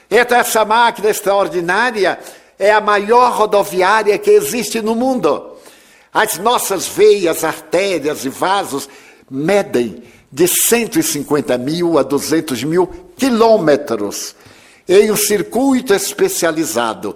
Então, 0.09 0.37
essa 0.37 0.63
máquina 0.65 1.09
extraordinária 1.09 2.19
é 2.59 2.71
a 2.71 2.81
maior 2.81 3.31
rodoviária 3.33 4.17
que 4.17 4.29
existe 4.29 4.81
no 4.81 4.93
mundo. 4.93 5.57
As 6.13 6.37
nossas 6.37 6.87
veias, 6.87 7.43
artérias 7.43 8.23
e 8.23 8.29
vasos 8.29 8.87
medem 9.29 10.03
de 10.31 10.47
150 10.47 11.57
mil 11.57 11.97
a 11.97 12.03
200 12.03 12.63
mil 12.63 12.87
quilômetros 13.17 14.35
em 14.87 15.11
um 15.11 15.15
circuito 15.15 15.93
especializado, 15.93 17.15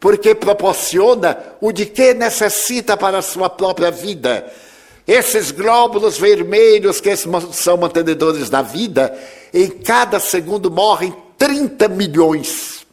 porque 0.00 0.34
proporciona 0.34 1.36
o 1.60 1.72
de 1.72 1.86
que 1.86 2.14
necessita 2.14 2.96
para 2.96 3.18
a 3.18 3.22
sua 3.22 3.50
própria 3.50 3.90
vida 3.90 4.50
esses 5.08 5.50
glóbulos 5.50 6.18
vermelhos 6.18 7.00
que 7.00 7.10
são 7.16 7.78
mantenedores 7.78 8.50
da 8.50 8.60
vida, 8.60 9.18
em 9.54 9.70
cada 9.70 10.20
segundo 10.20 10.70
morrem 10.70 11.14
30 11.38 11.88
milhões 11.88 12.86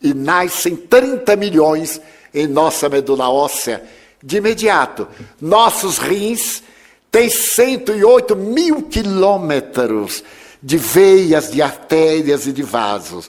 e 0.00 0.14
nascem 0.14 0.76
30 0.76 1.34
milhões 1.34 2.00
em 2.32 2.46
nossa 2.46 2.88
medula 2.88 3.28
óssea 3.28 3.82
de 4.22 4.36
imediato. 4.36 5.08
Nossos 5.40 5.98
rins 5.98 6.62
têm 7.10 7.28
108 7.28 8.36
mil 8.36 8.82
quilômetros 8.82 10.22
de 10.62 10.76
veias, 10.76 11.50
de 11.50 11.62
artérias 11.62 12.46
e 12.46 12.52
de 12.52 12.62
vasos. 12.62 13.28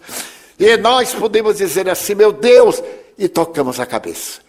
E 0.59 0.78
nós 0.78 1.11
podemos 1.11 1.57
dizer 1.57 1.89
assim, 1.89 2.13
meu 2.13 2.32
Deus, 2.32 2.84
e 3.18 3.28
tocamos 3.28 3.80
a 3.80 3.86
cabeça. 3.86 4.39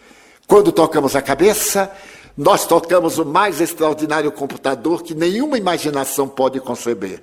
Quando 0.46 0.72
tocamos 0.72 1.14
a 1.14 1.22
cabeça, 1.22 1.90
nós 2.36 2.66
tocamos 2.66 3.18
o 3.18 3.24
mais 3.24 3.60
extraordinário 3.60 4.30
computador 4.30 5.02
que 5.02 5.14
nenhuma 5.14 5.58
imaginação 5.58 6.28
pode 6.28 6.60
conceber. 6.60 7.22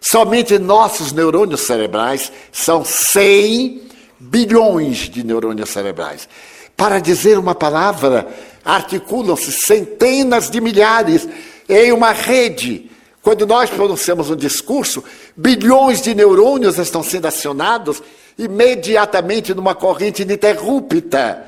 Somente 0.00 0.58
nossos 0.58 1.12
neurônios 1.12 1.62
cerebrais 1.62 2.30
são 2.52 2.84
100 2.84 3.82
bilhões 4.20 5.10
de 5.10 5.24
neurônios 5.24 5.70
cerebrais. 5.70 6.28
Para 6.76 6.98
dizer 7.00 7.38
uma 7.38 7.54
palavra, 7.54 8.28
articulam-se 8.64 9.52
centenas 9.52 10.50
de 10.50 10.60
milhares 10.60 11.28
em 11.68 11.92
uma 11.92 12.12
rede. 12.12 12.90
Quando 13.22 13.46
nós 13.46 13.70
pronunciamos 13.70 14.28
um 14.30 14.36
discurso, 14.36 15.02
bilhões 15.36 16.02
de 16.02 16.14
neurônios 16.14 16.78
estão 16.78 17.02
sendo 17.02 17.26
acionados 17.26 18.02
imediatamente 18.38 19.54
numa 19.54 19.74
corrente 19.74 20.22
ininterrupta, 20.22 21.44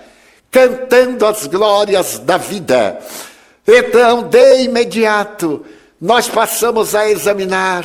cantando 0.50 1.26
as 1.26 1.46
glórias 1.46 2.18
da 2.18 2.36
vida. 2.36 2.98
Então, 3.66 4.22
de 4.22 4.62
imediato, 4.62 5.64
nós 6.00 6.28
passamos 6.28 6.94
a 6.94 7.08
examinar 7.10 7.84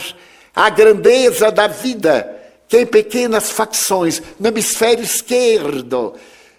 a 0.56 0.70
grandeza 0.70 1.52
da 1.52 1.68
vida, 1.68 2.38
que 2.68 2.80
em 2.80 2.86
pequenas 2.86 3.49
facções, 3.49 4.22
no 4.39 4.47
hemisfério 4.47 5.04
esquerdo, 5.04 6.14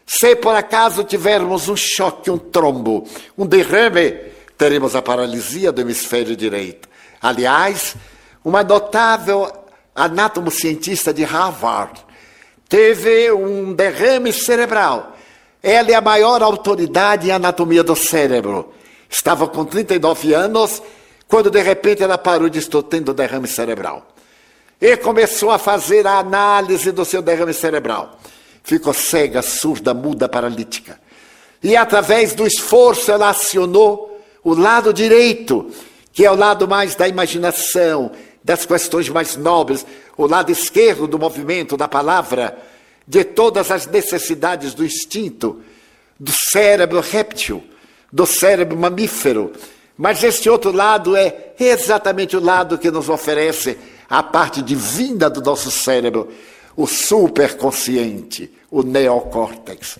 se 0.06 0.34
por 0.36 0.54
acaso 0.54 1.04
tivermos 1.04 1.68
um 1.68 1.76
choque, 1.76 2.30
um 2.30 2.36
trombo, 2.36 3.06
um 3.38 3.46
derrame, 3.46 4.12
teremos 4.58 4.94
a 4.94 5.00
paralisia 5.00 5.72
do 5.72 5.80
hemisfério 5.80 6.36
direito. 6.36 6.88
Aliás, 7.20 7.94
uma 8.44 8.62
notável 8.62 9.50
anatomo-cientista 9.94 11.14
de 11.14 11.24
Harvard 11.24 12.02
teve 12.72 13.30
um 13.30 13.74
derrame 13.74 14.32
cerebral. 14.32 15.14
Ela 15.62 15.90
é 15.90 15.94
a 15.94 16.00
maior 16.00 16.42
autoridade 16.42 17.28
em 17.28 17.30
anatomia 17.30 17.84
do 17.84 17.94
cérebro. 17.94 18.72
Estava 19.10 19.46
com 19.46 19.62
39 19.62 20.32
anos 20.32 20.82
quando 21.28 21.50
de 21.50 21.60
repente 21.60 22.02
ela 22.02 22.16
parou 22.16 22.48
de 22.48 22.58
estou 22.58 22.82
tendo 22.82 23.12
derrame 23.12 23.46
cerebral. 23.46 24.06
E 24.80 24.96
começou 24.96 25.50
a 25.50 25.58
fazer 25.58 26.06
a 26.06 26.18
análise 26.18 26.90
do 26.92 27.04
seu 27.04 27.20
derrame 27.20 27.52
cerebral. 27.52 28.18
Ficou 28.64 28.94
cega, 28.94 29.42
surda, 29.42 29.92
muda, 29.92 30.26
paralítica. 30.26 30.98
E 31.62 31.76
através 31.76 32.32
do 32.32 32.46
esforço 32.46 33.12
ela 33.12 33.28
acionou 33.28 34.18
o 34.42 34.54
lado 34.54 34.94
direito, 34.94 35.70
que 36.10 36.24
é 36.24 36.30
o 36.30 36.36
lado 36.36 36.66
mais 36.66 36.94
da 36.94 37.06
imaginação, 37.06 38.12
das 38.42 38.66
questões 38.66 39.08
mais 39.08 39.36
nobres, 39.36 39.86
o 40.16 40.26
lado 40.26 40.50
esquerdo 40.50 41.06
do 41.06 41.18
movimento, 41.18 41.76
da 41.76 41.88
palavra, 41.88 42.58
de 43.06 43.24
todas 43.24 43.70
as 43.70 43.86
necessidades 43.86 44.74
do 44.74 44.84
instinto, 44.84 45.62
do 46.18 46.32
cérebro 46.50 47.00
réptil, 47.00 47.62
do 48.12 48.26
cérebro 48.26 48.76
mamífero, 48.76 49.52
mas 49.96 50.22
este 50.22 50.48
outro 50.48 50.72
lado 50.72 51.16
é 51.16 51.52
exatamente 51.58 52.36
o 52.36 52.40
lado 52.40 52.78
que 52.78 52.90
nos 52.90 53.08
oferece 53.08 53.78
a 54.08 54.22
parte 54.22 54.62
divina 54.62 55.30
do 55.30 55.40
nosso 55.40 55.70
cérebro, 55.70 56.28
o 56.76 56.86
superconsciente, 56.86 58.52
o 58.70 58.82
neocórtex. 58.82 59.98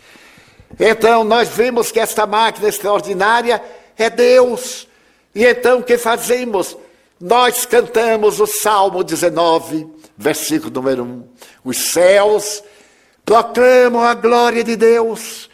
Então, 0.78 1.22
nós 1.24 1.49
vemos 1.49 1.93
que 1.93 2.01
esta 2.01 2.26
máquina 2.26 2.68
extraordinária 2.68 3.62
é 3.97 4.09
Deus. 4.09 4.88
E 5.34 5.45
então, 5.45 5.80
o 5.80 5.82
que 5.82 5.99
fazemos? 5.99 6.76
Nós 7.24 7.64
cantamos 7.64 8.40
o 8.40 8.48
Salmo 8.48 9.04
19, 9.04 9.86
versículo 10.18 10.72
número 10.72 11.04
1. 11.04 11.24
Os 11.66 11.92
céus 11.92 12.64
proclamam 13.24 14.02
a 14.02 14.12
glória 14.12 14.64
de 14.64 14.74
Deus 14.74 15.48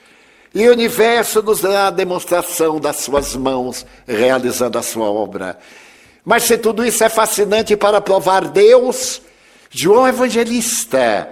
e 0.54 0.66
o 0.66 0.72
universo 0.72 1.42
nos 1.42 1.60
dá 1.60 1.88
a 1.88 1.90
demonstração 1.90 2.80
das 2.80 2.96
suas 3.00 3.36
mãos 3.36 3.84
realizando 4.06 4.78
a 4.78 4.82
sua 4.82 5.10
obra. 5.10 5.58
Mas 6.24 6.44
se 6.44 6.56
tudo 6.56 6.86
isso 6.86 7.04
é 7.04 7.10
fascinante 7.10 7.76
para 7.76 8.00
provar 8.00 8.48
Deus, 8.48 9.20
João 9.68 10.08
Evangelista 10.08 11.28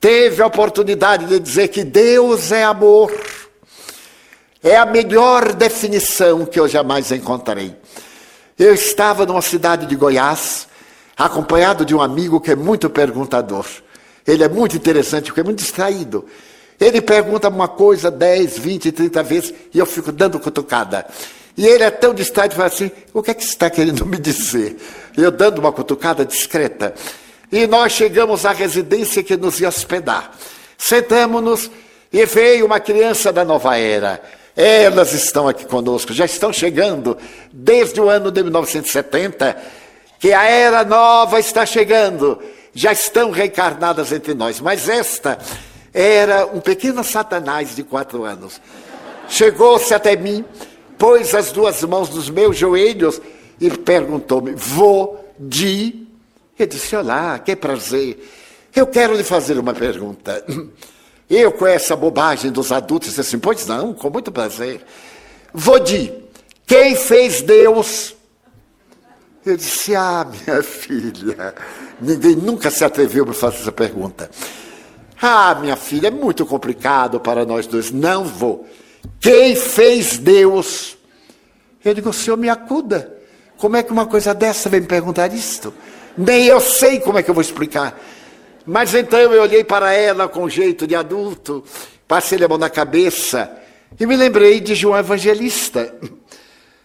teve 0.00 0.42
a 0.42 0.48
oportunidade 0.48 1.26
de 1.26 1.38
dizer 1.38 1.68
que 1.68 1.84
Deus 1.84 2.50
é 2.50 2.64
amor. 2.64 3.12
É 4.64 4.76
a 4.76 4.84
melhor 4.84 5.52
definição 5.52 6.44
que 6.44 6.58
eu 6.58 6.66
jamais 6.66 7.12
encontrei. 7.12 7.76
Eu 8.60 8.74
estava 8.74 9.24
numa 9.24 9.40
cidade 9.40 9.86
de 9.86 9.96
Goiás, 9.96 10.68
acompanhado 11.16 11.82
de 11.82 11.94
um 11.94 12.02
amigo 12.02 12.38
que 12.38 12.50
é 12.50 12.54
muito 12.54 12.90
perguntador. 12.90 13.64
Ele 14.26 14.44
é 14.44 14.50
muito 14.50 14.76
interessante, 14.76 15.28
porque 15.28 15.40
é 15.40 15.42
muito 15.42 15.60
distraído. 15.60 16.26
Ele 16.78 17.00
pergunta 17.00 17.48
uma 17.48 17.68
coisa 17.68 18.10
10, 18.10 18.58
20, 18.58 18.92
30 18.92 19.22
vezes 19.22 19.54
e 19.72 19.78
eu 19.78 19.86
fico 19.86 20.12
dando 20.12 20.38
cutucada. 20.38 21.06
E 21.56 21.66
ele 21.66 21.84
é 21.84 21.90
tão 21.90 22.14
e 22.14 22.22
fala 22.22 22.66
assim: 22.66 22.90
o 23.14 23.22
que 23.22 23.30
é 23.30 23.34
que 23.34 23.42
você 23.42 23.48
está 23.48 23.70
querendo 23.70 24.04
me 24.04 24.18
dizer? 24.18 24.76
Eu 25.16 25.30
dando 25.30 25.58
uma 25.58 25.72
cutucada 25.72 26.22
discreta. 26.22 26.92
E 27.50 27.66
nós 27.66 27.92
chegamos 27.92 28.44
à 28.44 28.52
residência 28.52 29.22
que 29.22 29.38
nos 29.38 29.58
ia 29.58 29.68
hospedar. 29.68 30.32
Sentamos-nos 30.76 31.70
e 32.12 32.26
veio 32.26 32.66
uma 32.66 32.78
criança 32.78 33.32
da 33.32 33.42
nova 33.42 33.78
era. 33.78 34.20
Elas 34.56 35.12
estão 35.12 35.48
aqui 35.48 35.64
conosco, 35.64 36.12
já 36.12 36.24
estão 36.24 36.52
chegando 36.52 37.16
desde 37.52 38.00
o 38.00 38.08
ano 38.08 38.30
de 38.30 38.42
1970, 38.42 39.56
que 40.18 40.32
a 40.32 40.44
era 40.44 40.84
nova 40.84 41.38
está 41.38 41.64
chegando, 41.64 42.38
já 42.74 42.92
estão 42.92 43.30
reencarnadas 43.30 44.12
entre 44.12 44.34
nós. 44.34 44.60
Mas 44.60 44.88
esta 44.88 45.38
era 45.94 46.46
um 46.46 46.60
pequeno 46.60 47.02
satanás 47.02 47.74
de 47.74 47.82
quatro 47.82 48.24
anos. 48.24 48.60
Chegou-se 49.28 49.94
até 49.94 50.16
mim, 50.16 50.44
pôs 50.98 51.34
as 51.34 51.52
duas 51.52 51.82
mãos 51.84 52.10
nos 52.10 52.28
meus 52.28 52.56
joelhos 52.56 53.20
e 53.60 53.70
perguntou-me: 53.70 54.52
Vou 54.52 55.32
de. 55.38 56.06
Eu 56.58 56.66
disse: 56.66 56.96
Olá, 56.96 57.38
que 57.38 57.54
prazer. 57.54 58.18
Eu 58.74 58.86
quero 58.86 59.14
lhe 59.14 59.24
fazer 59.24 59.58
uma 59.58 59.74
pergunta. 59.74 60.44
Eu, 61.30 61.52
com 61.52 61.64
essa 61.64 61.94
bobagem 61.94 62.50
dos 62.50 62.72
adultos, 62.72 63.16
assim: 63.16 63.38
Pois 63.38 63.64
não, 63.64 63.94
com 63.94 64.10
muito 64.10 64.32
prazer. 64.32 64.84
Vou 65.54 65.78
de. 65.78 66.12
Quem 66.66 66.96
fez 66.96 67.40
Deus? 67.40 68.16
Eu 69.46 69.56
disse: 69.56 69.94
Ah, 69.94 70.26
minha 70.28 70.60
filha, 70.60 71.54
ninguém 72.00 72.34
nunca 72.34 72.68
se 72.68 72.84
atreveu 72.84 73.30
a 73.30 73.32
fazer 73.32 73.58
essa 73.58 73.72
pergunta. 73.72 74.28
Ah, 75.22 75.54
minha 75.54 75.76
filha, 75.76 76.08
é 76.08 76.10
muito 76.10 76.44
complicado 76.44 77.20
para 77.20 77.44
nós 77.44 77.66
dois. 77.66 77.92
Não 77.92 78.24
vou. 78.24 78.66
Quem 79.20 79.54
fez 79.54 80.18
Deus? 80.18 80.96
Eu 81.84 81.94
digo, 81.94 82.08
o 82.10 82.12
senhor 82.12 82.36
me 82.36 82.48
acuda. 82.48 83.16
Como 83.56 83.76
é 83.76 83.82
que 83.82 83.92
uma 83.92 84.06
coisa 84.06 84.34
dessa 84.34 84.68
vem 84.68 84.80
me 84.80 84.86
perguntar 84.86 85.32
isto? 85.32 85.72
Nem 86.16 86.46
eu 86.46 86.60
sei 86.60 87.00
como 87.00 87.18
é 87.18 87.22
que 87.22 87.30
eu 87.30 87.34
vou 87.34 87.42
explicar. 87.42 87.98
Mas 88.70 88.94
então 88.94 89.18
eu 89.18 89.42
olhei 89.42 89.64
para 89.64 89.92
ela 89.92 90.28
com 90.28 90.48
jeito 90.48 90.86
de 90.86 90.94
adulto, 90.94 91.64
passei 92.06 92.40
a 92.44 92.46
mão 92.46 92.56
na 92.56 92.70
cabeça 92.70 93.50
e 93.98 94.06
me 94.06 94.14
lembrei 94.14 94.60
de 94.60 94.76
João 94.76 94.96
Evangelista. 94.96 95.92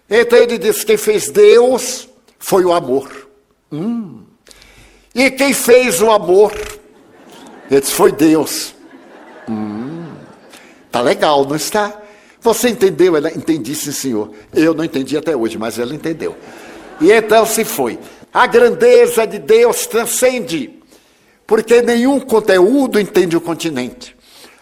Então 0.09 0.39
ele 0.39 0.57
disse: 0.57 0.83
quem 0.83 0.97
fez 0.97 1.29
Deus 1.29 2.09
foi 2.39 2.65
o 2.65 2.73
amor. 2.73 3.29
Hum. 3.71 4.23
E 5.13 5.29
quem 5.29 5.53
fez 5.53 6.01
o 6.01 6.09
amor 6.09 6.53
ele 7.69 7.81
disse, 7.81 7.93
foi 7.93 8.11
Deus. 8.11 8.73
Hum, 9.47 10.11
tá 10.91 11.01
legal, 11.01 11.45
não 11.45 11.55
está? 11.55 12.01
Você 12.41 12.69
entendeu? 12.69 13.15
Ela 13.15 13.29
entendi, 13.29 13.75
sim, 13.75 13.91
senhor. 13.91 14.31
Eu 14.51 14.73
não 14.73 14.83
entendi 14.83 15.15
até 15.15 15.35
hoje, 15.35 15.59
mas 15.59 15.77
ela 15.77 15.93
entendeu. 15.93 16.35
E 16.99 17.11
então 17.11 17.45
se 17.45 17.63
foi. 17.63 17.99
A 18.33 18.47
grandeza 18.47 19.27
de 19.27 19.37
Deus 19.37 19.85
transcende, 19.85 20.74
porque 21.47 21.81
nenhum 21.81 22.19
conteúdo 22.19 22.99
entende 22.99 23.37
o 23.37 23.41
continente. 23.41 24.15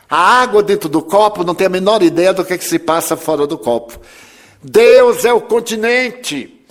A 0.09 0.41
água 0.41 0.61
dentro 0.61 0.89
do 0.89 1.01
copo 1.01 1.43
não 1.43 1.55
tem 1.55 1.67
a 1.67 1.69
menor 1.69 2.03
ideia 2.03 2.34
do 2.34 2.45
que, 2.45 2.53
é 2.53 2.57
que 2.57 2.65
se 2.65 2.77
passa 2.77 3.17
fora 3.17 3.47
do 3.47 3.57
copo. 3.57 3.99
Deus 4.61 5.25
é 5.25 5.34
o 5.34 5.41
continente, 5.41 6.65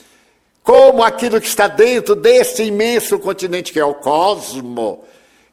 como 0.62 1.02
aquilo 1.02 1.40
que 1.40 1.48
está 1.48 1.66
dentro 1.66 2.14
desse 2.14 2.62
imenso 2.62 3.18
continente 3.18 3.72
que 3.72 3.80
é 3.80 3.84
o 3.84 3.94
cosmo 3.94 5.04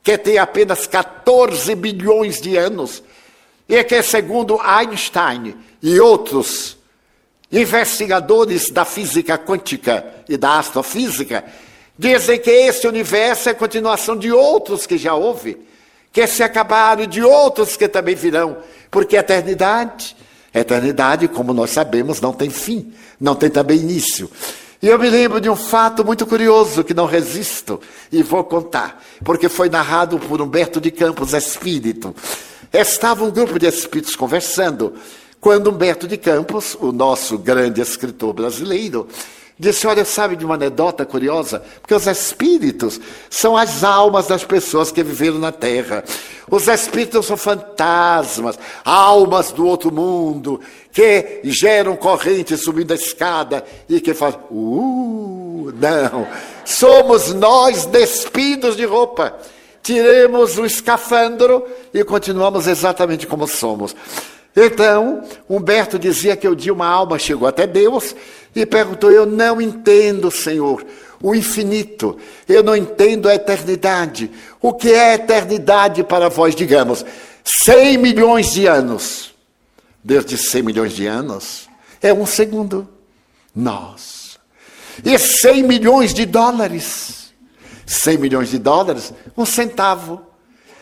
que 0.04 0.18
tem 0.18 0.38
apenas 0.38 0.88
14 0.88 1.76
bilhões 1.76 2.42
de 2.42 2.58
anos, 2.58 3.04
e 3.68 3.84
que, 3.84 4.02
segundo 4.02 4.60
Einstein 4.60 5.56
e 5.82 6.00
outros 6.00 6.78
investigadores 7.52 8.70
da 8.72 8.86
física 8.86 9.38
quântica 9.38 10.06
e 10.28 10.38
da 10.38 10.58
astrofísica, 10.58 11.46
dizem 12.00 12.40
que 12.40 12.50
esse 12.50 12.88
universo 12.88 13.50
é 13.50 13.54
continuação 13.54 14.16
de 14.16 14.32
outros 14.32 14.86
que 14.86 14.98
já 14.98 15.14
houve, 15.14 15.58
que 16.14 16.26
se 16.26 16.42
acabaram, 16.42 17.06
de 17.06 17.22
outros 17.22 17.76
que 17.76 17.90
também 17.90 18.16
virão, 18.16 18.58
porque 18.90 19.18
a 19.18 19.20
eternidade, 19.20 20.16
a 20.54 20.60
eternidade, 20.62 21.28
como 21.28 21.54
nós 21.54 21.72
sabemos, 21.72 22.22
não 22.22 22.32
tem 22.32 22.50
fim, 22.50 22.94
não 23.20 23.36
tem 23.36 23.50
também 23.50 23.78
início. 23.78 24.32
E 24.82 24.88
eu 24.88 24.98
me 24.98 25.10
lembro 25.10 25.42
de 25.42 25.50
um 25.50 25.58
fato 25.58 26.06
muito 26.06 26.26
curioso 26.26 26.86
que 26.86 26.94
não 26.94 27.06
resisto 27.06 27.82
e 28.10 28.24
vou 28.24 28.46
contar, 28.46 29.04
porque 29.26 29.50
foi 29.50 29.68
narrado 29.68 30.18
por 30.18 30.42
Humberto 30.42 30.80
de 30.80 30.92
Campos, 30.92 31.34
espírito. 31.34 32.16
Estava 32.72 33.26
um 33.26 33.30
grupo 33.30 33.60
de 33.60 33.68
espíritos 33.68 34.16
conversando, 34.16 34.94
quando 35.42 35.70
Humberto 35.70 36.08
de 36.08 36.16
Campos, 36.16 36.78
o 36.80 36.94
nosso 36.94 37.38
grande 37.38 37.82
escritor 37.82 38.32
brasileiro, 38.32 39.06
Disse: 39.60 39.86
Olha, 39.86 40.06
sabe 40.06 40.38
de 40.38 40.46
uma 40.46 40.56
anedota 40.56 41.06
curiosa? 41.06 41.62
Porque 41.82 41.94
os 41.94 42.08
espíritos 42.08 42.98
são 43.30 43.58
as 43.58 43.84
almas 43.84 44.26
das 44.26 44.46
pessoas 44.46 44.90
que 44.90 45.04
viveram 45.04 45.38
na 45.38 45.52
terra. 45.52 46.02
Os 46.50 46.70
espíritos 46.70 47.26
são 47.26 47.36
fantasmas, 47.36 48.58
almas 48.86 49.52
do 49.52 49.68
outro 49.68 49.92
mundo, 49.92 50.62
que 50.94 51.42
geram 51.44 51.98
corrente 51.98 52.56
subindo 52.56 52.94
a 52.94 52.96
escada 52.96 53.66
e 53.90 54.00
que 54.00 54.14
fazem. 54.14 54.40
Uh, 54.50 55.74
não. 55.76 56.26
Somos 56.64 57.34
nós 57.34 57.86
despidos 57.86 58.78
de 58.78 58.86
roupa. 58.86 59.38
Tiremos 59.84 60.58
o 60.58 60.66
escafandro 60.66 61.66
e 61.94 62.02
continuamos 62.06 62.66
exatamente 62.66 63.28
como 63.28 63.46
somos. 63.46 63.94
Então, 64.62 65.24
Humberto 65.50 65.98
dizia 65.98 66.36
que 66.36 66.48
o 66.48 66.56
dia 66.56 66.74
uma 66.74 66.88
alma 66.88 67.18
chegou 67.18 67.48
até 67.48 67.66
Deus 67.66 68.16
e 68.54 68.66
perguntou: 68.66 69.12
Eu 69.12 69.26
não 69.26 69.62
entendo, 69.62 70.30
Senhor, 70.30 70.86
o 71.22 71.34
infinito, 71.34 72.18
eu 72.48 72.62
não 72.62 72.76
entendo 72.76 73.30
a 73.30 73.36
eternidade. 73.36 74.30
O 74.62 74.74
que 74.74 74.92
é 74.92 75.14
eternidade 75.14 76.04
para 76.04 76.30
vós? 76.30 76.56
Digamos, 76.56 77.06
100 77.64 77.98
milhões 77.98 78.52
de 78.52 78.66
anos. 78.66 79.34
Deus 80.04 80.26
disse 80.26 80.50
100 80.50 80.64
milhões 80.64 80.94
de 80.94 81.06
anos 81.06 81.70
é 82.02 82.14
um 82.14 82.26
segundo. 82.26 82.88
Nós. 83.56 84.40
E 85.04 85.18
100 85.18 85.64
milhões 85.64 86.14
de 86.14 86.26
dólares. 86.26 87.34
100 87.86 88.18
milhões 88.18 88.50
de 88.50 88.60
dólares, 88.60 89.12
um 89.36 89.46
centavo. 89.46 90.22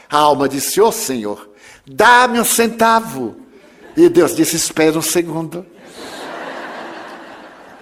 A 0.09 0.17
alma 0.17 0.49
disse: 0.49 0.81
Ô 0.81 0.87
oh, 0.87 0.91
Senhor, 0.91 1.49
dá-me 1.85 2.39
um 2.39 2.45
centavo. 2.45 3.46
E 3.97 4.07
Deus 4.07 4.35
disse: 4.35 4.55
Espera 4.55 4.97
um 4.97 5.01
segundo 5.01 5.65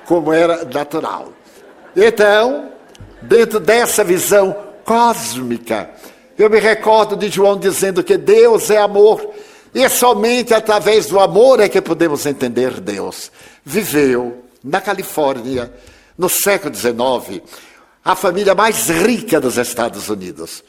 como 0.06 0.32
era 0.32 0.64
natural. 0.66 1.34
Então, 1.96 2.70
dentro 3.22 3.60
dessa 3.60 4.04
visão 4.04 4.56
cósmica, 4.86 5.90
eu 6.38 6.50
me 6.50 6.60
recordo 6.60 7.16
de 7.16 7.30
João 7.30 7.58
dizendo 7.58 8.04
que 8.04 8.18
Deus 8.18 8.70
é 8.70 8.78
amor, 8.78 9.34
e 9.74 9.88
somente 9.90 10.54
através 10.54 11.08
do 11.08 11.20
amor 11.20 11.60
é 11.60 11.68
que 11.68 11.82
podemos 11.82 12.26
entender 12.26 12.80
Deus. 12.80 13.32
Viveu 13.64 14.46
na 14.64 14.80
Califórnia, 14.80 15.74
no 16.18 16.30
século 16.30 16.74
XIX, 16.74 17.42
a 18.04 18.16
família 18.16 18.56
mais 18.56 18.90
rica 18.90 19.42
dos 19.42 19.58
Estados 19.58 20.08
Unidos. 20.08 20.64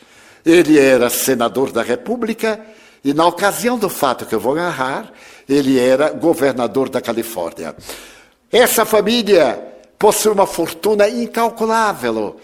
Ele 0.44 0.78
era 0.78 1.10
senador 1.10 1.72
da 1.72 1.82
República 1.82 2.60
e, 3.04 3.12
na 3.12 3.26
ocasião 3.26 3.78
do 3.78 3.88
fato 3.88 4.24
que 4.26 4.34
eu 4.34 4.40
vou 4.40 4.54
narrar, 4.54 5.12
ele 5.48 5.78
era 5.78 6.10
governador 6.10 6.88
da 6.88 7.00
Califórnia. 7.00 7.74
Essa 8.50 8.84
família 8.84 9.62
possui 9.98 10.32
uma 10.32 10.46
fortuna 10.46 11.08
incalculável. 11.08 12.36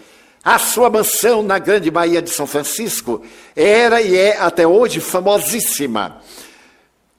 A 0.43 0.59
sua 0.59 0.89
mansão 0.89 1.41
na 1.41 1.57
Grande 1.57 1.89
Baía 1.89 2.21
de 2.21 2.29
São 2.29 2.45
Francisco 2.45 3.23
era 3.55 4.01
e 4.01 4.15
é 4.15 4.37
até 4.37 4.67
hoje 4.67 4.99
famosíssima. 4.99 6.21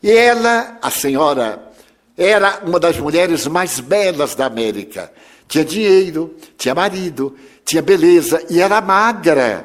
E 0.02 0.10
ela, 0.10 0.78
a 0.82 0.90
senhora, 0.90 1.70
era 2.16 2.60
uma 2.66 2.78
das 2.78 2.98
mulheres 2.98 3.46
mais 3.46 3.80
belas 3.80 4.34
da 4.34 4.46
América. 4.46 5.10
Tinha 5.48 5.64
dinheiro, 5.64 6.34
tinha 6.58 6.74
marido, 6.74 7.34
tinha 7.64 7.80
beleza 7.80 8.44
e 8.50 8.60
era 8.60 8.80
magra. 8.80 9.64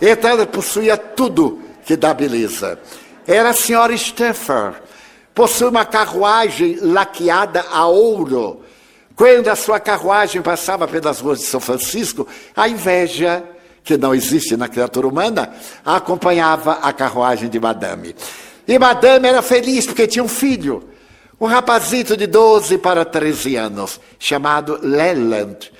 Então 0.00 0.30
ela 0.30 0.46
possuía 0.46 0.96
tudo 0.96 1.62
que 1.84 1.96
dá 1.96 2.12
beleza. 2.12 2.78
Era 3.26 3.50
a 3.50 3.54
senhora 3.54 3.94
Stafford, 3.94 4.76
possui 5.34 5.68
uma 5.68 5.84
carruagem 5.84 6.78
laqueada 6.80 7.64
a 7.70 7.86
ouro. 7.86 8.62
Quando 9.14 9.48
a 9.48 9.56
sua 9.56 9.78
carruagem 9.78 10.40
passava 10.40 10.88
pelas 10.88 11.20
ruas 11.20 11.40
de 11.40 11.44
São 11.44 11.60
Francisco, 11.60 12.26
a 12.56 12.68
inveja, 12.68 13.44
que 13.84 13.96
não 13.96 14.14
existe 14.14 14.56
na 14.56 14.68
criatura 14.68 15.06
humana, 15.06 15.52
acompanhava 15.84 16.78
a 16.82 16.92
carruagem 16.92 17.48
de 17.48 17.60
Madame. 17.60 18.14
E 18.66 18.78
Madame 18.78 19.28
era 19.28 19.42
feliz 19.42 19.86
porque 19.86 20.06
tinha 20.06 20.24
um 20.24 20.28
filho, 20.28 20.88
um 21.40 21.46
rapazito 21.46 22.16
de 22.16 22.26
12 22.26 22.78
para 22.78 23.04
13 23.04 23.56
anos, 23.56 24.00
chamado 24.18 24.78
Leland. 24.82 25.70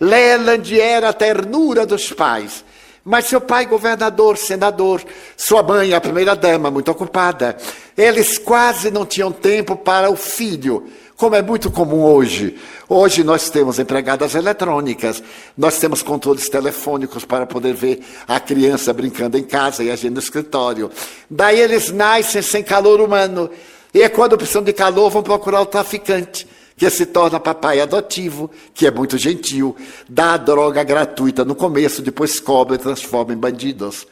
Leland 0.00 0.80
era 0.80 1.08
a 1.08 1.12
ternura 1.12 1.84
dos 1.84 2.12
pais. 2.12 2.64
Mas 3.08 3.26
seu 3.26 3.40
pai, 3.40 3.66
governador, 3.66 4.36
senador, 4.36 5.00
sua 5.36 5.62
mãe, 5.62 5.94
a 5.94 6.00
primeira-dama, 6.00 6.72
muito 6.72 6.90
ocupada, 6.90 7.56
eles 7.96 8.36
quase 8.36 8.90
não 8.90 9.06
tinham 9.06 9.30
tempo 9.30 9.76
para 9.76 10.10
o 10.10 10.16
filho, 10.16 10.88
como 11.16 11.36
é 11.36 11.40
muito 11.40 11.70
comum 11.70 12.02
hoje. 12.02 12.58
Hoje 12.88 13.22
nós 13.22 13.48
temos 13.48 13.78
empregadas 13.78 14.34
eletrônicas, 14.34 15.22
nós 15.56 15.78
temos 15.78 16.02
controles 16.02 16.48
telefônicos 16.48 17.24
para 17.24 17.46
poder 17.46 17.74
ver 17.74 18.00
a 18.26 18.40
criança 18.40 18.92
brincando 18.92 19.38
em 19.38 19.44
casa 19.44 19.84
e 19.84 19.90
a 19.92 19.94
gente 19.94 20.14
no 20.14 20.18
escritório. 20.18 20.90
Daí 21.30 21.60
eles 21.60 21.92
nascem 21.92 22.42
sem 22.42 22.64
calor 22.64 23.00
humano. 23.00 23.48
E 23.94 24.02
é 24.02 24.08
quando 24.08 24.36
precisam 24.36 24.64
de 24.64 24.72
calor, 24.72 25.10
vão 25.10 25.22
procurar 25.22 25.60
o 25.60 25.66
traficante 25.66 26.44
que 26.76 26.90
se 26.90 27.06
torna 27.06 27.40
papai 27.40 27.80
adotivo, 27.80 28.50
que 28.74 28.86
é 28.86 28.90
muito 28.90 29.16
gentil, 29.16 29.74
dá 30.08 30.36
droga 30.36 30.84
gratuita 30.84 31.44
no 31.44 31.54
começo, 31.54 32.02
depois 32.02 32.38
cobra 32.38 32.76
e 32.76 32.78
transforma 32.78 33.32
em 33.32 33.36
bandidos. 33.36 34.06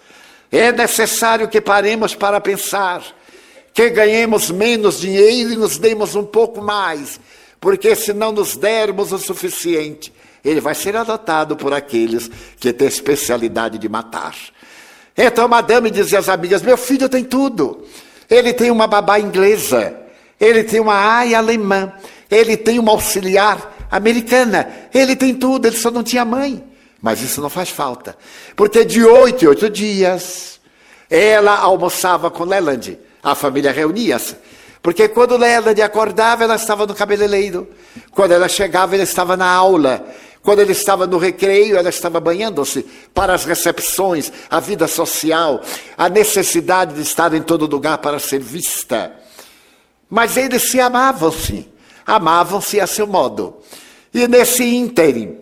É 0.51 0.73
necessário 0.73 1.49
que 1.49 1.61
paremos 1.61 2.15
para 2.15 2.41
pensar, 2.41 3.05
que 3.73 3.91
ganhemos 3.91 4.51
menos 4.51 5.01
dinheiro 5.01 5.53
e 5.53 5.57
nos 5.57 5.79
demos 5.79 6.15
um 6.15 6.25
pouco 6.25 6.63
mais, 6.63 7.21
porque 7.61 7.95
se 7.95 8.13
não 8.13 8.33
nos 8.33 8.57
dermos 8.57 9.13
o 9.13 9.19
suficiente, 9.19 10.13
ele 10.45 10.61
vai 10.61 10.75
ser 10.75 10.97
adotado 10.97 11.57
por 11.57 11.73
aqueles 11.73 12.31
que 12.59 12.73
têm 12.73 12.89
especialidade 12.89 13.79
de 13.79 13.89
matar. 13.89 14.35
Então, 15.17 15.49
madame 15.49 15.91
dizia 15.91 16.19
às 16.19 16.29
amigas: 16.29 16.63
Meu 16.63 16.77
filho 16.77 17.09
tem 17.09 17.25
tudo. 17.25 17.85
Ele 18.29 18.53
tem 18.53 18.71
uma 18.71 18.87
babá 18.87 19.19
inglesa, 19.19 19.95
ele 20.41 20.65
tem 20.65 20.81
uma 20.81 21.19
aia 21.19 21.39
alemã, 21.39 21.93
ele 22.31 22.57
tem 22.57 22.79
uma 22.79 22.93
auxiliar 22.93 23.87
americana, 23.91 24.69
ele 24.93 25.15
tem 25.15 25.35
tudo, 25.35 25.67
ele 25.67 25.77
só 25.77 25.91
não 25.91 26.03
tinha 26.03 26.25
mãe. 26.25 26.63
Mas 27.01 27.21
isso 27.21 27.41
não 27.41 27.51
faz 27.51 27.69
falta, 27.69 28.17
porque 28.57 28.85
de 28.85 29.05
oito 29.05 29.45
em 29.45 29.49
oito 29.49 29.69
dias 29.69 30.59
ela 31.11 31.57
almoçava 31.59 32.31
com 32.31 32.45
Leland, 32.45 32.99
a 33.23 33.35
família 33.35 33.73
reunia-se. 33.73 34.37
Porque 34.83 35.09
quando 35.09 35.37
Leland 35.37 35.81
acordava, 35.81 36.45
ela 36.45 36.57
estava 36.57 36.87
no 36.87 36.95
cabeleireiro. 36.95 37.67
Quando 38.11 38.33
ela 38.33 38.49
chegava, 38.49 38.95
ele 38.95 39.05
estava 39.05 39.35
na 39.35 39.47
aula. 39.47 40.07
Quando 40.43 40.61
ele 40.61 40.73
estava 40.73 41.07
no 41.07 41.17
recreio, 41.17 41.79
ela 41.79 41.89
estava 41.89 42.21
banhando-se 42.21 42.85
para 43.15 43.33
as 43.33 43.47
recepções, 43.47 44.31
a 44.51 44.61
vida 44.61 44.87
social, 44.87 45.63
a 45.97 46.11
necessidade 46.11 46.95
de 46.95 47.01
estar 47.01 47.33
em 47.33 47.41
todo 47.41 47.67
lugar 47.67 47.97
para 47.97 48.19
ser 48.19 48.41
vista. 48.41 49.11
Mas 50.11 50.37
eles 50.37 50.71
se 50.71 50.79
amavam, 50.79 51.33
sim 51.33 51.67
amavam-se 52.07 52.81
a 52.81 52.87
seu 52.87 53.07
modo. 53.07 53.57
E 54.13 54.29
nesse 54.29 54.65
ínterim, 54.65 55.39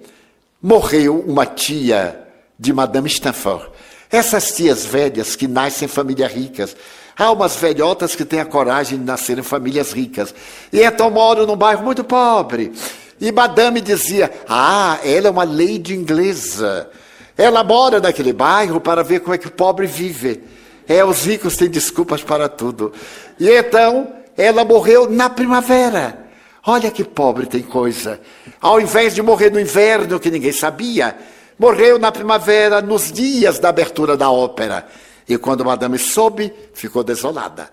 morreu 0.62 1.20
uma 1.26 1.44
tia 1.44 2.18
de 2.58 2.72
Madame 2.72 3.08
Stanford. 3.08 3.66
Essas 4.10 4.52
tias 4.52 4.84
velhas 4.84 5.34
que 5.34 5.48
nascem 5.48 5.86
em 5.86 5.88
famílias 5.88 6.32
ricas. 6.32 6.76
Há 7.18 7.30
umas 7.30 7.56
velhotas 7.56 8.14
que 8.14 8.24
têm 8.24 8.40
a 8.40 8.44
coragem 8.44 8.98
de 8.98 9.04
nascer 9.04 9.38
em 9.38 9.42
famílias 9.42 9.92
ricas. 9.92 10.34
E 10.72 10.80
então 10.80 11.10
moram 11.10 11.46
num 11.46 11.56
bairro 11.56 11.82
muito 11.82 12.04
pobre. 12.04 12.72
E 13.20 13.30
Madame 13.32 13.80
dizia: 13.80 14.30
Ah, 14.48 14.98
ela 15.04 15.28
é 15.28 15.30
uma 15.30 15.44
lady 15.44 15.94
inglesa. 15.94 16.88
Ela 17.36 17.64
mora 17.64 18.00
naquele 18.00 18.32
bairro 18.32 18.80
para 18.80 19.02
ver 19.02 19.20
como 19.20 19.34
é 19.34 19.38
que 19.38 19.48
o 19.48 19.52
pobre 19.52 19.86
vive. 19.86 20.42
É, 20.88 21.04
os 21.04 21.24
ricos 21.24 21.56
têm 21.56 21.68
desculpas 21.68 22.22
para 22.22 22.48
tudo. 22.48 22.92
E 23.38 23.48
então 23.48 24.12
ela 24.36 24.64
morreu 24.64 25.10
na 25.10 25.30
primavera. 25.30 26.21
Olha 26.64 26.90
que 26.90 27.02
pobre 27.02 27.46
tem 27.46 27.62
coisa. 27.62 28.20
Ao 28.60 28.80
invés 28.80 29.14
de 29.14 29.22
morrer 29.22 29.50
no 29.50 29.58
inverno, 29.58 30.20
que 30.20 30.30
ninguém 30.30 30.52
sabia, 30.52 31.16
morreu 31.58 31.98
na 31.98 32.12
primavera, 32.12 32.80
nos 32.80 33.10
dias 33.10 33.58
da 33.58 33.68
abertura 33.68 34.16
da 34.16 34.30
ópera. 34.30 34.86
E 35.28 35.36
quando 35.36 35.64
Madame 35.64 35.98
soube, 35.98 36.52
ficou 36.72 37.02
desolada. 37.02 37.68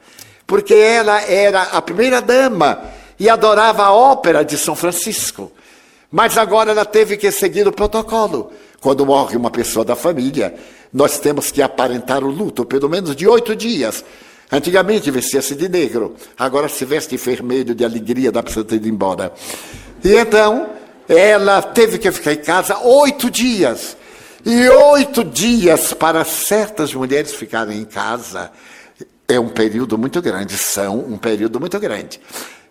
Porque 0.47 0.73
ela 0.73 1.21
era 1.21 1.61
a 1.63 1.81
primeira 1.81 2.19
dama 2.19 2.81
e 3.19 3.29
adorava 3.29 3.83
a 3.83 3.93
ópera 3.93 4.43
de 4.43 4.57
São 4.57 4.75
Francisco. 4.75 5.51
Mas 6.11 6.37
agora 6.37 6.71
ela 6.71 6.85
teve 6.85 7.17
que 7.17 7.31
seguir 7.31 7.67
o 7.67 7.71
protocolo. 7.71 8.51
Quando 8.81 9.05
morre 9.05 9.37
uma 9.37 9.51
pessoa 9.51 9.85
da 9.85 9.95
família, 9.95 10.55
nós 10.91 11.19
temos 11.19 11.51
que 11.51 11.61
aparentar 11.61 12.23
o 12.23 12.31
luto, 12.31 12.65
pelo 12.65 12.89
menos 12.89 13.15
de 13.15 13.27
oito 13.27 13.55
dias. 13.55 14.03
Antigamente 14.51 15.11
vestia-se 15.11 15.55
de 15.55 15.69
negro, 15.69 16.15
agora 16.37 16.67
se 16.67 16.83
veste 16.83 17.15
de 17.15 17.23
vermelho, 17.23 17.75
de 17.75 17.85
alegria, 17.85 18.31
para 18.31 18.41
você 18.41 18.63
ter 18.63 18.77
ido 18.77 18.87
embora. 18.87 19.31
E 20.03 20.15
então, 20.15 20.69
ela 21.07 21.61
teve 21.61 21.97
que 21.97 22.11
ficar 22.11 22.33
em 22.33 22.37
casa 22.37 22.79
oito 22.79 23.29
dias. 23.29 23.95
E 24.45 24.67
oito 24.69 25.23
dias 25.23 25.93
para 25.93 26.23
certas 26.23 26.93
mulheres 26.93 27.33
ficarem 27.33 27.79
em 27.79 27.85
casa 27.85 28.51
é 29.27 29.39
um 29.39 29.49
período 29.49 29.97
muito 29.97 30.21
grande, 30.21 30.57
são 30.57 30.97
um 30.97 31.17
período 31.17 31.59
muito 31.59 31.79
grande. 31.79 32.19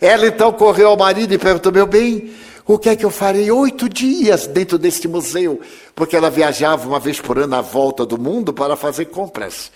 Ela 0.01 0.27
então 0.27 0.53
correu 0.53 0.89
ao 0.89 0.97
marido 0.97 1.33
e 1.33 1.39
perguntou: 1.39 1.71
Meu 1.71 1.87
bem, 1.87 2.33
O 2.69 2.79
que 2.79 2.91
é 2.91 2.95
que 2.95 3.05
eu 3.05 3.11
farei 3.11 3.51
oito 3.51 3.89
dias 3.89 4.47
dentro 4.47 4.77
deste 4.77 5.09
museu? 5.09 5.59
Porque 5.95 6.15
ela 6.15 6.29
viajava 6.29 6.87
uma 6.87 7.01
vez 7.01 7.19
por 7.19 7.39
ano 7.39 7.55
à 7.55 7.63
volta 7.63 8.05
do 8.05 8.19
mundo 8.21 8.53
para 8.53 8.77
fazer 8.77 9.07
compras. 9.07 9.73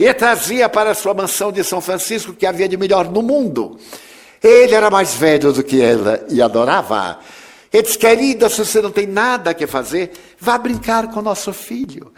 E 0.00 0.14
trazia 0.14 0.66
para 0.66 0.94
sua 0.94 1.12
mansão 1.12 1.52
de 1.52 1.62
São 1.62 1.78
Francisco 1.78 2.32
que 2.32 2.46
havia 2.46 2.66
de 2.66 2.74
melhor 2.74 3.10
no 3.10 3.20
mundo. 3.20 3.78
Ele 4.42 4.74
era 4.74 4.88
mais 4.88 5.12
velho 5.12 5.52
do 5.52 5.62
que 5.62 5.82
ela 5.82 6.24
e 6.30 6.40
adorava. 6.40 7.18
Ele 7.70 7.82
disse, 7.82 7.98
querida, 7.98 8.48
se 8.48 8.64
você 8.64 8.80
não 8.80 8.90
tem 8.90 9.06
nada 9.06 9.52
que 9.52 9.66
fazer, 9.66 10.12
vá 10.38 10.56
brincar 10.56 11.10
com 11.10 11.20
nosso 11.20 11.52
filho. 11.52 12.10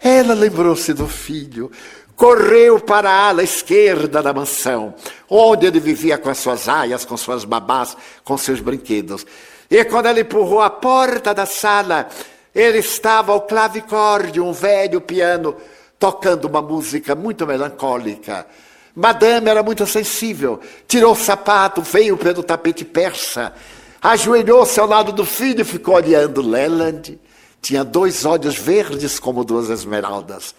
Ela 0.00 0.34
lembrou-se 0.34 0.94
do 0.94 1.08
filho, 1.08 1.68
correu 2.14 2.78
para 2.78 3.10
a 3.10 3.28
ala 3.30 3.42
esquerda 3.42 4.22
da 4.22 4.32
mansão, 4.32 4.94
onde 5.28 5.66
ele 5.66 5.80
vivia 5.80 6.16
com 6.16 6.30
as 6.30 6.38
suas 6.38 6.68
aias, 6.68 7.04
com 7.04 7.16
suas 7.16 7.44
babás, 7.44 7.96
com 8.22 8.38
seus 8.38 8.60
brinquedos. 8.60 9.26
E 9.68 9.84
quando 9.84 10.06
ela 10.06 10.20
empurrou 10.20 10.62
a 10.62 10.70
porta 10.70 11.34
da 11.34 11.44
sala, 11.44 12.08
ele 12.54 12.78
estava 12.78 13.32
ao 13.32 13.40
clavicorde, 13.40 14.40
um 14.40 14.52
velho 14.52 15.00
piano, 15.00 15.56
tocando 15.98 16.46
uma 16.46 16.62
música 16.62 17.14
muito 17.14 17.46
melancólica. 17.46 18.46
Madame 18.94 19.50
era 19.50 19.62
muito 19.62 19.86
sensível, 19.86 20.60
tirou 20.88 21.12
o 21.12 21.16
sapato, 21.16 21.82
veio 21.82 22.16
pelo 22.16 22.42
tapete 22.42 22.84
persa, 22.84 23.52
ajoelhou-se 24.00 24.80
ao 24.80 24.86
lado 24.86 25.12
do 25.12 25.24
filho 25.24 25.60
e 25.60 25.64
ficou 25.64 25.94
olhando 25.94 26.40
Leland. 26.40 27.18
Tinha 27.60 27.84
dois 27.84 28.24
olhos 28.24 28.56
verdes 28.56 29.18
como 29.18 29.44
duas 29.44 29.68
esmeraldas. 29.68 30.54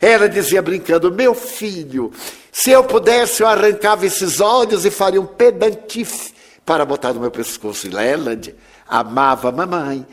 Ela 0.00 0.28
dizia 0.28 0.62
brincando: 0.62 1.12
Meu 1.12 1.34
filho, 1.34 2.12
se 2.52 2.70
eu 2.70 2.84
pudesse, 2.84 3.42
eu 3.42 3.48
arrancava 3.48 4.06
esses 4.06 4.40
olhos 4.40 4.84
e 4.84 4.90
faria 4.90 5.20
um 5.20 5.26
pedantife 5.26 6.32
para 6.64 6.84
botar 6.84 7.12
no 7.12 7.20
meu 7.20 7.30
pescoço. 7.30 7.86
E 7.86 7.90
Leland 7.90 8.54
amava 8.88 9.48
a 9.48 9.52
mamãe 9.52 10.06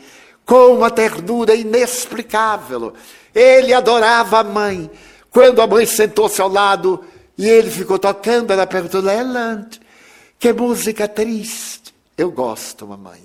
com 0.44 0.74
uma 0.74 0.90
ternura 0.90 1.54
inexplicável. 1.54 2.92
Ele 3.34 3.72
adorava 3.72 4.40
a 4.40 4.44
mãe. 4.44 4.90
Quando 5.30 5.62
a 5.62 5.66
mãe 5.66 5.86
sentou-se 5.86 6.40
ao 6.40 6.48
lado 6.48 7.04
e 7.38 7.48
ele 7.48 7.70
ficou 7.70 7.98
tocando, 7.98 8.52
ela 8.52 8.66
perguntou: 8.66 9.00
Leland, 9.00 9.80
que 10.38 10.52
música 10.52 11.08
triste. 11.08 11.94
Eu 12.16 12.30
gosto, 12.30 12.86
mamãe. 12.86 13.20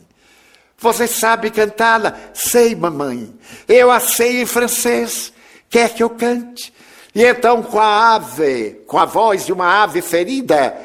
Você 0.80 1.08
sabe 1.08 1.49
cantá-la? 1.49 2.16
Sei, 2.34 2.76
mamãe. 2.76 3.34
Eu 3.68 3.91
a 3.91 3.99
sei 3.99 4.41
em 4.41 4.45
francês. 4.45 5.34
Quer 5.70 5.93
que 5.93 6.03
eu 6.03 6.10
cante? 6.10 6.74
E 7.14 7.26
então, 7.26 7.64
com 7.64 7.80
a 7.80 8.16
ave, 8.16 8.82
com 8.86 8.97
a 8.97 9.05
voz 9.05 9.45
de 9.45 9.51
uma 9.51 9.82
ave 9.84 10.01
ferida, 10.01 10.76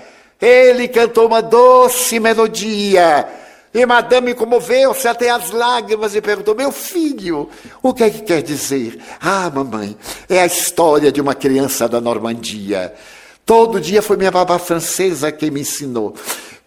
ele 0.40 0.88
cantou 0.88 1.26
uma 1.26 1.42
doce 1.42 2.18
melodia. 2.18 3.28
E 3.74 3.86
madame 3.86 4.34
comoveu-se 4.34 5.08
até 5.08 5.30
as 5.30 5.50
lágrimas 5.50 6.14
e 6.14 6.20
perguntou: 6.20 6.54
Meu 6.54 6.70
filho, 6.70 7.48
o 7.82 7.94
que 7.94 8.04
é 8.04 8.10
que 8.10 8.20
quer 8.20 8.42
dizer? 8.42 8.98
Ah, 9.20 9.50
mamãe, 9.50 9.96
é 10.28 10.40
a 10.40 10.46
história 10.46 11.10
de 11.10 11.20
uma 11.20 11.34
criança 11.34 11.88
da 11.88 12.00
Normandia. 12.00 12.92
Todo 13.46 13.80
dia 13.80 14.02
foi 14.02 14.16
minha 14.16 14.30
babá 14.30 14.58
francesa 14.58 15.32
quem 15.32 15.50
me 15.50 15.60
ensinou. 15.60 16.14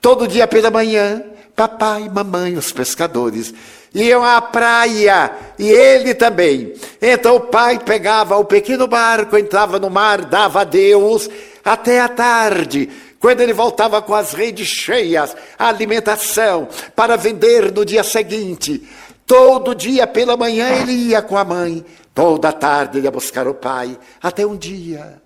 Todo 0.01 0.27
dia 0.27 0.47
pela 0.47 0.71
manhã, 0.71 1.23
papai, 1.55 2.09
mamãe, 2.09 2.57
os 2.57 2.71
pescadores 2.71 3.53
iam 3.93 4.23
à 4.25 4.41
praia 4.41 5.31
e 5.57 5.69
ele 5.69 6.13
também. 6.13 6.73
Então 7.01 7.37
o 7.37 7.41
pai 7.41 7.79
pegava 7.79 8.35
o 8.35 8.43
pequeno 8.43 8.87
barco, 8.87 9.37
entrava 9.37 9.79
no 9.79 9.89
mar, 9.89 10.25
dava 10.25 10.61
adeus 10.61 11.29
até 11.63 11.99
a 12.01 12.09
tarde. 12.09 12.89
Quando 13.25 13.41
ele 13.41 13.53
voltava 13.53 14.03
com 14.03 14.13
as 14.13 14.33
redes 14.33 14.67
cheias, 14.67 15.35
a 15.57 15.67
alimentação 15.67 16.67
para 16.95 17.15
vender 17.15 17.71
no 17.71 17.83
dia 17.83 18.03
seguinte. 18.03 18.87
Todo 19.25 19.73
dia 19.73 20.05
pela 20.05 20.37
manhã 20.37 20.69
ele 20.69 20.91
ia 20.91 21.23
com 21.23 21.35
a 21.35 21.43
mãe, 21.43 21.83
toda 22.13 22.53
tarde 22.53 22.99
ele 22.99 23.07
ia 23.07 23.11
buscar 23.11 23.47
o 23.47 23.55
pai, 23.55 23.97
até 24.21 24.45
um 24.45 24.55
dia. 24.55 25.19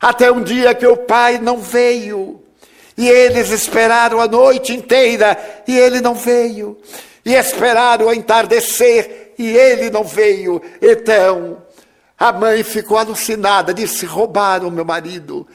Até 0.00 0.32
um 0.32 0.42
dia 0.42 0.74
que 0.74 0.84
o 0.84 0.96
pai 0.96 1.38
não 1.38 1.58
veio. 1.58 2.42
E 2.98 3.08
eles 3.08 3.50
esperaram 3.50 4.20
a 4.20 4.26
noite 4.26 4.72
inteira 4.72 5.38
e 5.68 5.78
ele 5.78 6.00
não 6.00 6.16
veio. 6.16 6.78
E 7.24 7.32
esperaram 7.32 8.08
o 8.08 8.12
entardecer 8.12 9.34
e 9.38 9.56
ele 9.56 9.88
não 9.88 10.02
veio. 10.02 10.60
Então 10.82 11.62
a 12.18 12.32
mãe 12.32 12.64
ficou 12.64 12.98
alucinada, 12.98 13.72
disse: 13.72 14.04
roubaram 14.04 14.68
meu 14.68 14.84
marido. 14.84 15.46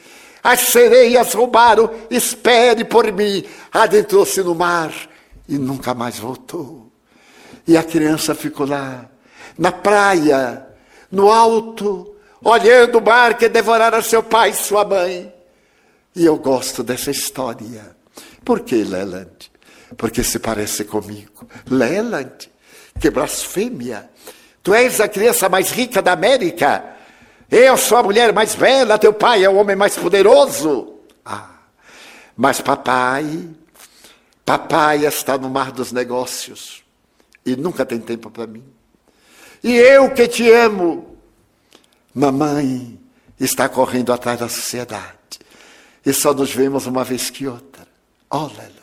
As 0.46 0.60
sereias 0.60 1.34
roubaram, 1.34 1.90
espere 2.08 2.84
por 2.84 3.10
mim. 3.12 3.44
Adentrou-se 3.72 4.40
no 4.44 4.54
mar 4.54 4.92
e 5.48 5.58
nunca 5.58 5.92
mais 5.92 6.20
voltou. 6.20 6.88
E 7.66 7.76
a 7.76 7.82
criança 7.82 8.32
ficou 8.32 8.64
lá, 8.64 9.10
na 9.58 9.72
praia, 9.72 10.64
no 11.10 11.32
alto, 11.32 12.14
olhando 12.44 12.98
o 12.98 13.04
mar 13.04 13.36
que 13.36 13.48
devorara 13.48 14.00
seu 14.02 14.22
pai 14.22 14.50
e 14.50 14.54
sua 14.54 14.84
mãe. 14.84 15.34
E 16.14 16.24
eu 16.24 16.36
gosto 16.36 16.84
dessa 16.84 17.10
história. 17.10 17.96
Por 18.44 18.60
que, 18.60 18.84
Leland? 18.84 19.50
Porque 19.96 20.22
se 20.22 20.38
parece 20.38 20.84
comigo. 20.84 21.44
Leland, 21.68 22.48
que 23.00 23.10
blasfêmia! 23.10 24.08
Tu 24.62 24.72
és 24.72 25.00
a 25.00 25.08
criança 25.08 25.48
mais 25.48 25.72
rica 25.72 26.00
da 26.00 26.12
América. 26.12 26.95
Eu 27.50 27.76
sou 27.76 27.98
a 27.98 28.02
mulher 28.02 28.32
mais 28.32 28.54
bela, 28.54 28.98
teu 28.98 29.12
pai 29.12 29.44
é 29.44 29.48
o 29.48 29.56
homem 29.56 29.76
mais 29.76 29.96
poderoso. 29.96 30.94
Ah, 31.24 31.50
mas 32.36 32.60
papai, 32.60 33.48
papai 34.44 35.06
está 35.06 35.38
no 35.38 35.48
mar 35.48 35.70
dos 35.70 35.92
negócios 35.92 36.82
e 37.44 37.54
nunca 37.54 37.86
tem 37.86 38.00
tempo 38.00 38.30
para 38.30 38.46
mim. 38.46 38.64
E 39.62 39.74
eu 39.74 40.12
que 40.12 40.26
te 40.26 40.50
amo, 40.50 41.16
mamãe 42.14 42.98
está 43.38 43.68
correndo 43.68 44.12
atrás 44.12 44.40
da 44.40 44.48
sociedade 44.48 45.16
e 46.04 46.12
só 46.12 46.32
nos 46.32 46.52
vemos 46.52 46.86
uma 46.86 47.04
vez 47.04 47.30
que 47.30 47.46
outra. 47.46 47.86
Leland. 48.32 48.75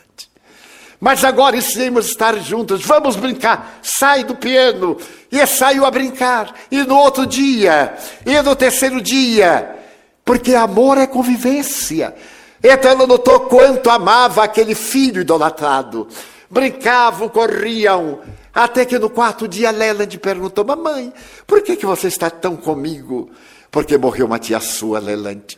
Mas 1.03 1.25
agora 1.25 1.57
iremos 1.57 2.05
estar 2.05 2.33
juntos, 2.39 2.85
vamos 2.85 3.17
brincar. 3.17 3.77
Sai 3.83 4.23
do 4.23 4.35
piano. 4.35 4.95
E 5.29 5.45
saiu 5.45 5.85
a 5.85 5.91
brincar. 5.91 6.55
E 6.71 6.81
no 6.83 6.95
outro 6.95 7.27
dia, 7.27 7.93
e 8.25 8.41
no 8.41 8.55
terceiro 8.55 9.01
dia. 9.01 9.75
Porque 10.23 10.55
amor 10.55 10.97
é 10.97 11.05
convivência. 11.05 12.15
Então 12.63 12.89
ela 12.89 13.05
notou 13.05 13.41
quanto 13.41 13.89
amava 13.89 14.45
aquele 14.45 14.73
filho 14.73 15.19
idolatrado. 15.19 16.07
Brincavam, 16.49 17.27
corriam. 17.27 18.21
Até 18.53 18.85
que 18.85 18.97
no 18.97 19.09
quarto 19.09 19.45
dia 19.45 19.71
Leland 19.71 20.17
perguntou: 20.19 20.63
Mamãe, 20.63 21.11
por 21.45 21.61
que, 21.63 21.75
que 21.75 21.85
você 21.85 22.07
está 22.07 22.29
tão 22.29 22.55
comigo? 22.55 23.29
Porque 23.69 23.97
morreu 23.97 24.25
uma 24.25 24.39
tia 24.39 24.61
sua, 24.61 24.99
Leland. 24.99 25.57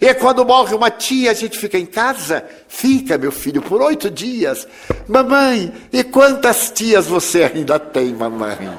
E 0.00 0.14
quando 0.14 0.44
morre 0.44 0.74
uma 0.74 0.90
tia, 0.90 1.32
a 1.32 1.34
gente 1.34 1.58
fica 1.58 1.76
em 1.76 1.86
casa? 1.86 2.44
Fica, 2.68 3.18
meu 3.18 3.32
filho, 3.32 3.60
por 3.60 3.82
oito 3.82 4.08
dias. 4.10 4.66
Mamãe, 5.08 5.72
e 5.92 6.04
quantas 6.04 6.70
tias 6.70 7.06
você 7.06 7.42
ainda 7.44 7.78
tem, 7.78 8.14
mamãe? 8.14 8.70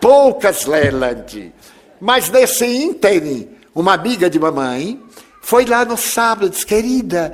Poucas, 0.00 0.66
Leland. 0.66 1.52
Mas 2.00 2.28
nesse 2.28 2.66
ínterim, 2.66 3.48
uma 3.72 3.94
amiga 3.94 4.28
de 4.28 4.38
mamãe 4.38 5.00
foi 5.40 5.64
lá 5.64 5.84
no 5.84 5.96
sábado 5.96 6.48
e 6.48 6.50
disse: 6.50 6.66
Querida, 6.66 7.32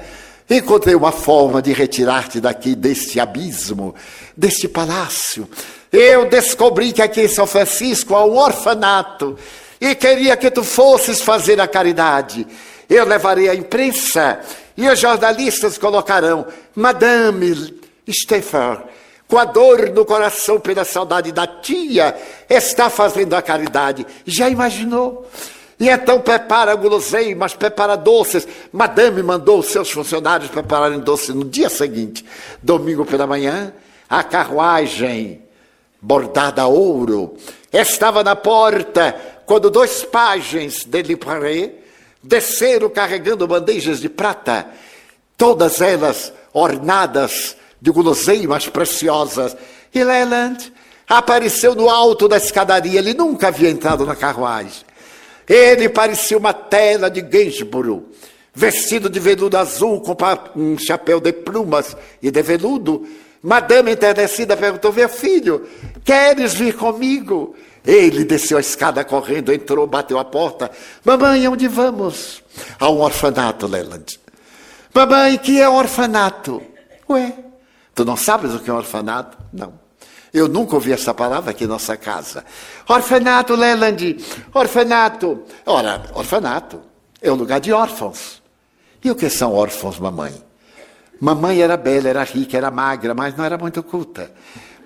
encontrei 0.48 0.94
uma 0.94 1.10
forma 1.10 1.62
de 1.62 1.72
retirar-te 1.72 2.40
daqui, 2.40 2.74
deste 2.74 3.18
abismo, 3.18 3.94
deste 4.36 4.68
palácio. 4.68 5.48
Eu 5.90 6.28
descobri 6.28 6.92
que 6.92 7.00
aqui 7.00 7.22
em 7.22 7.28
São 7.28 7.46
Francisco 7.46 8.14
há 8.14 8.24
um 8.26 8.36
orfanato 8.36 9.38
e 9.80 9.94
queria 9.94 10.36
que 10.36 10.50
tu 10.50 10.62
fosses 10.62 11.22
fazer 11.22 11.60
a 11.60 11.66
caridade. 11.66 12.46
Eu 12.88 13.04
levarei 13.04 13.48
a 13.48 13.54
imprensa 13.54 14.40
e 14.76 14.88
os 14.88 14.98
jornalistas 14.98 15.76
colocarão 15.76 16.46
Madame 16.74 17.74
Stefan, 18.10 18.82
com 19.26 19.36
a 19.36 19.44
dor 19.44 19.90
no 19.90 20.04
coração 20.04 20.58
pela 20.58 20.84
saudade 20.84 21.32
da 21.32 21.46
tia, 21.46 22.16
está 22.48 22.88
fazendo 22.88 23.34
a 23.34 23.42
caridade. 23.42 24.06
Já 24.24 24.48
imaginou? 24.48 25.28
E 25.78 25.88
então 25.88 26.20
prepara 26.20 26.74
guloseimas, 26.74 27.54
prepara 27.54 27.96
doces. 27.96 28.48
Madame 28.72 29.22
mandou 29.22 29.60
os 29.60 29.66
seus 29.66 29.90
funcionários 29.90 30.50
prepararem 30.50 30.98
doces 30.98 31.34
no 31.34 31.44
dia 31.44 31.68
seguinte, 31.68 32.24
domingo 32.62 33.04
pela 33.04 33.26
manhã, 33.26 33.72
a 34.08 34.24
carruagem 34.24 35.42
bordada 36.00 36.62
a 36.62 36.66
ouro 36.66 37.36
estava 37.72 38.24
na 38.24 38.34
porta 38.34 39.14
quando 39.44 39.70
dois 39.70 40.04
pajens 40.04 40.84
de 40.84 41.02
Liparé 41.02 41.77
desceram 42.22 42.88
carregando 42.88 43.46
bandejas 43.46 44.00
de 44.00 44.08
prata, 44.08 44.66
todas 45.36 45.80
elas 45.80 46.32
ornadas 46.52 47.56
de 47.80 47.90
guloseimas 47.90 48.68
preciosas. 48.68 49.56
E 49.94 50.02
Leland 50.02 50.72
apareceu 51.08 51.74
no 51.74 51.88
alto 51.88 52.28
da 52.28 52.36
escadaria, 52.36 52.98
ele 52.98 53.14
nunca 53.14 53.48
havia 53.48 53.70
entrado 53.70 54.04
na 54.04 54.16
carruagem. 54.16 54.86
Ele 55.48 55.88
parecia 55.88 56.36
uma 56.36 56.52
tela 56.52 57.10
de 57.10 57.22
Gainsborough, 57.22 58.04
vestido 58.54 59.08
de 59.08 59.18
veludo 59.18 59.56
azul 59.56 60.00
com 60.00 60.16
um 60.56 60.76
chapéu 60.78 61.20
de 61.20 61.32
plumas 61.32 61.96
e 62.20 62.30
de 62.30 62.42
veludo, 62.42 63.06
Madame 63.42 63.92
enternecida 63.92 64.56
perguntou: 64.56 64.92
Meu 64.92 65.08
filho, 65.08 65.66
queres 66.04 66.54
vir 66.54 66.74
comigo? 66.74 67.54
Ele 67.88 68.22
desceu 68.22 68.58
a 68.58 68.60
escada 68.60 69.02
correndo, 69.02 69.50
entrou, 69.50 69.86
bateu 69.86 70.18
a 70.18 70.24
porta. 70.24 70.70
Mamãe, 71.02 71.48
onde 71.48 71.66
vamos? 71.66 72.42
A 72.78 72.90
um 72.90 73.00
orfanato, 73.00 73.66
Leland. 73.66 74.20
Mamãe, 74.94 75.38
que 75.38 75.58
é 75.58 75.66
orfanato? 75.66 76.60
Ué, 77.08 77.32
tu 77.94 78.04
não 78.04 78.14
sabes 78.14 78.52
o 78.52 78.58
que 78.58 78.68
é 78.68 78.72
orfanato? 78.74 79.38
Não. 79.50 79.80
Eu 80.34 80.48
nunca 80.48 80.74
ouvi 80.74 80.92
essa 80.92 81.14
palavra 81.14 81.52
aqui 81.52 81.64
em 81.64 81.66
nossa 81.66 81.96
casa. 81.96 82.44
Orfanato, 82.86 83.54
Leland, 83.54 84.18
orfanato. 84.52 85.44
Ora, 85.64 86.02
orfanato 86.12 86.82
é 87.22 87.32
um 87.32 87.36
lugar 87.36 87.58
de 87.58 87.72
órfãos. 87.72 88.42
E 89.02 89.10
o 89.10 89.14
que 89.14 89.30
são 89.30 89.54
órfãos, 89.54 89.98
mamãe? 89.98 90.34
Mamãe 91.18 91.62
era 91.62 91.78
bela, 91.78 92.06
era 92.06 92.22
rica, 92.22 92.54
era 92.54 92.70
magra, 92.70 93.14
mas 93.14 93.34
não 93.34 93.46
era 93.46 93.56
muito 93.56 93.82
culta. 93.82 94.30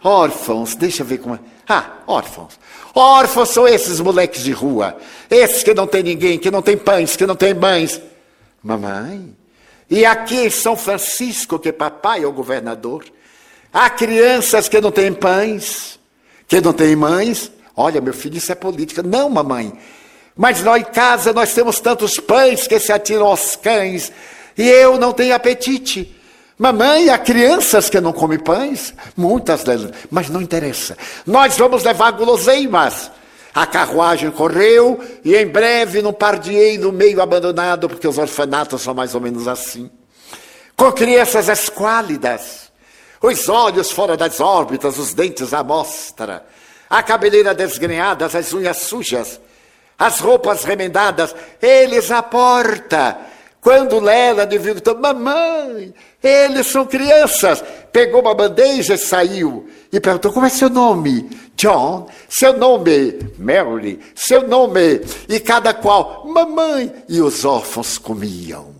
Órfãos, 0.02 0.74
deixa 0.74 1.02
eu 1.02 1.06
ver 1.06 1.18
como 1.18 1.36
é. 1.36 1.38
Ah, 1.68 1.98
órfãos. 2.06 2.58
Órfãos 2.94 3.50
são 3.50 3.66
esses 3.66 4.00
moleques 4.00 4.42
de 4.42 4.52
rua. 4.52 4.96
Esses 5.30 5.62
que 5.62 5.72
não 5.72 5.86
tem 5.86 6.02
ninguém, 6.02 6.38
que 6.38 6.50
não 6.50 6.60
tem 6.60 6.76
pães, 6.76 7.16
que 7.16 7.26
não 7.26 7.36
tem 7.36 7.54
mães. 7.54 8.00
Mamãe, 8.62 9.34
e 9.90 10.04
aqui 10.06 10.46
em 10.46 10.50
São 10.50 10.76
Francisco, 10.76 11.58
que 11.58 11.72
papai 11.72 12.22
é 12.22 12.26
o 12.26 12.32
governador, 12.32 13.04
há 13.72 13.90
crianças 13.90 14.68
que 14.68 14.80
não 14.80 14.90
têm 14.90 15.12
pães, 15.12 15.98
que 16.48 16.60
não 16.60 16.72
têm 16.72 16.96
mães. 16.96 17.50
Olha, 17.76 18.00
meu 18.00 18.14
filho, 18.14 18.38
isso 18.38 18.50
é 18.50 18.54
política. 18.54 19.02
Não, 19.02 19.28
mamãe. 19.28 19.72
Mas 20.34 20.62
nós 20.62 20.80
em 20.80 20.84
casa 20.84 21.32
nós 21.32 21.52
temos 21.52 21.78
tantos 21.78 22.18
pães 22.18 22.66
que 22.66 22.78
se 22.78 22.92
atiram 22.92 23.26
aos 23.26 23.54
cães, 23.56 24.10
e 24.56 24.66
eu 24.66 24.98
não 24.98 25.12
tenho 25.12 25.34
apetite. 25.34 26.16
Mamãe, 26.62 27.10
há 27.10 27.18
crianças 27.18 27.90
que 27.90 28.00
não 28.00 28.12
comem 28.12 28.38
pães, 28.38 28.94
muitas 29.16 29.64
delas, 29.64 29.90
mas 30.08 30.28
não 30.28 30.40
interessa. 30.40 30.96
Nós 31.26 31.58
vamos 31.58 31.82
levar 31.82 32.12
guloseimas. 32.12 33.10
A 33.52 33.66
carruagem 33.66 34.30
correu 34.30 35.00
e 35.24 35.34
em 35.34 35.44
breve 35.44 36.00
num 36.00 36.12
pardiei 36.12 36.78
no 36.78 36.92
meio 36.92 37.20
abandonado, 37.20 37.88
porque 37.88 38.06
os 38.06 38.16
orfanatos 38.16 38.80
são 38.80 38.94
mais 38.94 39.12
ou 39.12 39.20
menos 39.20 39.48
assim. 39.48 39.90
Com 40.76 40.92
crianças 40.92 41.48
esquálidas, 41.48 42.70
os 43.20 43.48
olhos 43.48 43.90
fora 43.90 44.16
das 44.16 44.38
órbitas, 44.38 44.98
os 44.98 45.12
dentes 45.12 45.52
à 45.52 45.64
mostra, 45.64 46.46
a 46.88 47.02
cabeleira 47.02 47.52
desgrenhada, 47.52 48.26
as 48.26 48.52
unhas 48.52 48.76
sujas, 48.82 49.40
as 49.98 50.20
roupas 50.20 50.62
remendadas, 50.62 51.34
eles 51.60 52.08
à 52.12 52.22
porta. 52.22 53.18
Quando 53.62 54.00
Lela 54.00 54.44
viu, 54.44 54.74
mamãe, 55.00 55.94
eles 56.22 56.68
são 56.68 56.86
crianças. 56.86 57.62
Pegou 57.92 58.20
uma 58.20 58.34
bandeja 58.34 58.94
e 58.94 58.98
saiu. 58.98 59.68
E 59.92 60.00
perguntou, 60.00 60.32
como 60.32 60.46
é 60.46 60.48
seu 60.48 60.70
nome? 60.70 61.28
John. 61.56 62.08
Seu 62.28 62.56
nome? 62.56 63.18
Mary. 63.38 63.98
Seu 64.14 64.46
nome? 64.46 65.00
E 65.28 65.40
cada 65.40 65.74
qual, 65.74 66.24
mamãe. 66.26 66.92
E 67.08 67.20
os 67.20 67.44
órfãos 67.44 67.98
comiam. 67.98 68.72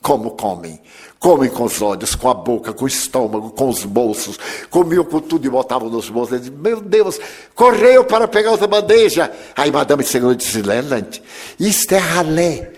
Como 0.00 0.32
comem? 0.32 0.80
Comem 1.18 1.48
com 1.48 1.62
os 1.62 1.80
olhos, 1.80 2.16
com 2.16 2.28
a 2.28 2.34
boca, 2.34 2.72
com 2.72 2.84
o 2.84 2.88
estômago, 2.88 3.50
com 3.50 3.68
os 3.68 3.84
bolsos. 3.84 4.36
Comiam 4.68 5.04
com 5.04 5.20
tudo 5.20 5.46
e 5.46 5.50
botavam 5.50 5.88
nos 5.88 6.08
bolsos. 6.10 6.40
Disse, 6.40 6.50
meu 6.50 6.80
Deus, 6.80 7.18
correu 7.54 8.04
para 8.04 8.26
pegar 8.26 8.50
outra 8.50 8.66
bandeja. 8.66 9.30
Aí 9.56 9.70
Madame 9.70 10.02
Senhor 10.02 10.34
disse, 10.34 10.60
Leland, 10.60 11.22
isto 11.60 11.94
é 11.94 11.98
ralé 11.98 12.72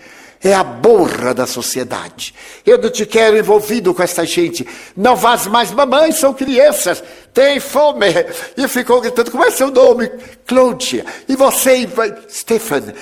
é 0.44 0.52
a 0.52 0.62
borra 0.62 1.32
da 1.32 1.46
sociedade. 1.46 2.34
Eu 2.66 2.76
não 2.76 2.90
te 2.90 3.06
quero 3.06 3.38
envolvido 3.38 3.94
com 3.94 4.02
essa 4.02 4.26
gente. 4.26 4.66
Não 4.94 5.16
vás 5.16 5.46
mais, 5.46 5.70
mamãe, 5.70 6.12
são 6.12 6.34
crianças, 6.34 7.02
tem 7.32 7.58
fome. 7.58 8.06
E 8.54 8.68
ficou 8.68 9.00
gritando, 9.00 9.30
como 9.30 9.44
é 9.44 9.50
seu 9.50 9.70
nome? 9.70 10.06
Cláudia. 10.46 11.06
E 11.26 11.34
você, 11.34 11.88
Stefan. 12.28 12.92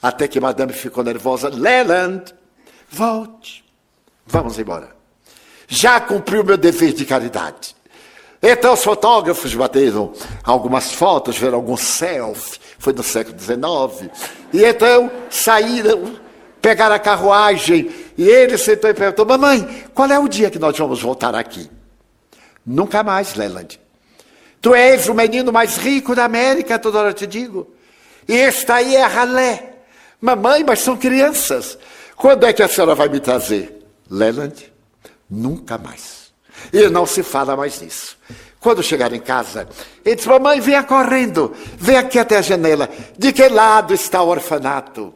Até 0.00 0.28
que 0.28 0.40
madame 0.40 0.72
ficou 0.72 1.02
nervosa. 1.02 1.48
Leland, 1.48 2.32
volte. 2.88 3.64
Vamos 4.24 4.56
embora. 4.56 4.90
Já 5.66 5.98
cumpriu 6.00 6.44
meu 6.44 6.56
dever 6.56 6.92
de 6.92 7.04
caridade. 7.04 7.74
Então 8.42 8.72
os 8.72 8.82
fotógrafos 8.82 9.54
bateram 9.54 10.14
algumas 10.42 10.92
fotos, 10.92 11.36
viram 11.36 11.56
alguns 11.56 11.82
selfies, 11.82 12.58
foi 12.80 12.94
no 12.94 13.02
século 13.02 13.38
XIX. 13.38 14.10
E 14.52 14.64
então 14.64 15.12
saíram, 15.28 16.18
pegaram 16.60 16.96
a 16.96 16.98
carruagem, 16.98 17.90
e 18.18 18.26
ele 18.26 18.58
sentou 18.58 18.90
e 18.90 18.94
perguntou: 18.94 19.26
Mamãe, 19.26 19.84
qual 19.94 20.10
é 20.10 20.18
o 20.18 20.26
dia 20.26 20.50
que 20.50 20.58
nós 20.58 20.76
vamos 20.76 21.00
voltar 21.00 21.34
aqui? 21.34 21.70
Nunca 22.66 23.02
mais, 23.02 23.34
Leland. 23.34 23.78
Tu 24.60 24.74
és 24.74 25.08
o 25.08 25.14
menino 25.14 25.52
mais 25.52 25.76
rico 25.76 26.14
da 26.14 26.24
América, 26.24 26.78
toda 26.78 26.98
hora 26.98 27.12
te 27.12 27.26
digo. 27.26 27.72
E 28.26 28.34
este 28.34 28.70
aí 28.72 28.96
é 28.96 29.02
a 29.02 29.08
ralé. 29.08 29.74
Mamãe, 30.20 30.64
mas 30.64 30.80
são 30.80 30.96
crianças. 30.96 31.78
Quando 32.16 32.44
é 32.44 32.52
que 32.52 32.62
a 32.62 32.68
senhora 32.68 32.94
vai 32.94 33.08
me 33.08 33.20
trazer? 33.20 33.86
Leland, 34.10 34.70
nunca 35.28 35.78
mais. 35.78 36.32
E 36.72 36.88
não 36.88 37.06
se 37.06 37.22
fala 37.22 37.56
mais 37.56 37.80
nisso. 37.80 38.18
Quando 38.60 38.82
chegar 38.82 39.12
em 39.14 39.20
casa, 39.20 39.66
ele 40.04 40.16
diz: 40.16 40.26
Mamãe, 40.26 40.60
venha 40.60 40.82
correndo, 40.82 41.54
vem 41.78 41.96
aqui 41.96 42.18
até 42.18 42.36
a 42.36 42.42
janela. 42.42 42.90
De 43.16 43.32
que 43.32 43.48
lado 43.48 43.94
está 43.94 44.22
o 44.22 44.28
orfanato? 44.28 45.14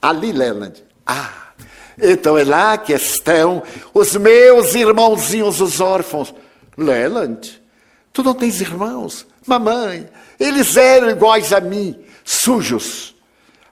Ali, 0.00 0.30
Leland. 0.30 0.84
Ah, 1.06 1.52
então 2.00 2.36
é 2.36 2.44
lá 2.44 2.76
que 2.76 2.92
estão 2.92 3.62
os 3.94 4.14
meus 4.16 4.74
irmãozinhos, 4.74 5.60
os 5.60 5.80
órfãos. 5.80 6.34
Leland, 6.76 7.62
tu 8.12 8.22
não 8.22 8.34
tens 8.34 8.60
irmãos? 8.60 9.26
Mamãe, 9.46 10.08
eles 10.38 10.76
eram 10.76 11.10
iguais 11.10 11.52
a 11.52 11.60
mim, 11.60 11.98
sujos. 12.24 13.14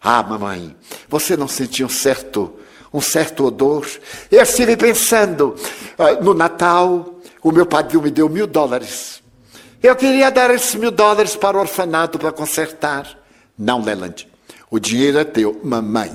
Ah, 0.03 0.23
mamãe, 0.23 0.75
você 1.09 1.37
não 1.37 1.47
sentia 1.47 1.85
um 1.85 1.91
certo, 1.91 2.55
um 2.93 3.03
certo 3.03 3.45
odor? 3.45 3.87
Eu 4.31 4.43
estive 4.43 4.77
pensando, 4.77 5.55
uh, 5.99 6.25
no 6.25 6.33
Natal, 6.33 7.20
o 7.43 7.51
meu 7.51 7.66
padrinho 7.66 8.03
me 8.03 8.11
deu 8.11 8.28
mil 8.28 8.47
dólares. 8.47 9.22
Eu 9.82 9.97
queria 9.97 10.30
dar 10.30 10.51
esses 10.51 10.74
mil 10.74 10.91
dólares 10.91 11.34
para 11.36 11.57
o 11.57 11.61
orfanato 11.61 12.18
para 12.18 12.30
consertar. 12.30 13.18
Não, 13.59 13.82
Leland. 13.82 14.28
O 14.70 14.78
dinheiro 14.78 15.18
é 15.18 15.25
teu, 15.25 15.58
mamãe. 15.64 16.12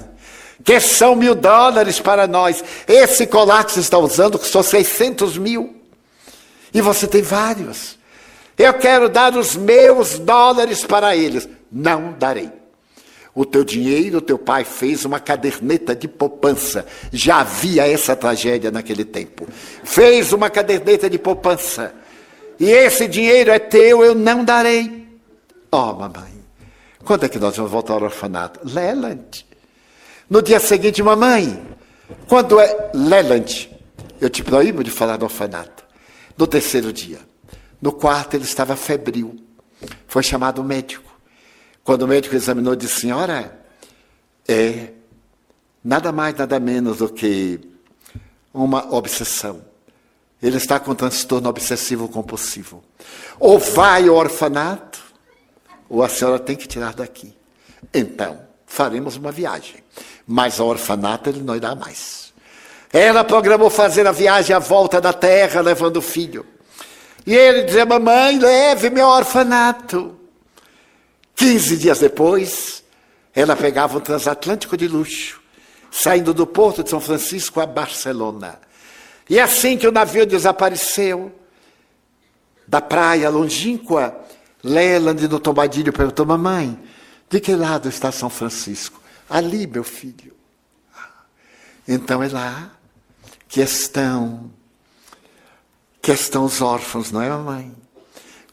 Que 0.64 0.80
são 0.80 1.16
mil 1.16 1.36
dólares 1.36 2.00
para 2.00 2.28
nós. 2.28 2.64
Esse 2.88 3.26
colar 3.26 3.66
que 3.66 3.72
você 3.72 3.80
está 3.80 3.98
usando 3.98 4.40
custou 4.40 4.64
600 4.64 5.38
mil. 5.38 5.76
E 6.74 6.82
você 6.82 7.08
tem 7.08 7.22
vários. 7.22 7.98
Eu 8.58 8.74
quero 8.76 9.10
dar 9.10 9.36
os 9.36 9.56
meus 9.56 10.20
dólares 10.20 10.84
para 10.84 11.16
eles. 11.16 11.48
Não 11.72 12.14
darei. 12.18 12.52
O 13.36 13.44
teu 13.44 13.66
dinheiro, 13.66 14.22
teu 14.22 14.40
pai 14.40 14.64
fez 14.64 15.04
uma 15.04 15.20
caderneta 15.20 15.94
de 15.94 16.08
poupança. 16.08 16.86
Já 17.12 17.42
havia 17.42 17.86
essa 17.86 18.16
tragédia 18.16 18.72
naquele 18.72 19.04
tempo. 19.04 19.46
Fez 19.84 20.32
uma 20.32 20.50
caderneta 20.50 21.10
de 21.10 21.20
poupança. 21.20 21.94
E 22.58 22.72
esse 22.72 23.10
dinheiro 23.10 23.52
é 23.52 23.60
teu, 23.60 24.02
eu 24.06 24.16
não 24.16 24.46
darei. 24.46 25.06
Oh, 25.70 25.92
mamãe, 25.92 26.32
quando 27.04 27.26
é 27.26 27.30
que 27.30 27.38
nós 27.38 27.58
vamos 27.58 27.70
voltar 27.70 27.96
ao 27.96 28.04
orfanato? 28.04 28.62
Leland. 28.64 29.46
No 30.30 30.42
dia 30.42 30.62
seguinte, 30.62 31.04
mamãe, 31.04 31.62
quando 32.30 32.58
é 32.58 32.92
Leland? 32.94 33.70
Eu 34.22 34.30
te 34.30 34.44
proíbo 34.44 34.82
de 34.82 34.90
falar 34.90 35.18
do 35.18 35.26
orfanato. 35.26 35.84
No 36.38 36.48
terceiro 36.48 36.94
dia. 36.94 37.20
No 37.82 37.92
quarto, 37.92 38.36
ele 38.36 38.46
estava 38.46 38.78
febril. 38.78 39.36
Foi 40.08 40.24
chamado 40.24 40.62
o 40.62 40.64
médico. 40.64 41.05
Quando 41.86 42.02
o 42.02 42.08
médico 42.08 42.36
examinou, 42.36 42.76
disse: 42.76 43.02
Senhora, 43.02 43.58
é 44.48 44.90
nada 45.84 46.12
mais, 46.12 46.36
nada 46.36 46.60
menos 46.60 46.98
do 46.98 47.08
que 47.08 47.60
uma 48.52 48.92
obsessão. 48.92 49.62
Ele 50.42 50.58
está 50.58 50.80
com 50.80 50.96
transtorno 50.96 51.48
obsessivo 51.48 52.10
compulsivo. 52.10 52.84
Ou 53.40 53.60
vai 53.60 54.08
ao 54.08 54.16
orfanato, 54.16 55.00
ou 55.88 56.04
a 56.04 56.10
senhora 56.10 56.40
tem 56.40 56.56
que 56.56 56.68
tirar 56.68 56.94
daqui. 56.96 57.34
Então, 57.94 58.40
faremos 58.66 59.16
uma 59.16 59.32
viagem. 59.32 59.84
Mas 60.28 60.60
ao 60.60 60.68
orfanato 60.68 61.30
ele 61.30 61.44
não 61.44 61.56
irá 61.56 61.76
mais. 61.76 62.34
Ela 62.92 63.24
programou 63.24 63.70
fazer 63.70 64.08
a 64.08 64.12
viagem 64.12 64.56
à 64.56 64.60
volta 64.60 65.00
da 65.00 65.14
terra, 65.14 65.62
levando 65.62 65.98
o 65.98 66.02
filho. 66.02 66.48
E 67.28 67.36
ele 67.36 67.64
dizia: 67.64 67.86
Mamãe, 67.86 68.40
leve-me 68.40 69.02
ao 69.02 69.12
orfanato. 69.12 70.25
Quinze 71.36 71.78
dias 71.78 72.00
depois, 72.00 72.84
ela 73.34 73.56
pegava 73.56 73.98
um 73.98 74.02
transatlântico 74.02 74.78
de 74.78 74.88
luxo, 74.88 75.42
saindo 75.92 76.34
do 76.34 76.48
porto 76.48 76.84
de 76.84 76.90
São 76.90 77.02
Francisco 77.02 77.60
a 77.60 77.66
Barcelona. 77.66 78.60
E 79.30 79.40
assim 79.40 79.78
que 79.78 79.88
o 79.88 79.92
navio 79.92 80.26
desapareceu 80.26 81.32
da 82.68 82.82
praia 82.82 83.30
longínqua, 83.30 84.16
Leland 84.64 85.28
no 85.28 85.40
Tombadilho 85.40 85.92
perguntou: 85.92 86.26
Mamãe, 86.26 86.80
de 87.30 87.40
que 87.40 87.56
lado 87.56 87.90
está 87.90 88.12
São 88.12 88.30
Francisco? 88.30 89.02
Ali, 89.30 89.68
meu 89.68 89.84
filho. 89.84 90.34
Então 91.88 92.24
é 92.24 92.28
lá 92.30 92.72
que 93.48 93.62
estão 93.62 94.52
que 96.02 96.12
estão 96.12 96.46
os 96.46 96.62
órfãos, 96.62 97.12
não 97.12 97.20
é, 97.20 97.30
mamãe? 97.30 97.76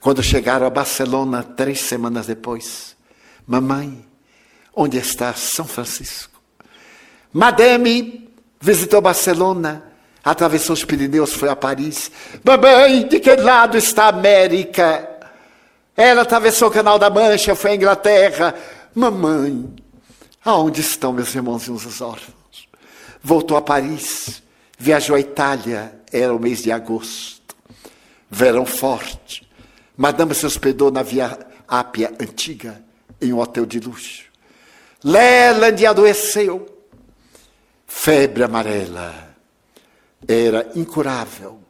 Quando 0.03 0.20
chegaram 0.20 0.66
a 0.66 0.70
Barcelona 0.70 1.45
três 1.45 1.83
semanas 1.83 2.27
depois, 2.27 2.97
mamãe, 3.47 4.05
onde 4.74 4.99
está 4.99 5.33
São 5.33 5.65
Francisco? 5.65 6.43
Madame 7.33 8.29
visitou 8.61 9.01
Barcelona, 9.01 9.85
atravessou 10.24 10.74
os 10.74 10.85
Pirineus, 10.85 11.33
foi 11.33 11.49
a 11.49 11.55
Paris. 11.55 12.11
Mamãe, 12.43 13.07
de 13.07 13.20
que 13.20 13.37
lado 13.37 13.79
está 13.79 14.07
a 14.07 14.09
América? 14.09 15.09
Ela 15.97 16.23
atravessou 16.23 16.66
o 16.66 16.73
Canal 16.73 16.99
da 16.99 17.09
Mancha, 17.09 17.55
foi 17.55 17.70
à 17.70 17.74
Inglaterra. 17.77 18.57
Mamãe, 18.93 19.73
aonde 20.45 20.81
estão 20.81 21.12
meus 21.12 21.33
irmãozinhos 21.33 21.87
os 21.87 22.01
órfãos? 22.01 22.69
Voltou 23.23 23.57
a 23.57 23.62
Paris, 23.62 24.43
viajou 24.77 25.15
à 25.15 25.20
Itália, 25.20 25.95
era 26.12 26.35
o 26.35 26.41
mês 26.41 26.61
de 26.61 26.73
agosto, 26.73 27.55
verão 28.29 28.66
forte. 28.66 29.52
Madame 29.97 30.35
se 30.35 30.47
hospedou 30.47 30.90
na 30.90 31.02
Via 31.02 31.39
Ápia 31.69 32.12
Antiga, 32.20 32.82
em 33.20 33.32
um 33.32 33.39
hotel 33.39 33.66
de 33.66 33.78
luxo. 33.81 34.24
Leland 35.05 35.85
adoeceu. 35.86 36.66
Febre 37.86 38.43
amarela. 38.43 39.35
Era 40.27 40.70
incurável. 40.74 41.60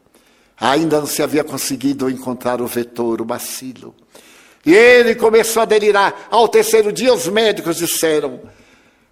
Ainda 0.58 1.00
não 1.00 1.06
se 1.06 1.22
havia 1.22 1.42
conseguido 1.42 2.08
encontrar 2.08 2.60
o 2.60 2.66
vetor, 2.66 3.20
o 3.20 3.24
bacilo. 3.24 3.94
E 4.64 4.72
ele 4.72 5.16
começou 5.16 5.62
a 5.62 5.66
delirar. 5.66 6.28
Ao 6.30 6.46
terceiro 6.46 6.92
dia, 6.92 7.12
os 7.12 7.26
médicos 7.26 7.76
disseram: 7.76 8.40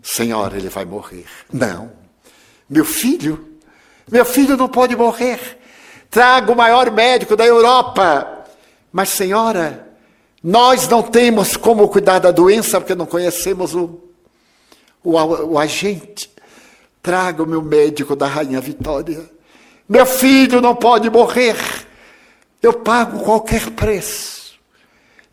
Senhora, 0.03 0.57
ele 0.57 0.69
vai 0.69 0.85
morrer. 0.85 1.27
Não. 1.53 1.91
Meu 2.69 2.85
filho, 2.85 3.59
meu 4.11 4.25
filho 4.25 4.57
não 4.57 4.69
pode 4.69 4.95
morrer. 4.95 5.59
Traga 6.09 6.53
o 6.53 6.57
maior 6.57 6.91
médico 6.93 7.37
da 7.37 7.45
Europa. 7.45 8.40
Mas, 8.93 9.11
senhora, 9.11 9.89
nós 10.43 10.89
não 10.89 11.03
temos 11.03 11.57
como 11.57 11.89
cuidar 11.89 12.19
da 12.19 12.31
doença 12.31 12.81
porque 12.81 12.95
não 12.95 13.07
conhecemos 13.07 13.75
o, 13.75 14.01
o, 15.05 15.13
o 15.13 15.59
agente. 15.59 16.31
Traga 17.03 17.43
o 17.43 17.47
meu 17.47 17.63
médico 17.63 18.17
da 18.17 18.27
Rainha 18.27 18.61
Vitória. 18.61 19.31
Meu 19.89 20.07
filho 20.07 20.61
não 20.61 20.75
pode 20.75 21.09
morrer. 21.11 21.57
Eu 22.63 22.75
pago 22.75 23.21
qualquer 23.25 23.71
preço. 23.71 24.59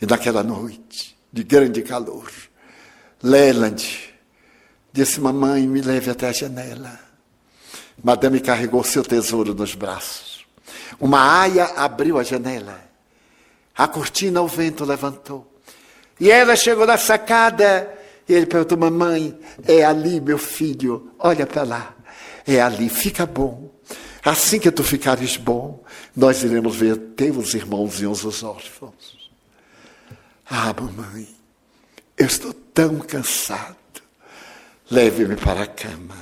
E 0.02 0.06
naquela 0.06 0.44
noite 0.44 1.18
de 1.32 1.44
grande 1.44 1.82
calor, 1.82 2.30
Leland 3.22 4.14
disse: 4.94 5.20
Mamãe, 5.20 5.68
me 5.68 5.82
leve 5.82 6.12
até 6.12 6.30
a 6.30 6.32
janela. 6.32 7.00
Madame 8.04 8.40
carregou 8.40 8.84
seu 8.84 9.04
tesouro 9.04 9.54
nos 9.54 9.74
braços. 9.74 10.46
Uma 11.00 11.42
aia 11.42 11.66
abriu 11.76 12.18
a 12.18 12.24
janela. 12.24 12.87
A 13.78 13.88
cortina 13.88 14.42
o 14.42 14.48
vento 14.48 14.84
levantou. 14.84 15.46
E 16.20 16.32
ela 16.32 16.56
chegou 16.56 16.88
na 16.88 16.98
sacada 16.98 17.94
e 18.28 18.34
ele 18.34 18.48
perguntou: 18.48 18.78
Mamãe, 18.78 19.38
é 19.68 19.86
ali, 19.86 20.20
meu 20.20 20.40
filho, 20.40 21.12
olha 21.20 21.46
para 21.46 21.64
lá. 21.64 21.96
É 22.46 22.60
ali, 22.60 22.90
fica 22.90 23.26
bom. 23.26 23.70
Assim 24.26 24.60
que 24.60 24.72
tu 24.72 24.84
ficares 24.84 25.38
bom, 25.38 25.84
nós 26.16 26.44
iremos 26.44 26.76
ver 26.76 26.98
teus 27.16 27.54
irmãozinhos 27.54 28.26
os 28.26 28.42
órfãos. 28.42 29.30
Ah, 30.50 30.74
mamãe, 30.74 31.28
eu 32.18 32.26
estou 32.26 32.54
tão 32.54 33.00
cansado. 33.00 33.76
Leve-me 34.90 35.36
para 35.36 35.64
a 35.64 35.68
cama. 35.68 36.18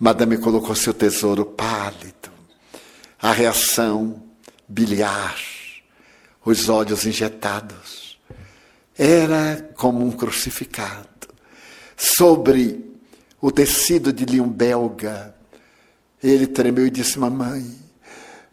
Madame 0.00 0.38
colocou 0.38 0.74
seu 0.74 0.94
tesouro 0.94 1.44
pálido. 1.44 2.32
A 3.20 3.32
reação 3.32 4.22
biliar 4.68 5.53
os 6.44 6.68
olhos 6.68 7.06
injetados. 7.06 8.18
Era 8.96 9.70
como 9.76 10.04
um 10.04 10.12
crucificado. 10.12 11.08
Sobre 11.96 12.84
o 13.40 13.50
tecido 13.50 14.12
de 14.12 14.24
linho 14.24 14.46
belga, 14.46 15.34
ele 16.22 16.46
tremeu 16.46 16.86
e 16.86 16.90
disse: 16.90 17.18
Mamãe, 17.18 17.64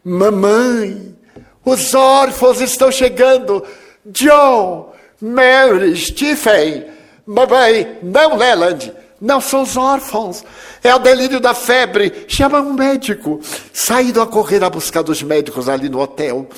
mamãe, 0.04 1.16
os 1.64 1.94
órfãos 1.94 2.60
estão 2.60 2.90
chegando. 2.90 3.64
John, 4.06 4.92
Mary, 5.20 5.96
Stephen, 5.96 6.86
mamãe, 7.24 7.98
não 8.02 8.36
Leland, 8.36 8.92
não 9.20 9.40
são 9.40 9.62
os 9.62 9.76
órfãos. 9.76 10.44
É 10.82 10.92
o 10.92 10.98
delírio 10.98 11.38
da 11.38 11.54
febre. 11.54 12.24
Chama 12.26 12.60
um 12.60 12.72
médico. 12.72 13.40
Saíram 13.72 14.22
a 14.22 14.26
correr 14.26 14.64
a 14.64 14.68
buscar 14.68 15.02
dos 15.02 15.22
médicos 15.22 15.68
ali 15.68 15.88
no 15.88 16.00
hotel. 16.00 16.48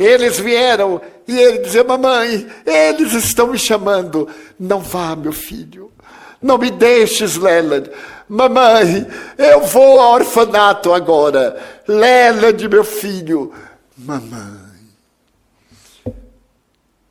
Eles 0.00 0.40
vieram 0.40 0.98
e 1.28 1.38
ele 1.38 1.58
dizia: 1.58 1.84
Mamãe, 1.84 2.50
eles 2.64 3.12
estão 3.12 3.48
me 3.48 3.58
chamando. 3.58 4.26
Não 4.58 4.80
vá, 4.80 5.14
meu 5.14 5.30
filho. 5.30 5.92
Não 6.40 6.56
me 6.56 6.70
deixes, 6.70 7.36
Leland. 7.36 7.90
Mamãe, 8.26 9.06
eu 9.36 9.60
vou 9.60 10.00
ao 10.00 10.14
orfanato 10.14 10.94
agora. 10.94 11.62
Leland, 11.86 12.66
meu 12.66 12.82
filho. 12.82 13.52
Mamãe. 13.94 14.70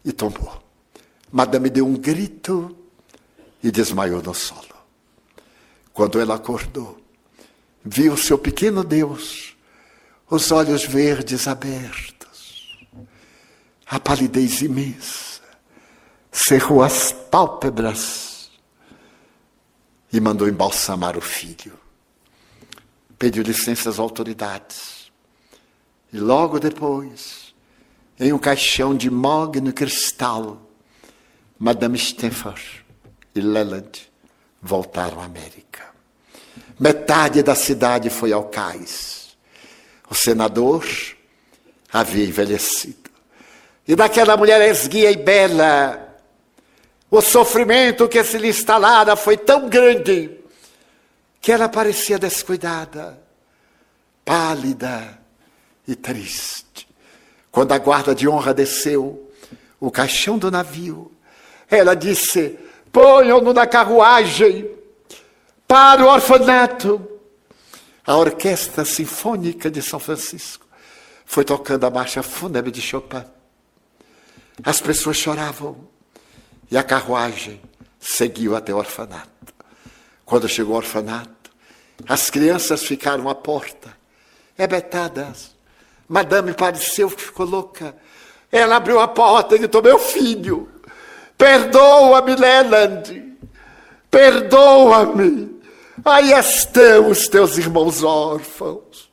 E 0.03 0.11
tombou. 0.11 0.59
Madame 1.31 1.69
deu 1.69 1.85
um 1.85 1.93
grito 1.93 2.75
e 3.61 3.69
desmaiou 3.69 4.23
no 4.23 4.33
solo. 4.33 4.65
Quando 5.93 6.19
ela 6.19 6.33
acordou, 6.33 6.97
viu 7.85 8.17
seu 8.17 8.39
pequeno 8.39 8.83
Deus, 8.83 9.55
os 10.27 10.51
olhos 10.51 10.83
verdes 10.83 11.47
abertos 11.47 12.18
a 13.89 13.99
palidez 13.99 14.61
imensa, 14.61 15.41
cerrou 16.31 16.83
as 16.83 17.11
pálpebras 17.11 18.51
e 20.13 20.19
mandou 20.19 20.47
embalsamar 20.47 21.17
o 21.17 21.21
filho. 21.21 21.73
Pediu 23.17 23.41
licença 23.41 23.89
às 23.89 23.97
autoridades. 23.97 25.11
E 26.13 26.19
logo 26.19 26.59
depois, 26.59 27.53
em 28.19 28.31
um 28.31 28.37
caixão 28.37 28.95
de 28.95 29.09
mogno 29.09 29.73
cristal, 29.73 30.61
Madame 31.57 31.97
Stenford 31.97 32.85
e 33.33 33.41
Leland 33.41 34.07
voltaram 34.61 35.19
à 35.19 35.25
América. 35.25 35.83
Metade 36.79 37.41
da 37.41 37.55
cidade 37.55 38.09
foi 38.11 38.31
ao 38.31 38.45
cais. 38.45 39.35
O 40.09 40.15
senador 40.15 40.85
havia 41.91 42.25
envelhecido. 42.25 42.98
E 43.89 43.95
daquela 43.95 44.37
mulher 44.37 44.61
esguia 44.69 45.09
e 45.09 45.17
bela, 45.17 46.15
o 47.09 47.21
sofrimento 47.21 48.07
que 48.07 48.23
se 48.23 48.37
lhe 48.37 48.49
instalara 48.49 49.15
foi 49.15 49.35
tão 49.35 49.67
grande 49.67 50.29
que 51.41 51.51
ela 51.51 51.67
parecia 51.67 52.19
descuidada, 52.19 53.19
pálida 54.23 55.19
e 55.87 55.95
triste. 55.95 56.87
Quando 57.51 57.71
a 57.71 57.79
guarda 57.79 58.13
de 58.13 58.29
honra 58.29 58.53
desceu 58.53 59.27
o 59.79 59.89
caixão 59.89 60.37
do 60.37 60.51
navio, 60.51 61.11
ela 61.67 61.95
disse: 61.95 62.59
ponham-no 62.91 63.53
na 63.53 63.65
carruagem 63.65 64.69
para 65.67 66.05
o 66.05 66.09
orfanato. 66.09 67.09
A 68.05 68.15
orquestra 68.15 68.85
sinfônica 68.85 69.71
de 69.71 69.81
São 69.81 69.99
Francisco 69.99 70.67
foi 71.25 71.43
tocando 71.43 71.87
a 71.87 71.89
marcha 71.89 72.21
fúnebre 72.21 72.69
de 72.69 72.83
Chopin. 72.83 73.38
As 74.63 74.81
pessoas 74.81 75.17
choravam 75.17 75.87
e 76.69 76.77
a 76.77 76.83
carruagem 76.83 77.61
seguiu 77.99 78.55
até 78.55 78.73
o 78.73 78.77
orfanato. 78.77 79.29
Quando 80.25 80.47
chegou 80.47 80.73
ao 80.73 80.81
orfanato, 80.81 81.51
as 82.07 82.29
crianças 82.29 82.83
ficaram 82.83 83.27
à 83.29 83.35
porta, 83.35 83.95
ebetadas. 84.57 85.55
Madame 86.07 86.53
pareceu 86.53 87.09
que 87.09 87.21
ficou 87.21 87.45
louca. 87.45 87.95
Ela 88.51 88.77
abriu 88.77 88.99
a 88.99 89.07
porta 89.07 89.55
e 89.55 89.59
disse: 89.59 89.81
Meu 89.81 89.99
filho, 89.99 90.69
perdoa-me, 91.37 92.35
Leland, 92.35 93.37
perdoa-me. 94.09 95.59
Aí 96.03 96.31
estão 96.31 97.09
os 97.09 97.27
teus 97.27 97.57
irmãos 97.57 98.03
órfãos. 98.03 99.09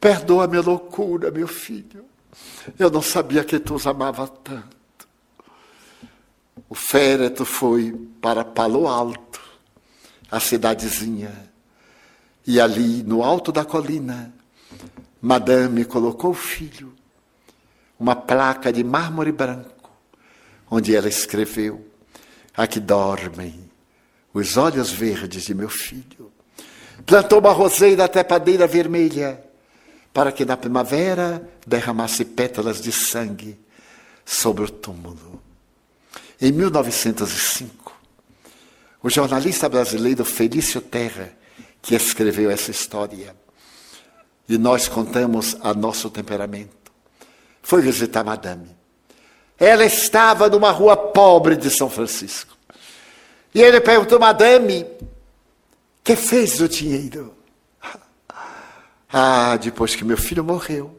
Perdoa 0.00 0.44
a 0.44 0.48
minha 0.48 0.62
loucura, 0.62 1.30
meu 1.30 1.48
filho. 1.48 2.07
Eu 2.78 2.90
não 2.90 3.02
sabia 3.02 3.44
que 3.44 3.58
tu 3.58 3.74
os 3.74 3.86
amava 3.86 4.26
tanto. 4.26 4.76
O 6.68 6.74
féretro 6.74 7.44
foi 7.44 7.92
para 8.20 8.44
Palo 8.44 8.86
Alto, 8.86 9.40
a 10.30 10.38
cidadezinha. 10.38 11.32
E 12.46 12.60
ali, 12.60 13.02
no 13.02 13.22
alto 13.22 13.52
da 13.52 13.64
colina, 13.64 14.32
Madame 15.20 15.84
colocou 15.84 16.30
o 16.30 16.34
filho, 16.34 16.92
uma 17.98 18.14
placa 18.14 18.72
de 18.72 18.84
mármore 18.84 19.32
branco, 19.32 19.90
onde 20.70 20.94
ela 20.94 21.08
escreveu: 21.08 21.86
Aqui 22.56 22.80
dormem 22.80 23.68
os 24.32 24.56
olhos 24.56 24.90
verdes 24.90 25.44
de 25.44 25.54
meu 25.54 25.68
filho. 25.68 26.30
Plantou 27.06 27.38
uma 27.38 27.52
roseira 27.52 28.08
trepadeira 28.08 28.66
vermelha 28.66 29.47
para 30.12 30.32
que 30.32 30.44
na 30.44 30.56
primavera 30.56 31.48
derramasse 31.66 32.24
pétalas 32.24 32.80
de 32.80 32.92
sangue 32.92 33.58
sobre 34.24 34.64
o 34.64 34.70
túmulo. 34.70 35.42
Em 36.40 36.52
1905, 36.52 37.96
o 39.02 39.10
jornalista 39.10 39.68
brasileiro 39.68 40.24
Felício 40.24 40.80
Terra, 40.80 41.32
que 41.80 41.94
escreveu 41.94 42.50
essa 42.50 42.70
história, 42.70 43.34
e 44.48 44.56
nós 44.56 44.88
contamos 44.88 45.56
a 45.60 45.74
nosso 45.74 46.10
temperamento, 46.10 46.92
foi 47.62 47.82
visitar 47.82 48.24
Madame. 48.24 48.76
Ela 49.58 49.84
estava 49.84 50.48
numa 50.48 50.70
rua 50.70 50.96
pobre 50.96 51.56
de 51.56 51.70
São 51.70 51.90
Francisco. 51.90 52.56
E 53.54 53.60
ele 53.60 53.80
perguntou, 53.80 54.18
Madame, 54.18 54.86
que 56.04 56.14
fez 56.16 56.60
o 56.60 56.68
dinheiro? 56.68 57.37
Ah, 59.10 59.56
depois 59.56 59.96
que 59.96 60.04
meu 60.04 60.16
filho 60.16 60.44
morreu, 60.44 60.94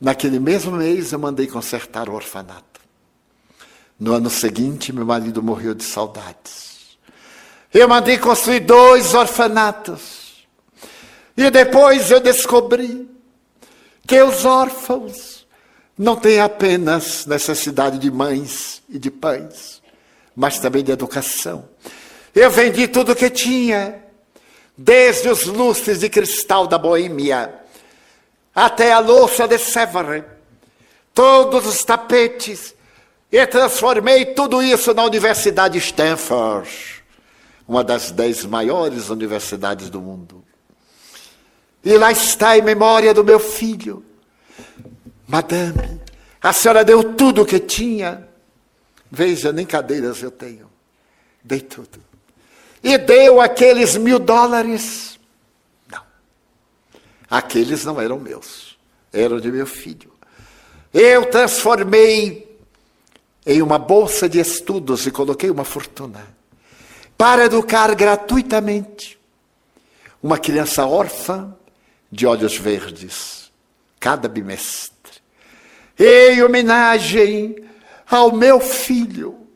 naquele 0.00 0.38
mesmo 0.38 0.72
mês 0.72 1.12
eu 1.12 1.18
mandei 1.18 1.46
consertar 1.46 2.08
o 2.08 2.14
orfanato. 2.14 2.80
No 3.98 4.12
ano 4.12 4.30
seguinte, 4.30 4.92
meu 4.92 5.04
marido 5.04 5.42
morreu 5.42 5.74
de 5.74 5.84
saudades. 5.84 6.98
Eu 7.72 7.88
mandei 7.88 8.18
construir 8.18 8.60
dois 8.60 9.14
orfanatos. 9.14 10.46
E 11.36 11.50
depois 11.50 12.10
eu 12.10 12.20
descobri 12.20 13.08
que 14.06 14.20
os 14.22 14.44
órfãos 14.44 15.46
não 15.96 16.16
têm 16.16 16.40
apenas 16.40 17.26
necessidade 17.26 17.98
de 17.98 18.10
mães 18.10 18.82
e 18.88 18.98
de 18.98 19.10
pães, 19.10 19.80
mas 20.34 20.58
também 20.58 20.82
de 20.82 20.90
educação. 20.90 21.68
Eu 22.34 22.50
vendi 22.50 22.88
tudo 22.88 23.12
o 23.12 23.16
que 23.16 23.30
tinha 23.30 24.02
desde 24.76 25.28
os 25.28 25.44
lustres 25.44 26.00
de 26.00 26.08
cristal 26.08 26.66
da 26.66 26.78
Boêmia 26.78 27.60
até 28.54 28.92
a 28.92 28.98
louça 28.98 29.46
de 29.46 29.58
Sèvres, 29.58 30.24
todos 31.14 31.66
os 31.66 31.84
tapetes, 31.84 32.74
e 33.30 33.46
transformei 33.46 34.26
tudo 34.26 34.60
isso 34.62 34.92
na 34.92 35.04
Universidade 35.04 35.78
Stanford, 35.78 36.68
uma 37.66 37.84
das 37.84 38.10
dez 38.10 38.44
maiores 38.44 39.08
universidades 39.08 39.88
do 39.88 40.00
mundo. 40.00 40.44
E 41.84 41.96
lá 41.96 42.10
está 42.10 42.58
em 42.58 42.62
memória 42.62 43.14
do 43.14 43.24
meu 43.24 43.38
filho. 43.38 44.04
Madame, 45.26 46.00
a 46.42 46.52
senhora 46.52 46.84
deu 46.84 47.14
tudo 47.14 47.42
o 47.42 47.46
que 47.46 47.60
tinha. 47.60 48.28
Veja, 49.10 49.52
nem 49.52 49.64
cadeiras 49.64 50.22
eu 50.22 50.30
tenho. 50.30 50.68
Dei 51.42 51.60
tudo 51.60 52.09
e 52.82 52.96
deu 52.98 53.40
aqueles 53.40 53.96
mil 53.96 54.18
dólares. 54.18 55.18
Não. 55.90 56.02
Aqueles 57.28 57.84
não 57.84 58.00
eram 58.00 58.18
meus, 58.18 58.78
eram 59.12 59.40
de 59.40 59.50
meu 59.50 59.66
filho. 59.66 60.12
Eu 60.92 61.26
transformei 61.26 62.58
em 63.46 63.62
uma 63.62 63.78
bolsa 63.78 64.28
de 64.28 64.40
estudos 64.40 65.06
e 65.06 65.10
coloquei 65.10 65.50
uma 65.50 65.64
fortuna 65.64 66.26
para 67.16 67.44
educar 67.44 67.94
gratuitamente 67.94 69.20
uma 70.22 70.38
criança 70.38 70.86
órfã 70.86 71.54
de 72.10 72.26
olhos 72.26 72.56
verdes, 72.56 73.50
cada 73.98 74.28
bimestre. 74.28 75.20
Em 75.98 76.42
homenagem 76.42 77.56
ao 78.10 78.32
meu 78.32 78.60
filho, 78.60 79.46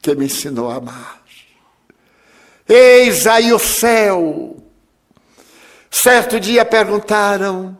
que 0.00 0.14
me 0.14 0.26
ensinou 0.26 0.70
a 0.70 0.76
amar. 0.76 1.17
Eis 2.68 3.26
aí 3.26 3.52
o 3.52 3.58
céu. 3.58 4.56
Certo 5.90 6.38
dia 6.38 6.64
perguntaram 6.64 7.76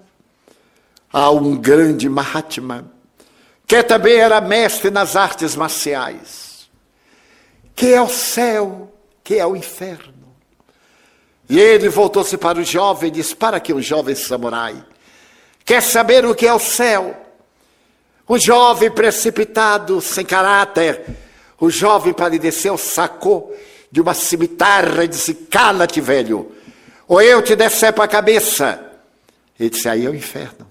a 1.13 1.31
um 1.31 1.57
grande 1.57 2.09
Mahatma, 2.09 2.91
que 3.67 3.83
também 3.83 4.17
era 4.17 4.41
mestre 4.41 4.91
nas 4.91 5.15
artes 5.15 5.55
marciais, 5.55 6.71
que 7.75 7.93
é 7.93 8.01
o 8.01 8.09
céu, 8.09 8.93
que 9.23 9.37
é 9.37 9.47
o 9.47 9.55
inferno. 9.55 10.35
E 11.49 11.59
ele 11.59 11.89
voltou-se 11.89 12.37
para 12.39 12.59
o 12.59 12.65
jovem 12.65 13.09
e 13.09 13.13
disse: 13.13 13.37
Para 13.37 13.61
que 13.61 13.75
um 13.75 13.83
jovem 13.83 14.15
samurai 14.15 14.83
quer 15.65 15.83
saber 15.83 16.25
o 16.25 16.35
que 16.35 16.47
é 16.47 16.53
o 16.53 16.59
céu? 16.59 17.15
O 18.27 18.39
jovem 18.39 18.91
precipitado, 18.91 20.01
sem 20.01 20.25
caráter, 20.25 21.05
o 21.59 21.71
jovem 21.71 22.13
palideceu, 22.13 22.77
sacou 22.77 23.55
de 23.91 24.01
uma 24.01 24.15
cimitarra 24.15 25.05
e 25.05 25.09
disse: 25.09 25.35
Cala-te, 25.35 26.01
velho, 26.01 26.53
ou 27.07 27.21
eu 27.21 27.43
te 27.43 27.57
decepo 27.57 28.03
a 28.03 28.09
cabeça. 28.09 28.81
Ele 29.59 29.71
disse: 29.71 29.89
Aí 29.89 30.07
é 30.07 30.11
o 30.11 30.15
inferno. 30.15 30.71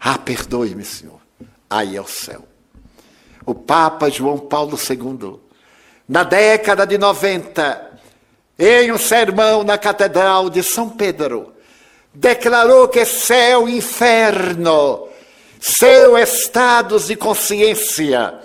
Ah, 0.00 0.18
perdoe-me, 0.18 0.84
senhor. 0.84 1.20
Aí 1.68 1.96
é 1.96 2.00
o 2.00 2.06
céu. 2.06 2.44
O 3.44 3.54
Papa 3.54 4.10
João 4.10 4.38
Paulo 4.38 4.78
II, 4.78 5.40
na 6.08 6.22
década 6.22 6.86
de 6.86 6.98
90, 6.98 7.92
em 8.58 8.92
um 8.92 8.98
sermão 8.98 9.64
na 9.64 9.78
Catedral 9.78 10.50
de 10.50 10.62
São 10.62 10.90
Pedro, 10.90 11.54
declarou 12.14 12.88
que 12.88 13.04
céu 13.04 13.68
e 13.68 13.78
inferno 13.78 15.08
são 15.60 16.16
estados 16.16 17.06
de 17.06 17.16
consciência 17.16 18.38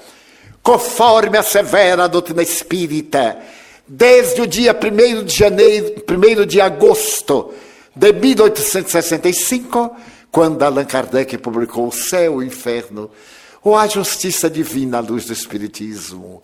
conforme 0.63 1.37
a 1.37 1.43
severa 1.43 2.07
doutrina 2.07 2.41
espírita, 2.41 3.37
desde 3.85 4.41
o 4.41 4.47
dia 4.47 4.73
1 4.73 5.25
de 5.25 5.35
janeiro, 5.35 6.01
1 6.09 6.45
de 6.45 6.61
agosto 6.61 7.53
de 7.93 8.13
1865, 8.13 9.93
quando 10.31 10.63
Allan 10.63 10.85
Kardec 10.85 11.37
publicou 11.37 11.89
O 11.89 11.91
Céu 11.91 12.41
e 12.41 12.45
o 12.45 12.47
Inferno, 12.47 13.11
ou 13.61 13.75
A 13.75 13.85
Justiça 13.87 14.49
Divina 14.49 14.99
à 14.99 15.01
Luz 15.01 15.25
do 15.25 15.33
Espiritismo. 15.33 16.41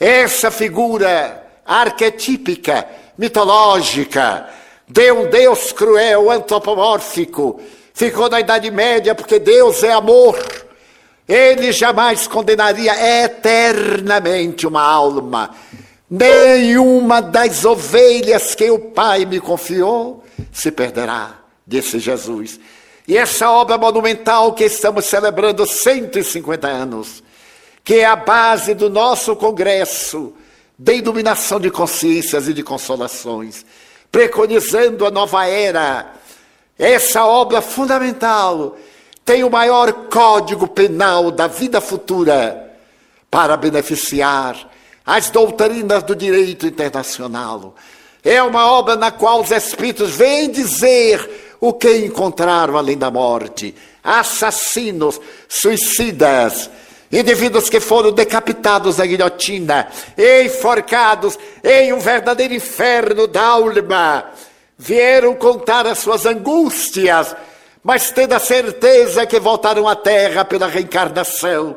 Essa 0.00 0.50
figura 0.50 1.46
arquetípica, 1.64 2.88
mitológica, 3.18 4.48
de 4.88 5.12
um 5.12 5.28
Deus 5.28 5.70
cruel, 5.70 6.30
antropomórfico, 6.30 7.60
ficou 7.92 8.30
na 8.30 8.40
Idade 8.40 8.70
Média 8.70 9.14
porque 9.14 9.38
Deus 9.38 9.82
é 9.82 9.92
amor 9.92 10.36
ele 11.32 11.70
jamais 11.70 12.26
condenaria 12.26 12.92
eternamente 13.22 14.66
uma 14.66 14.82
alma. 14.82 15.50
Nenhuma 16.10 17.22
das 17.22 17.64
ovelhas 17.64 18.56
que 18.56 18.68
o 18.68 18.80
Pai 18.80 19.24
me 19.24 19.38
confiou 19.38 20.24
se 20.50 20.72
perderá, 20.72 21.38
disse 21.64 22.00
Jesus. 22.00 22.58
E 23.06 23.16
essa 23.16 23.48
obra 23.48 23.78
monumental 23.78 24.54
que 24.54 24.64
estamos 24.64 25.04
celebrando 25.04 25.64
150 25.64 26.66
anos, 26.66 27.22
que 27.84 28.00
é 28.00 28.06
a 28.06 28.16
base 28.16 28.74
do 28.74 28.90
nosso 28.90 29.36
congresso 29.36 30.34
de 30.76 30.94
iluminação 30.94 31.60
de 31.60 31.70
consciências 31.70 32.48
e 32.48 32.52
de 32.52 32.64
consolações, 32.64 33.64
preconizando 34.10 35.06
a 35.06 35.12
nova 35.12 35.46
era, 35.46 36.12
essa 36.76 37.24
obra 37.24 37.62
fundamental 37.62 38.76
tem 39.30 39.44
o 39.44 39.50
maior 39.50 39.92
código 40.10 40.66
penal 40.66 41.30
da 41.30 41.46
vida 41.46 41.80
futura 41.80 42.68
para 43.30 43.56
beneficiar 43.56 44.56
as 45.06 45.30
doutrinas 45.30 46.02
do 46.02 46.16
direito 46.16 46.66
internacional. 46.66 47.76
É 48.24 48.42
uma 48.42 48.68
obra 48.72 48.96
na 48.96 49.12
qual 49.12 49.40
os 49.40 49.52
espíritos 49.52 50.10
vêm 50.10 50.50
dizer 50.50 51.54
o 51.60 51.72
que 51.72 51.98
encontraram 51.98 52.76
além 52.76 52.98
da 52.98 53.08
morte. 53.08 53.72
Assassinos, 54.02 55.20
suicidas, 55.48 56.68
indivíduos 57.12 57.70
que 57.70 57.78
foram 57.78 58.10
decapitados 58.10 58.96
na 58.96 59.06
guilhotina, 59.06 59.86
enforcados 60.18 61.38
em 61.62 61.92
um 61.92 62.00
verdadeiro 62.00 62.52
inferno 62.52 63.28
da 63.28 63.46
alma, 63.46 64.24
vieram 64.76 65.36
contar 65.36 65.86
as 65.86 66.00
suas 66.00 66.26
angústias 66.26 67.36
mas 67.82 68.10
tendo 68.10 68.34
a 68.34 68.38
certeza 68.38 69.26
que 69.26 69.40
voltaram 69.40 69.88
à 69.88 69.96
terra 69.96 70.44
pela 70.44 70.66
reencarnação, 70.66 71.76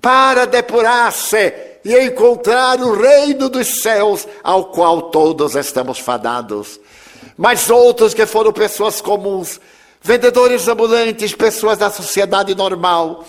para 0.00 0.46
depurar-se 0.46 1.52
e 1.84 1.96
encontrar 1.98 2.80
o 2.80 3.00
reino 3.00 3.48
dos 3.48 3.82
céus 3.82 4.26
ao 4.42 4.66
qual 4.66 5.02
todos 5.10 5.54
estamos 5.54 5.98
fadados. 5.98 6.80
Mas 7.36 7.70
outros 7.70 8.12
que 8.12 8.26
foram 8.26 8.52
pessoas 8.52 9.00
comuns, 9.00 9.60
vendedores 10.02 10.66
ambulantes, 10.66 11.34
pessoas 11.34 11.78
da 11.78 11.90
sociedade 11.90 12.54
normal, 12.54 13.24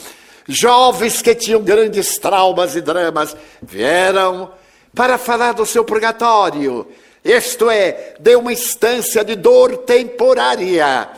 jovens 0.47 1.21
que 1.21 1.35
tinham 1.35 1.61
grandes 1.61 2.17
traumas 2.17 2.75
e 2.75 2.81
dramas, 2.81 3.35
vieram 3.61 4.51
para 4.95 5.17
falar 5.17 5.53
do 5.53 5.65
seu 5.65 5.83
purgatório, 5.83 6.87
isto 7.23 7.69
é, 7.69 8.15
de 8.19 8.35
uma 8.35 8.51
instância 8.51 9.23
de 9.23 9.35
dor 9.35 9.77
temporária 9.77 11.09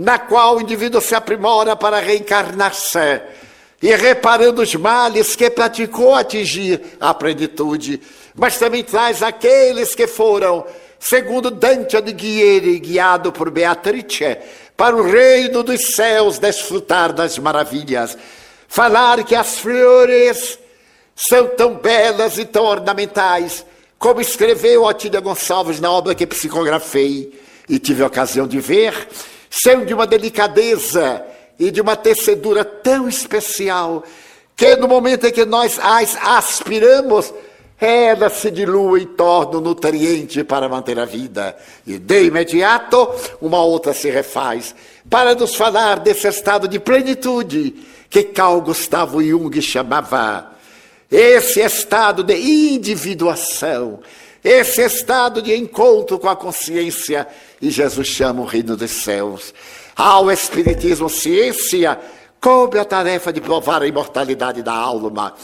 na 0.00 0.18
qual 0.18 0.56
o 0.56 0.60
indivíduo 0.62 0.98
se 0.98 1.14
aprimora 1.14 1.76
para 1.76 2.00
reencarnar-se 2.00 3.20
e 3.82 3.94
reparando 3.94 4.62
os 4.62 4.74
males 4.74 5.36
que 5.36 5.50
praticou 5.50 6.14
atingir 6.14 6.80
a 6.98 7.12
plenitude, 7.12 8.00
mas 8.34 8.56
também 8.56 8.82
traz 8.82 9.22
aqueles 9.22 9.94
que 9.94 10.06
foram 10.06 10.64
segundo 10.98 11.50
Dante 11.50 11.98
Alighieri, 11.98 12.78
guiado 12.78 13.30
por 13.30 13.50
Beatrice, 13.50 14.38
para 14.74 14.96
o 14.96 15.02
reino 15.02 15.62
dos 15.62 15.94
céus 15.94 16.38
desfrutar 16.38 17.12
das 17.12 17.38
maravilhas. 17.38 18.16
Falar 18.68 19.22
que 19.22 19.34
as 19.34 19.58
flores 19.58 20.58
são 21.14 21.46
tão 21.48 21.74
belas 21.74 22.38
e 22.38 22.46
tão 22.46 22.64
ornamentais, 22.64 23.66
como 23.98 24.22
escreveu 24.22 24.84
Otília 24.84 25.20
Gonçalves 25.20 25.78
na 25.78 25.90
obra 25.90 26.14
que 26.14 26.26
psicografei 26.26 27.38
e 27.68 27.78
tive 27.78 28.02
a 28.02 28.06
ocasião 28.06 28.48
de 28.48 28.60
ver, 28.60 28.94
são 29.50 29.84
de 29.84 29.92
uma 29.92 30.06
delicadeza 30.06 31.22
e 31.58 31.70
de 31.70 31.80
uma 31.80 31.96
tecedura 31.96 32.64
tão 32.64 33.08
especial 33.08 34.04
que 34.56 34.76
no 34.76 34.86
momento 34.86 35.26
em 35.26 35.32
que 35.32 35.44
nós 35.44 35.78
as 35.82 36.16
aspiramos, 36.16 37.34
ela 37.80 38.28
se 38.28 38.50
dilui 38.50 39.02
e 39.02 39.06
torna 39.06 39.58
o 39.58 39.60
nutriente 39.60 40.44
para 40.44 40.68
manter 40.68 40.98
a 40.98 41.04
vida. 41.04 41.56
E 41.86 41.98
de 41.98 42.24
imediato, 42.24 43.08
uma 43.40 43.62
outra 43.62 43.94
se 43.94 44.10
refaz. 44.10 44.74
Para 45.08 45.34
nos 45.34 45.54
falar 45.54 45.98
desse 45.98 46.28
estado 46.28 46.68
de 46.68 46.78
plenitude 46.78 47.74
que 48.08 48.22
Carl 48.22 48.60
Gustavo 48.60 49.22
Jung 49.22 49.60
chamava 49.62 50.52
esse 51.10 51.60
estado 51.60 52.22
de 52.22 52.36
individuação, 52.36 54.00
esse 54.42 54.82
estado 54.82 55.42
de 55.42 55.54
encontro 55.54 56.18
com 56.18 56.28
a 56.28 56.36
consciência, 56.36 57.26
e 57.60 57.70
Jesus 57.70 58.08
chama 58.08 58.42
o 58.42 58.46
reino 58.46 58.76
dos 58.76 58.90
céus. 58.90 59.52
Ao 59.94 60.30
Espiritismo 60.30 61.10
ciência, 61.10 61.98
coube 62.40 62.78
a 62.78 62.84
tarefa 62.84 63.32
de 63.32 63.40
provar 63.40 63.82
a 63.82 63.86
imortalidade 63.86 64.62
da 64.62 64.72
alma. 64.72 65.34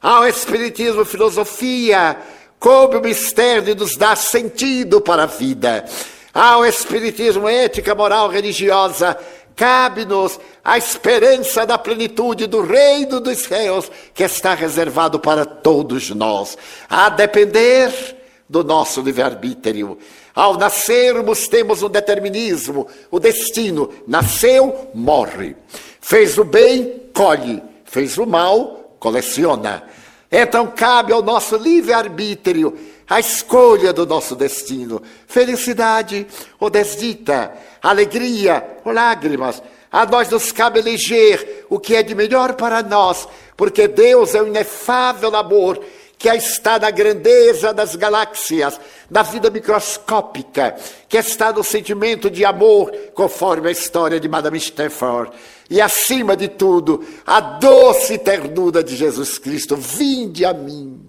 Ao 0.00 0.26
Espiritismo 0.26 1.04
filosofia, 1.04 2.16
coube 2.58 2.96
o 2.96 3.02
mistério 3.02 3.62
de 3.62 3.74
nos 3.74 3.96
dar 3.96 4.16
sentido 4.16 5.00
para 5.00 5.24
a 5.24 5.26
vida. 5.26 5.84
Ao 6.32 6.64
Espiritismo 6.64 7.46
ética, 7.46 7.94
moral, 7.94 8.30
religiosa, 8.30 9.18
cabe-nos 9.54 10.40
a 10.64 10.78
esperança 10.78 11.66
da 11.66 11.76
plenitude 11.76 12.46
do 12.46 12.62
reino 12.62 13.20
dos 13.20 13.38
céus 13.38 13.90
que 14.14 14.22
está 14.22 14.54
reservado 14.54 15.18
para 15.18 15.44
todos 15.44 16.10
nós, 16.10 16.56
a 16.88 17.08
depender 17.10 18.15
do 18.48 18.62
nosso 18.62 19.00
livre-arbítrio. 19.00 19.98
Ao 20.34 20.56
nascermos, 20.56 21.48
temos 21.48 21.82
um 21.82 21.88
determinismo, 21.88 22.86
o 23.10 23.18
destino. 23.18 23.90
Nasceu, 24.06 24.90
morre. 24.94 25.56
Fez 26.00 26.38
o 26.38 26.44
bem, 26.44 27.02
colhe. 27.14 27.62
Fez 27.84 28.18
o 28.18 28.26
mal, 28.26 28.96
coleciona. 28.98 29.82
Então 30.30 30.66
cabe 30.66 31.12
ao 31.12 31.22
nosso 31.22 31.56
livre-arbítrio 31.56 32.76
a 33.08 33.20
escolha 33.20 33.92
do 33.92 34.04
nosso 34.04 34.34
destino. 34.34 35.02
Felicidade 35.26 36.26
ou 36.58 36.68
desdita, 36.68 37.52
alegria 37.82 38.78
ou 38.84 38.92
lágrimas. 38.92 39.62
A 39.90 40.04
nós 40.04 40.28
nos 40.28 40.52
cabe 40.52 40.80
eleger 40.80 41.64
o 41.70 41.78
que 41.78 41.94
é 41.94 42.02
de 42.02 42.14
melhor 42.14 42.54
para 42.54 42.82
nós, 42.82 43.26
porque 43.56 43.88
Deus 43.88 44.34
é 44.34 44.42
o 44.42 44.48
inefável 44.48 45.34
amor 45.34 45.80
que 46.18 46.28
está 46.30 46.78
na 46.78 46.90
grandeza 46.90 47.74
das 47.74 47.94
galáxias, 47.94 48.80
na 49.10 49.22
vida 49.22 49.50
microscópica, 49.50 50.74
que 51.08 51.18
está 51.18 51.52
no 51.52 51.62
sentimento 51.62 52.30
de 52.30 52.44
amor, 52.44 52.90
conforme 53.14 53.68
a 53.68 53.72
história 53.72 54.18
de 54.18 54.28
Madame 54.28 54.56
Stafford. 54.58 55.32
E 55.68 55.80
acima 55.80 56.36
de 56.36 56.48
tudo, 56.48 57.04
a 57.26 57.40
doce 57.40 58.18
ternura 58.18 58.82
de 58.82 58.96
Jesus 58.96 59.38
Cristo. 59.38 59.76
Vinde 59.76 60.44
a 60.44 60.54
mim, 60.54 61.06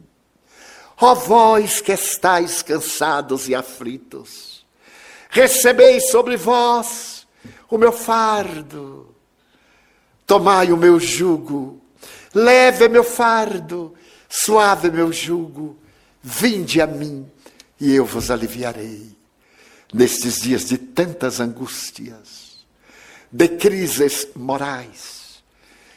ó 0.99 1.13
vós 1.13 1.79
que 1.79 1.93
estáis 1.93 2.61
cansados 2.61 3.47
e 3.47 3.55
aflitos, 3.55 4.65
recebei 5.29 6.01
sobre 6.01 6.35
vós 6.35 7.25
o 7.69 7.77
meu 7.77 7.93
fardo, 7.93 9.15
tomai 10.25 10.71
o 10.71 10.77
meu 10.77 10.99
jugo, 10.99 11.81
leve 12.34 12.89
meu 12.89 13.03
fardo 13.03 13.93
Suave 14.30 14.91
meu 14.91 15.12
jugo, 15.12 15.78
vinde 16.22 16.82
a 16.82 16.88
mim 16.88 17.30
e 17.80 17.94
eu 17.94 18.06
vos 18.06 18.30
aliviarei. 18.30 19.16
Nestes 19.94 20.41
dias 20.41 20.66
de 20.66 20.78
tantas 20.78 21.40
angústias, 21.40 22.66
de 23.32 23.48
crises 23.48 24.28
morais, 24.36 25.41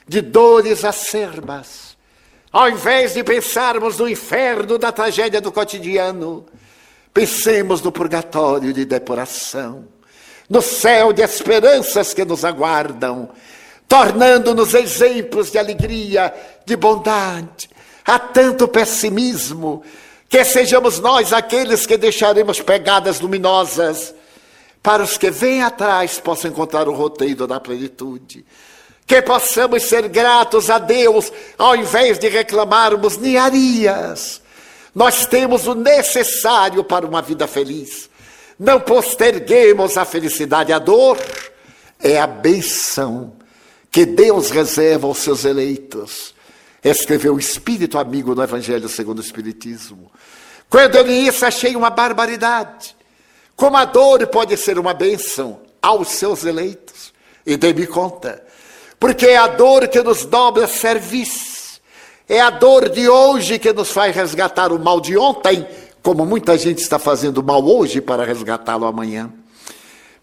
de 0.06 0.20
dores 0.20 0.84
acerbas, 0.84 1.96
ao 2.52 2.68
invés 2.68 3.14
de 3.14 3.24
pensarmos 3.24 3.98
no 3.98 4.08
inferno 4.08 4.78
da 4.78 4.92
tragédia 4.92 5.40
do 5.40 5.52
cotidiano, 5.52 6.46
pensemos 7.14 7.80
no 7.80 7.92
purgatório 7.92 8.72
de 8.72 8.84
depuração, 8.84 9.86
no 10.48 10.60
céu 10.60 11.12
de 11.12 11.22
esperanças 11.22 12.12
que 12.12 12.24
nos 12.24 12.44
aguardam, 12.44 13.30
tornando-nos 13.88 14.74
exemplos 14.74 15.50
de 15.50 15.58
alegria, 15.58 16.34
de 16.64 16.76
bondade, 16.76 17.70
Há 18.04 18.18
tanto 18.18 18.66
pessimismo 18.68 19.82
que 20.28 20.44
sejamos 20.44 21.00
nós 21.00 21.32
aqueles 21.32 21.86
que 21.86 21.96
deixaremos 21.96 22.60
pegadas 22.60 23.20
luminosas 23.20 24.14
para 24.82 25.02
os 25.02 25.18
que 25.18 25.30
vêm 25.30 25.62
atrás 25.62 26.18
possam 26.18 26.50
encontrar 26.50 26.88
o 26.88 26.94
roteiro 26.94 27.46
da 27.46 27.60
plenitude. 27.60 28.44
Que 29.06 29.20
possamos 29.20 29.82
ser 29.82 30.08
gratos 30.08 30.70
a 30.70 30.78
Deus 30.78 31.32
ao 31.58 31.74
invés 31.74 32.18
de 32.18 32.28
reclamarmos 32.28 33.16
niarias. 33.16 34.40
Nós 34.94 35.26
temos 35.26 35.66
o 35.66 35.74
necessário 35.74 36.82
para 36.84 37.06
uma 37.06 37.20
vida 37.20 37.46
feliz. 37.46 38.08
Não 38.58 38.80
posterguemos 38.80 39.96
a 39.96 40.04
felicidade, 40.04 40.72
a 40.72 40.78
dor 40.78 41.18
é 41.98 42.20
a 42.20 42.26
benção 42.26 43.32
que 43.90 44.06
Deus 44.06 44.50
reserva 44.50 45.06
aos 45.06 45.18
seus 45.18 45.44
eleitos 45.44 46.34
escreveu 46.82 47.34
o 47.34 47.38
Espírito 47.38 47.98
Amigo 47.98 48.34
do 48.34 48.42
Evangelho 48.42 48.88
segundo 48.88 49.18
o 49.18 49.22
Espiritismo. 49.22 50.10
Quando 50.68 50.96
eu 50.96 51.02
li 51.02 51.26
isso, 51.26 51.44
achei 51.44 51.76
uma 51.76 51.90
barbaridade. 51.90 52.96
Como 53.56 53.76
a 53.76 53.84
dor 53.84 54.26
pode 54.28 54.56
ser 54.56 54.78
uma 54.78 54.94
bênção 54.94 55.60
aos 55.82 56.08
seus 56.08 56.44
eleitos. 56.44 57.12
E 57.44 57.56
dei-me 57.56 57.86
conta. 57.86 58.42
Porque 58.98 59.26
é 59.26 59.36
a 59.36 59.46
dor 59.46 59.88
que 59.88 60.00
nos 60.02 60.24
dobra 60.24 60.66
serviço. 60.66 61.80
É 62.28 62.40
a 62.40 62.50
dor 62.50 62.88
de 62.88 63.08
hoje 63.08 63.58
que 63.58 63.72
nos 63.72 63.90
faz 63.90 64.14
resgatar 64.14 64.72
o 64.72 64.78
mal 64.78 65.00
de 65.00 65.18
ontem, 65.18 65.66
como 66.00 66.24
muita 66.24 66.56
gente 66.56 66.78
está 66.78 66.98
fazendo 66.98 67.42
mal 67.42 67.66
hoje 67.66 68.00
para 68.00 68.24
resgatá-lo 68.24 68.86
amanhã. 68.86 69.30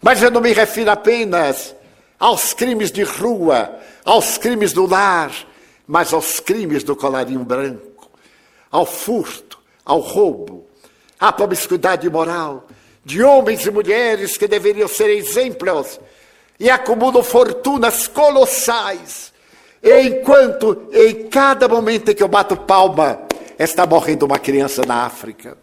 Mas 0.00 0.22
eu 0.22 0.30
não 0.30 0.40
me 0.40 0.52
refiro 0.52 0.90
apenas 0.90 1.74
aos 2.18 2.54
crimes 2.54 2.90
de 2.90 3.02
rua, 3.02 3.78
aos 4.04 4.38
crimes 4.38 4.72
do 4.72 4.86
lar, 4.86 5.30
mas 5.88 6.12
aos 6.12 6.38
crimes 6.38 6.84
do 6.84 6.94
colarinho 6.94 7.42
branco, 7.42 8.10
ao 8.70 8.84
furto, 8.84 9.58
ao 9.82 10.00
roubo, 10.00 10.66
à 11.18 11.32
promiscuidade 11.32 12.08
moral, 12.10 12.68
de 13.02 13.22
homens 13.22 13.64
e 13.64 13.70
mulheres 13.70 14.36
que 14.36 14.46
deveriam 14.46 14.86
ser 14.86 15.08
exemplos 15.08 15.98
e 16.60 16.68
acumulam 16.68 17.22
fortunas 17.22 18.06
colossais, 18.06 19.32
enquanto 19.82 20.90
em 20.92 21.26
cada 21.28 21.66
momento 21.66 22.10
em 22.10 22.14
que 22.14 22.22
eu 22.22 22.28
bato 22.28 22.54
palma, 22.54 23.22
está 23.58 23.86
morrendo 23.86 24.26
uma 24.26 24.38
criança 24.38 24.84
na 24.84 25.06
África. 25.06 25.56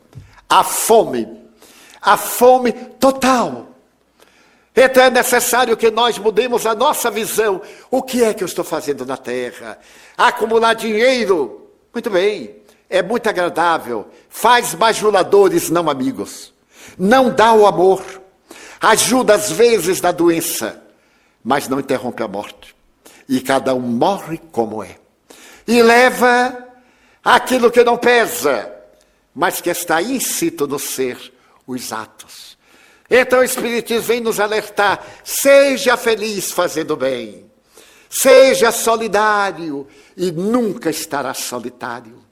A 0.49 0.64
fome, 0.64 1.27
a 2.02 2.18
fome 2.18 2.72
total. 2.72 3.74
Então 4.76 5.03
é 5.03 5.10
necessário 5.10 5.77
que 5.77 5.89
nós 5.89 6.18
mudemos 6.18 6.65
a 6.65 6.76
nossa 6.76 7.10
visão. 7.10 7.61
O 7.89 8.03
que 8.03 8.23
é 8.23 8.34
que 8.34 8.43
eu 8.43 8.47
estou 8.47 8.65
fazendo 8.65 9.06
na 9.06 9.15
terra? 9.15 9.80
Acumular 10.18 10.73
dinheiro, 10.73 11.69
muito 11.93 12.10
bem, 12.10 12.57
é 12.89 13.02
muito 13.02 13.30
agradável. 13.30 14.07
Faz 14.30 14.73
bajuladores, 14.73 15.69
não 15.69 15.89
amigos. 15.89 16.53
Não 16.97 17.30
dá 17.34 17.53
o 17.53 17.65
amor. 17.65 18.03
Ajuda 18.81 19.35
às 19.35 19.49
vezes 19.49 20.02
na 20.02 20.11
doença, 20.11 20.84
mas 21.43 21.69
não 21.69 21.80
interrompe 21.80 22.22
a 22.22 22.27
morte. 22.27 22.76
E 23.27 23.39
cada 23.39 23.73
um 23.73 23.80
morre 23.80 24.39
como 24.52 24.84
é. 24.84 24.97
E 25.65 25.81
leva 25.81 26.56
aquilo 27.23 27.72
que 27.72 27.84
não 27.84 27.97
pesa, 27.97 28.72
mas 29.34 29.61
que 29.61 29.69
está 29.69 30.02
íncito 30.02 30.68
no 30.68 30.77
ser, 30.77 31.34
os 31.65 31.91
atos. 31.91 32.55
Então 33.10 33.40
o 33.40 33.44
Espiritismo 33.44 34.03
vem 34.03 34.22
nos 34.22 34.40
alertar: 34.40 35.03
seja 35.23 35.95
feliz 35.98 36.52
fazendo 36.52 36.95
bem, 36.95 37.45
seja 38.10 38.72
solidário 38.72 39.88
e 40.18 40.32
nunca 40.32 40.90
estará 40.90 41.34
solitário. 41.34 42.23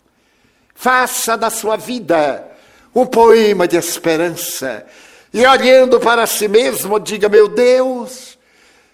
Faça 0.74 1.38
da 1.38 1.50
sua 1.50 1.78
vida 1.78 2.48
um 2.96 3.06
poema 3.06 3.68
de 3.68 3.78
esperança 3.78 4.86
e 5.34 5.46
olhando 5.48 6.00
para 6.00 6.28
si 6.28 6.48
mesmo, 6.48 7.00
diga: 7.00 7.28
Meu 7.28 7.48
Deus, 7.48 8.38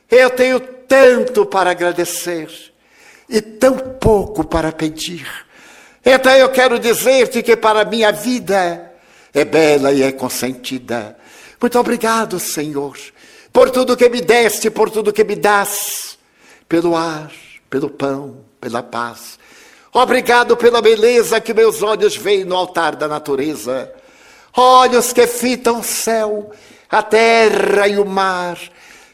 eu 0.09 0.29
tenho 0.29 0.59
tanto 0.59 1.45
para 1.45 1.71
agradecer 1.71 2.49
e 3.27 3.41
tão 3.41 3.77
pouco 3.77 4.45
para 4.45 4.71
pedir. 4.71 5.27
Então 6.03 6.31
eu 6.31 6.49
quero 6.49 6.79
dizer-te 6.79 7.43
que 7.43 7.57
para 7.57 7.81
a 7.81 7.85
minha 7.85 8.11
vida 8.11 8.89
é 9.33 9.43
bela 9.43 9.91
e 9.91 10.01
é 10.01 10.13
consentida. 10.13 11.18
Muito 11.59 11.77
obrigado, 11.77 12.39
Senhor, 12.39 12.97
por 13.51 13.69
tudo 13.69 13.97
que 13.97 14.07
me 14.07 14.21
deste, 14.21 14.69
por 14.69 14.89
tudo 14.89 15.11
que 15.11 15.23
me 15.23 15.35
das, 15.35 16.17
pelo 16.67 16.95
ar, 16.95 17.31
pelo 17.69 17.89
pão, 17.89 18.37
pela 18.61 18.81
paz. 18.81 19.37
Obrigado 19.91 20.55
pela 20.55 20.81
beleza 20.81 21.41
que 21.41 21.53
meus 21.53 21.81
olhos 21.81 22.15
veem 22.15 22.45
no 22.45 22.55
altar 22.55 22.95
da 22.95 23.07
natureza. 23.07 23.91
Olhos 24.55 25.11
que 25.11 25.25
fitam 25.27 25.79
o 25.79 25.83
céu, 25.83 26.51
a 26.89 27.03
terra 27.03 27.87
e 27.87 27.97
o 27.97 28.05
mar, 28.05 28.57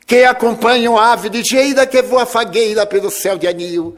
que 0.06 0.24
acompanham 0.24 0.98
a 0.98 1.14
ave 1.14 1.30
ligeira 1.30 1.88
que 1.88 2.02
voa 2.02 2.26
fagueira 2.26 2.86
pelo 2.86 3.10
céu 3.10 3.38
de 3.38 3.48
anil, 3.48 3.98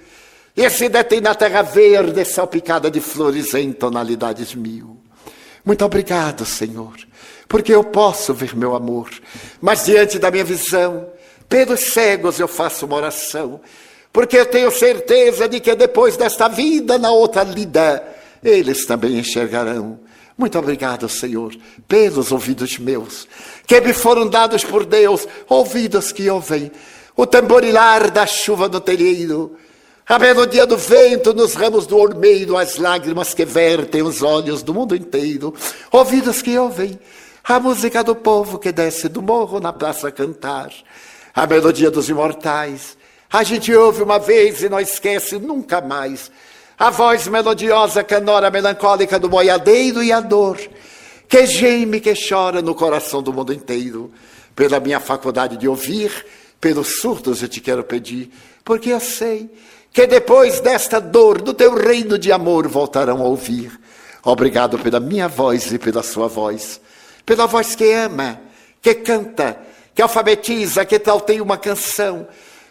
e 0.55 0.69
se 0.69 0.87
detém 0.89 1.19
na 1.19 1.35
terra 1.35 1.61
verde 1.61 2.23
salpicada 2.25 2.89
de 2.89 3.01
flores 3.01 3.53
em 3.53 3.71
tonalidades 3.71 4.55
mil. 4.55 4.97
Muito 5.63 5.83
obrigado, 5.83 6.45
Senhor, 6.45 6.95
porque 7.47 7.73
eu 7.73 7.83
posso 7.83 8.33
ver 8.33 8.55
meu 8.55 8.75
amor, 8.75 9.09
mas 9.61 9.85
diante 9.85 10.19
da 10.19 10.29
minha 10.29 10.43
visão, 10.43 11.07
pelos 11.47 11.93
cegos 11.93 12.39
eu 12.39 12.47
faço 12.47 12.85
uma 12.85 12.97
oração, 12.97 13.61
porque 14.11 14.37
eu 14.37 14.45
tenho 14.45 14.71
certeza 14.71 15.47
de 15.47 15.59
que 15.59 15.73
depois 15.75 16.17
desta 16.17 16.47
vida, 16.47 16.97
na 16.97 17.11
outra 17.11 17.43
lida, 17.43 18.03
eles 18.43 18.85
também 18.85 19.17
enxergarão. 19.17 19.99
Muito 20.37 20.57
obrigado, 20.59 21.09
Senhor, 21.09 21.55
pelos 21.87 22.31
ouvidos 22.31 22.77
meus, 22.77 23.27
que 23.65 23.79
me 23.81 23.93
foram 23.93 24.27
dados 24.27 24.63
por 24.63 24.85
Deus, 24.85 25.27
ouvidos 25.47 26.11
que 26.11 26.29
ouvem 26.29 26.71
o 27.15 27.25
tamborilar 27.25 28.11
da 28.11 28.27
chuva 28.27 28.67
no 28.67 28.79
telheiro, 28.79 29.57
a 30.07 30.17
melodia 30.17 30.65
do 30.65 30.77
vento 30.77 31.33
nos 31.33 31.53
ramos 31.53 31.85
do 31.85 31.97
ormeiro, 31.97 32.55
as 32.55 32.77
lágrimas 32.77 33.33
que 33.33 33.43
vertem 33.43 34.01
os 34.03 34.21
olhos 34.21 34.63
do 34.63 34.73
mundo 34.73 34.95
inteiro, 34.95 35.53
ouvidos 35.91 36.41
que 36.41 36.57
ouvem 36.57 36.97
a 37.47 37.59
música 37.59 38.03
do 38.03 38.15
povo 38.15 38.59
que 38.59 38.71
desce 38.71 39.07
do 39.07 39.21
morro 39.21 39.59
na 39.59 39.71
praça 39.71 40.11
cantar, 40.11 40.69
a 41.33 41.47
melodia 41.47 41.89
dos 41.89 42.09
imortais. 42.09 42.97
A 43.31 43.43
gente 43.43 43.73
ouve 43.73 44.03
uma 44.03 44.19
vez 44.19 44.61
e 44.61 44.69
não 44.69 44.79
esquece 44.79 45.39
nunca 45.39 45.79
mais. 45.79 46.29
A 46.77 46.89
voz 46.89 47.27
melodiosa, 47.27 48.03
canora 48.03 48.51
melancólica 48.51 49.17
do 49.17 49.29
boiadeiro 49.29 50.03
e 50.03 50.11
a 50.11 50.19
dor 50.19 50.57
que 51.27 51.45
geme, 51.45 51.99
que 51.99 52.13
chora 52.15 52.61
no 52.61 52.73
coração 52.73 53.21
do 53.21 53.33
mundo 53.33 53.53
inteiro. 53.53 54.11
Pela 54.55 54.79
minha 54.79 54.99
faculdade 54.99 55.57
de 55.57 55.67
ouvir, 55.67 56.25
pelos 56.59 56.99
surdos 56.99 57.41
eu 57.41 57.47
te 57.47 57.61
quero 57.61 57.83
pedir, 57.83 58.31
porque 58.63 58.89
eu 58.89 58.99
sei 58.99 59.49
que 59.91 60.07
depois 60.07 60.59
desta 60.59 60.99
dor 60.99 61.41
do 61.41 61.53
teu 61.53 61.75
reino 61.75 62.17
de 62.17 62.31
amor 62.31 62.67
voltarão 62.67 63.21
a 63.21 63.25
ouvir. 63.25 63.79
Obrigado 64.23 64.79
pela 64.79 64.99
minha 64.99 65.27
voz 65.27 65.71
e 65.71 65.77
pela 65.77 66.01
sua 66.01 66.27
voz, 66.27 66.81
pela 67.27 67.45
voz 67.45 67.75
que 67.75 67.91
ama, 67.91 68.39
que 68.81 68.95
canta, 68.95 69.59
que 69.93 70.01
alfabetiza, 70.01 70.85
que 70.85 70.97
tal 70.97 71.19
tem 71.19 71.41
uma 71.41 71.57
canção, 71.57 72.25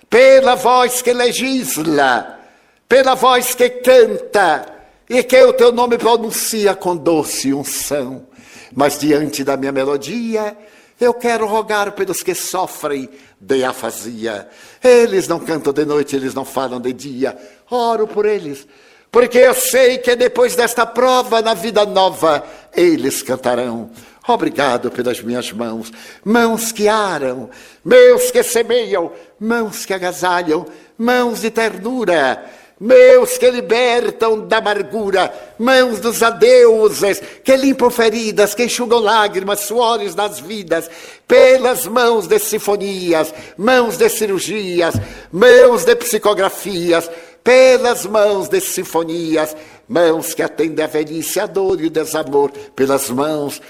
pela 0.08 0.54
voz 0.54 1.02
que 1.02 1.12
legisla, 1.12 2.40
pela 2.88 3.14
voz 3.14 3.54
que 3.54 3.68
canta 3.68 4.64
e 5.10 5.22
que 5.22 5.42
o 5.42 5.52
teu 5.52 5.72
nome 5.72 5.98
pronuncia 5.98 6.74
com 6.74 6.96
doce 6.96 7.52
unção. 7.52 8.26
Mas 8.74 8.98
diante 8.98 9.44
da 9.44 9.58
minha 9.58 9.72
melodia, 9.72 10.56
eu 10.98 11.12
quero 11.12 11.46
rogar 11.46 11.92
pelos 11.92 12.22
que 12.22 12.34
sofrem 12.34 13.10
de 13.38 13.62
afasia. 13.62 14.48
Eles 14.82 15.28
não 15.28 15.38
cantam 15.38 15.70
de 15.70 15.84
noite, 15.84 16.16
eles 16.16 16.32
não 16.32 16.46
falam 16.46 16.80
de 16.80 16.94
dia. 16.94 17.36
Oro 17.70 18.06
por 18.06 18.24
eles, 18.24 18.66
porque 19.10 19.36
eu 19.36 19.52
sei 19.52 19.98
que 19.98 20.16
depois 20.16 20.56
desta 20.56 20.86
prova 20.86 21.42
na 21.42 21.52
vida 21.52 21.84
nova, 21.84 22.42
eles 22.74 23.22
cantarão. 23.22 23.90
Obrigado 24.26 24.90
pelas 24.90 25.20
minhas 25.20 25.52
mãos, 25.52 25.92
mãos 26.24 26.72
que 26.72 26.88
aram, 26.88 27.48
mãos 27.84 28.30
que 28.30 28.42
semeiam, 28.42 29.12
mãos 29.38 29.86
que 29.86 29.94
agasalham, 29.94 30.66
mãos 30.98 31.42
de 31.42 31.50
ternura 31.50 32.44
meus 32.78 33.38
que 33.38 33.50
libertam 33.50 34.46
da 34.46 34.58
amargura, 34.58 35.32
mãos 35.58 35.98
dos 35.98 36.22
adeuses, 36.22 37.22
que 37.42 37.56
limpam 37.56 37.90
feridas, 37.90 38.54
que 38.54 38.64
enxugam 38.64 39.00
lágrimas, 39.00 39.60
suores 39.60 40.14
das 40.14 40.38
vidas, 40.38 40.90
pelas 41.26 41.86
mãos 41.86 42.26
de 42.26 42.38
sinfonias, 42.38 43.32
mãos 43.56 43.96
de 43.96 44.08
cirurgias, 44.10 44.94
mãos 45.32 45.86
de 45.86 45.96
psicografias, 45.96 47.10
pelas 47.42 48.04
mãos 48.04 48.48
de 48.48 48.60
sinfonias, 48.60 49.56
mãos 49.88 50.34
que 50.34 50.42
atendem 50.42 50.84
a 50.84 50.88
velhice, 50.88 51.40
a 51.40 51.46
dor 51.46 51.80
e 51.80 51.86
o 51.86 51.90
desamor, 51.90 52.50
pelas 52.74 53.08
mãos 53.10 53.60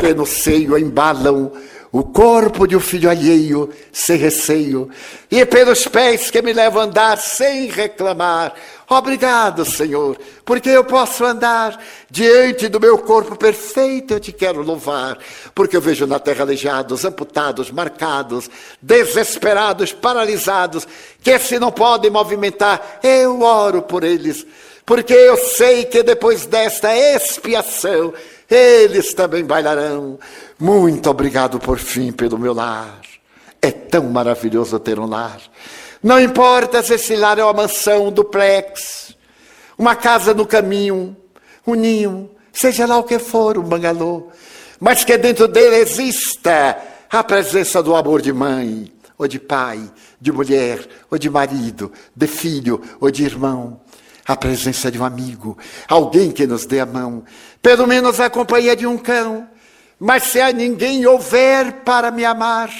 que 0.00 0.14
no 0.14 0.26
seio 0.26 0.78
embalam 0.78 1.52
o 1.92 2.04
corpo 2.04 2.66
de 2.66 2.76
um 2.76 2.80
filho 2.80 3.08
alheio 3.08 3.70
sem 3.90 4.18
receio, 4.18 4.90
e 5.30 5.46
pelos 5.46 5.88
pés 5.88 6.30
que 6.30 6.42
me 6.42 6.52
levam 6.52 6.82
a 6.82 6.84
andar 6.84 7.16
sem 7.16 7.68
reclamar. 7.68 8.52
Obrigado, 8.88 9.64
Senhor, 9.64 10.18
porque 10.44 10.68
eu 10.68 10.84
posso 10.84 11.24
andar 11.24 11.80
diante 12.10 12.68
do 12.68 12.78
meu 12.78 12.98
corpo 12.98 13.34
perfeito, 13.34 14.12
eu 14.12 14.20
te 14.20 14.30
quero 14.30 14.62
louvar, 14.62 15.16
porque 15.54 15.76
eu 15.76 15.80
vejo 15.80 16.06
na 16.06 16.18
terra 16.18 16.42
aleijados, 16.42 17.04
amputados, 17.04 17.70
marcados, 17.70 18.50
desesperados, 18.80 19.92
paralisados, 19.92 20.86
que 21.22 21.38
se 21.38 21.58
não 21.58 21.72
podem 21.72 22.10
movimentar, 22.10 22.98
eu 23.02 23.40
oro 23.40 23.80
por 23.80 24.04
eles, 24.04 24.46
porque 24.86 25.12
eu 25.12 25.36
sei 25.36 25.84
que 25.84 26.04
depois 26.04 26.46
desta 26.46 26.96
expiação, 26.96 28.14
eles 28.48 29.12
também 29.12 29.44
bailarão. 29.44 30.16
Muito 30.56 31.10
obrigado 31.10 31.58
por 31.58 31.80
fim 31.80 32.12
pelo 32.12 32.38
meu 32.38 32.54
lar. 32.54 33.00
É 33.60 33.72
tão 33.72 34.04
maravilhoso 34.04 34.78
ter 34.78 35.00
um 35.00 35.06
lar. 35.06 35.40
Não 36.00 36.20
importa 36.20 36.84
se 36.84 36.94
esse 36.94 37.16
lar 37.16 37.36
é 37.36 37.42
uma 37.42 37.52
mansão, 37.52 38.06
um 38.06 38.12
duplex, 38.12 39.16
uma 39.76 39.96
casa 39.96 40.32
no 40.32 40.46
caminho, 40.46 41.16
um 41.66 41.74
ninho, 41.74 42.30
seja 42.52 42.86
lá 42.86 42.96
o 42.96 43.02
que 43.02 43.18
for, 43.18 43.58
um 43.58 43.62
bangalô, 43.62 44.28
mas 44.78 45.04
que 45.04 45.18
dentro 45.18 45.48
dele 45.48 45.76
exista 45.76 46.78
a 47.10 47.24
presença 47.24 47.82
do 47.82 47.96
amor 47.96 48.22
de 48.22 48.32
mãe, 48.32 48.92
ou 49.18 49.26
de 49.26 49.40
pai, 49.40 49.80
de 50.20 50.30
mulher, 50.30 50.86
ou 51.10 51.18
de 51.18 51.28
marido, 51.28 51.90
de 52.14 52.28
filho, 52.28 52.80
ou 53.00 53.10
de 53.10 53.24
irmão 53.24 53.80
a 54.26 54.36
presença 54.36 54.90
de 54.90 54.98
um 54.98 55.04
amigo, 55.04 55.56
alguém 55.88 56.32
que 56.32 56.46
nos 56.46 56.66
dê 56.66 56.80
a 56.80 56.86
mão, 56.86 57.24
pelo 57.62 57.86
menos 57.86 58.18
a 58.18 58.28
companhia 58.28 58.74
de 58.74 58.86
um 58.86 58.98
cão. 58.98 59.48
Mas 59.98 60.24
se 60.24 60.40
a 60.40 60.52
ninguém 60.52 61.06
houver 61.06 61.72
para 61.84 62.10
me 62.10 62.24
amar, 62.24 62.70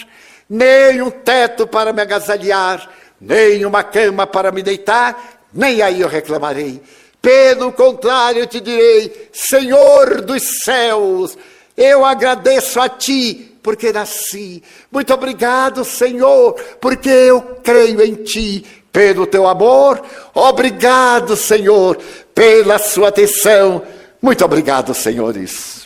nem 0.50 1.00
um 1.00 1.10
teto 1.10 1.66
para 1.66 1.92
me 1.92 2.02
agasalhar, 2.02 2.90
nem 3.20 3.64
uma 3.64 3.82
cama 3.82 4.26
para 4.26 4.52
me 4.52 4.62
deitar, 4.62 5.40
nem 5.52 5.80
aí 5.80 6.00
eu 6.00 6.08
reclamarei. 6.08 6.82
Pelo 7.22 7.72
contrário, 7.72 8.40
eu 8.40 8.46
te 8.46 8.60
direi: 8.60 9.30
Senhor 9.32 10.20
dos 10.20 10.62
céus, 10.62 11.38
eu 11.76 12.04
agradeço 12.04 12.80
a 12.80 12.88
ti 12.88 13.56
porque 13.62 13.92
nasci. 13.92 14.62
Muito 14.92 15.12
obrigado, 15.12 15.84
Senhor, 15.84 16.54
porque 16.80 17.08
eu 17.08 17.42
creio 17.64 18.00
em 18.00 18.14
ti 18.14 18.64
pelo 18.96 19.26
teu 19.26 19.46
amor. 19.46 20.00
Obrigado, 20.32 21.36
Senhor, 21.36 21.98
pela 22.34 22.78
sua 22.78 23.08
atenção. 23.08 23.82
Muito 24.22 24.42
obrigado, 24.42 24.94
senhores. 24.94 25.85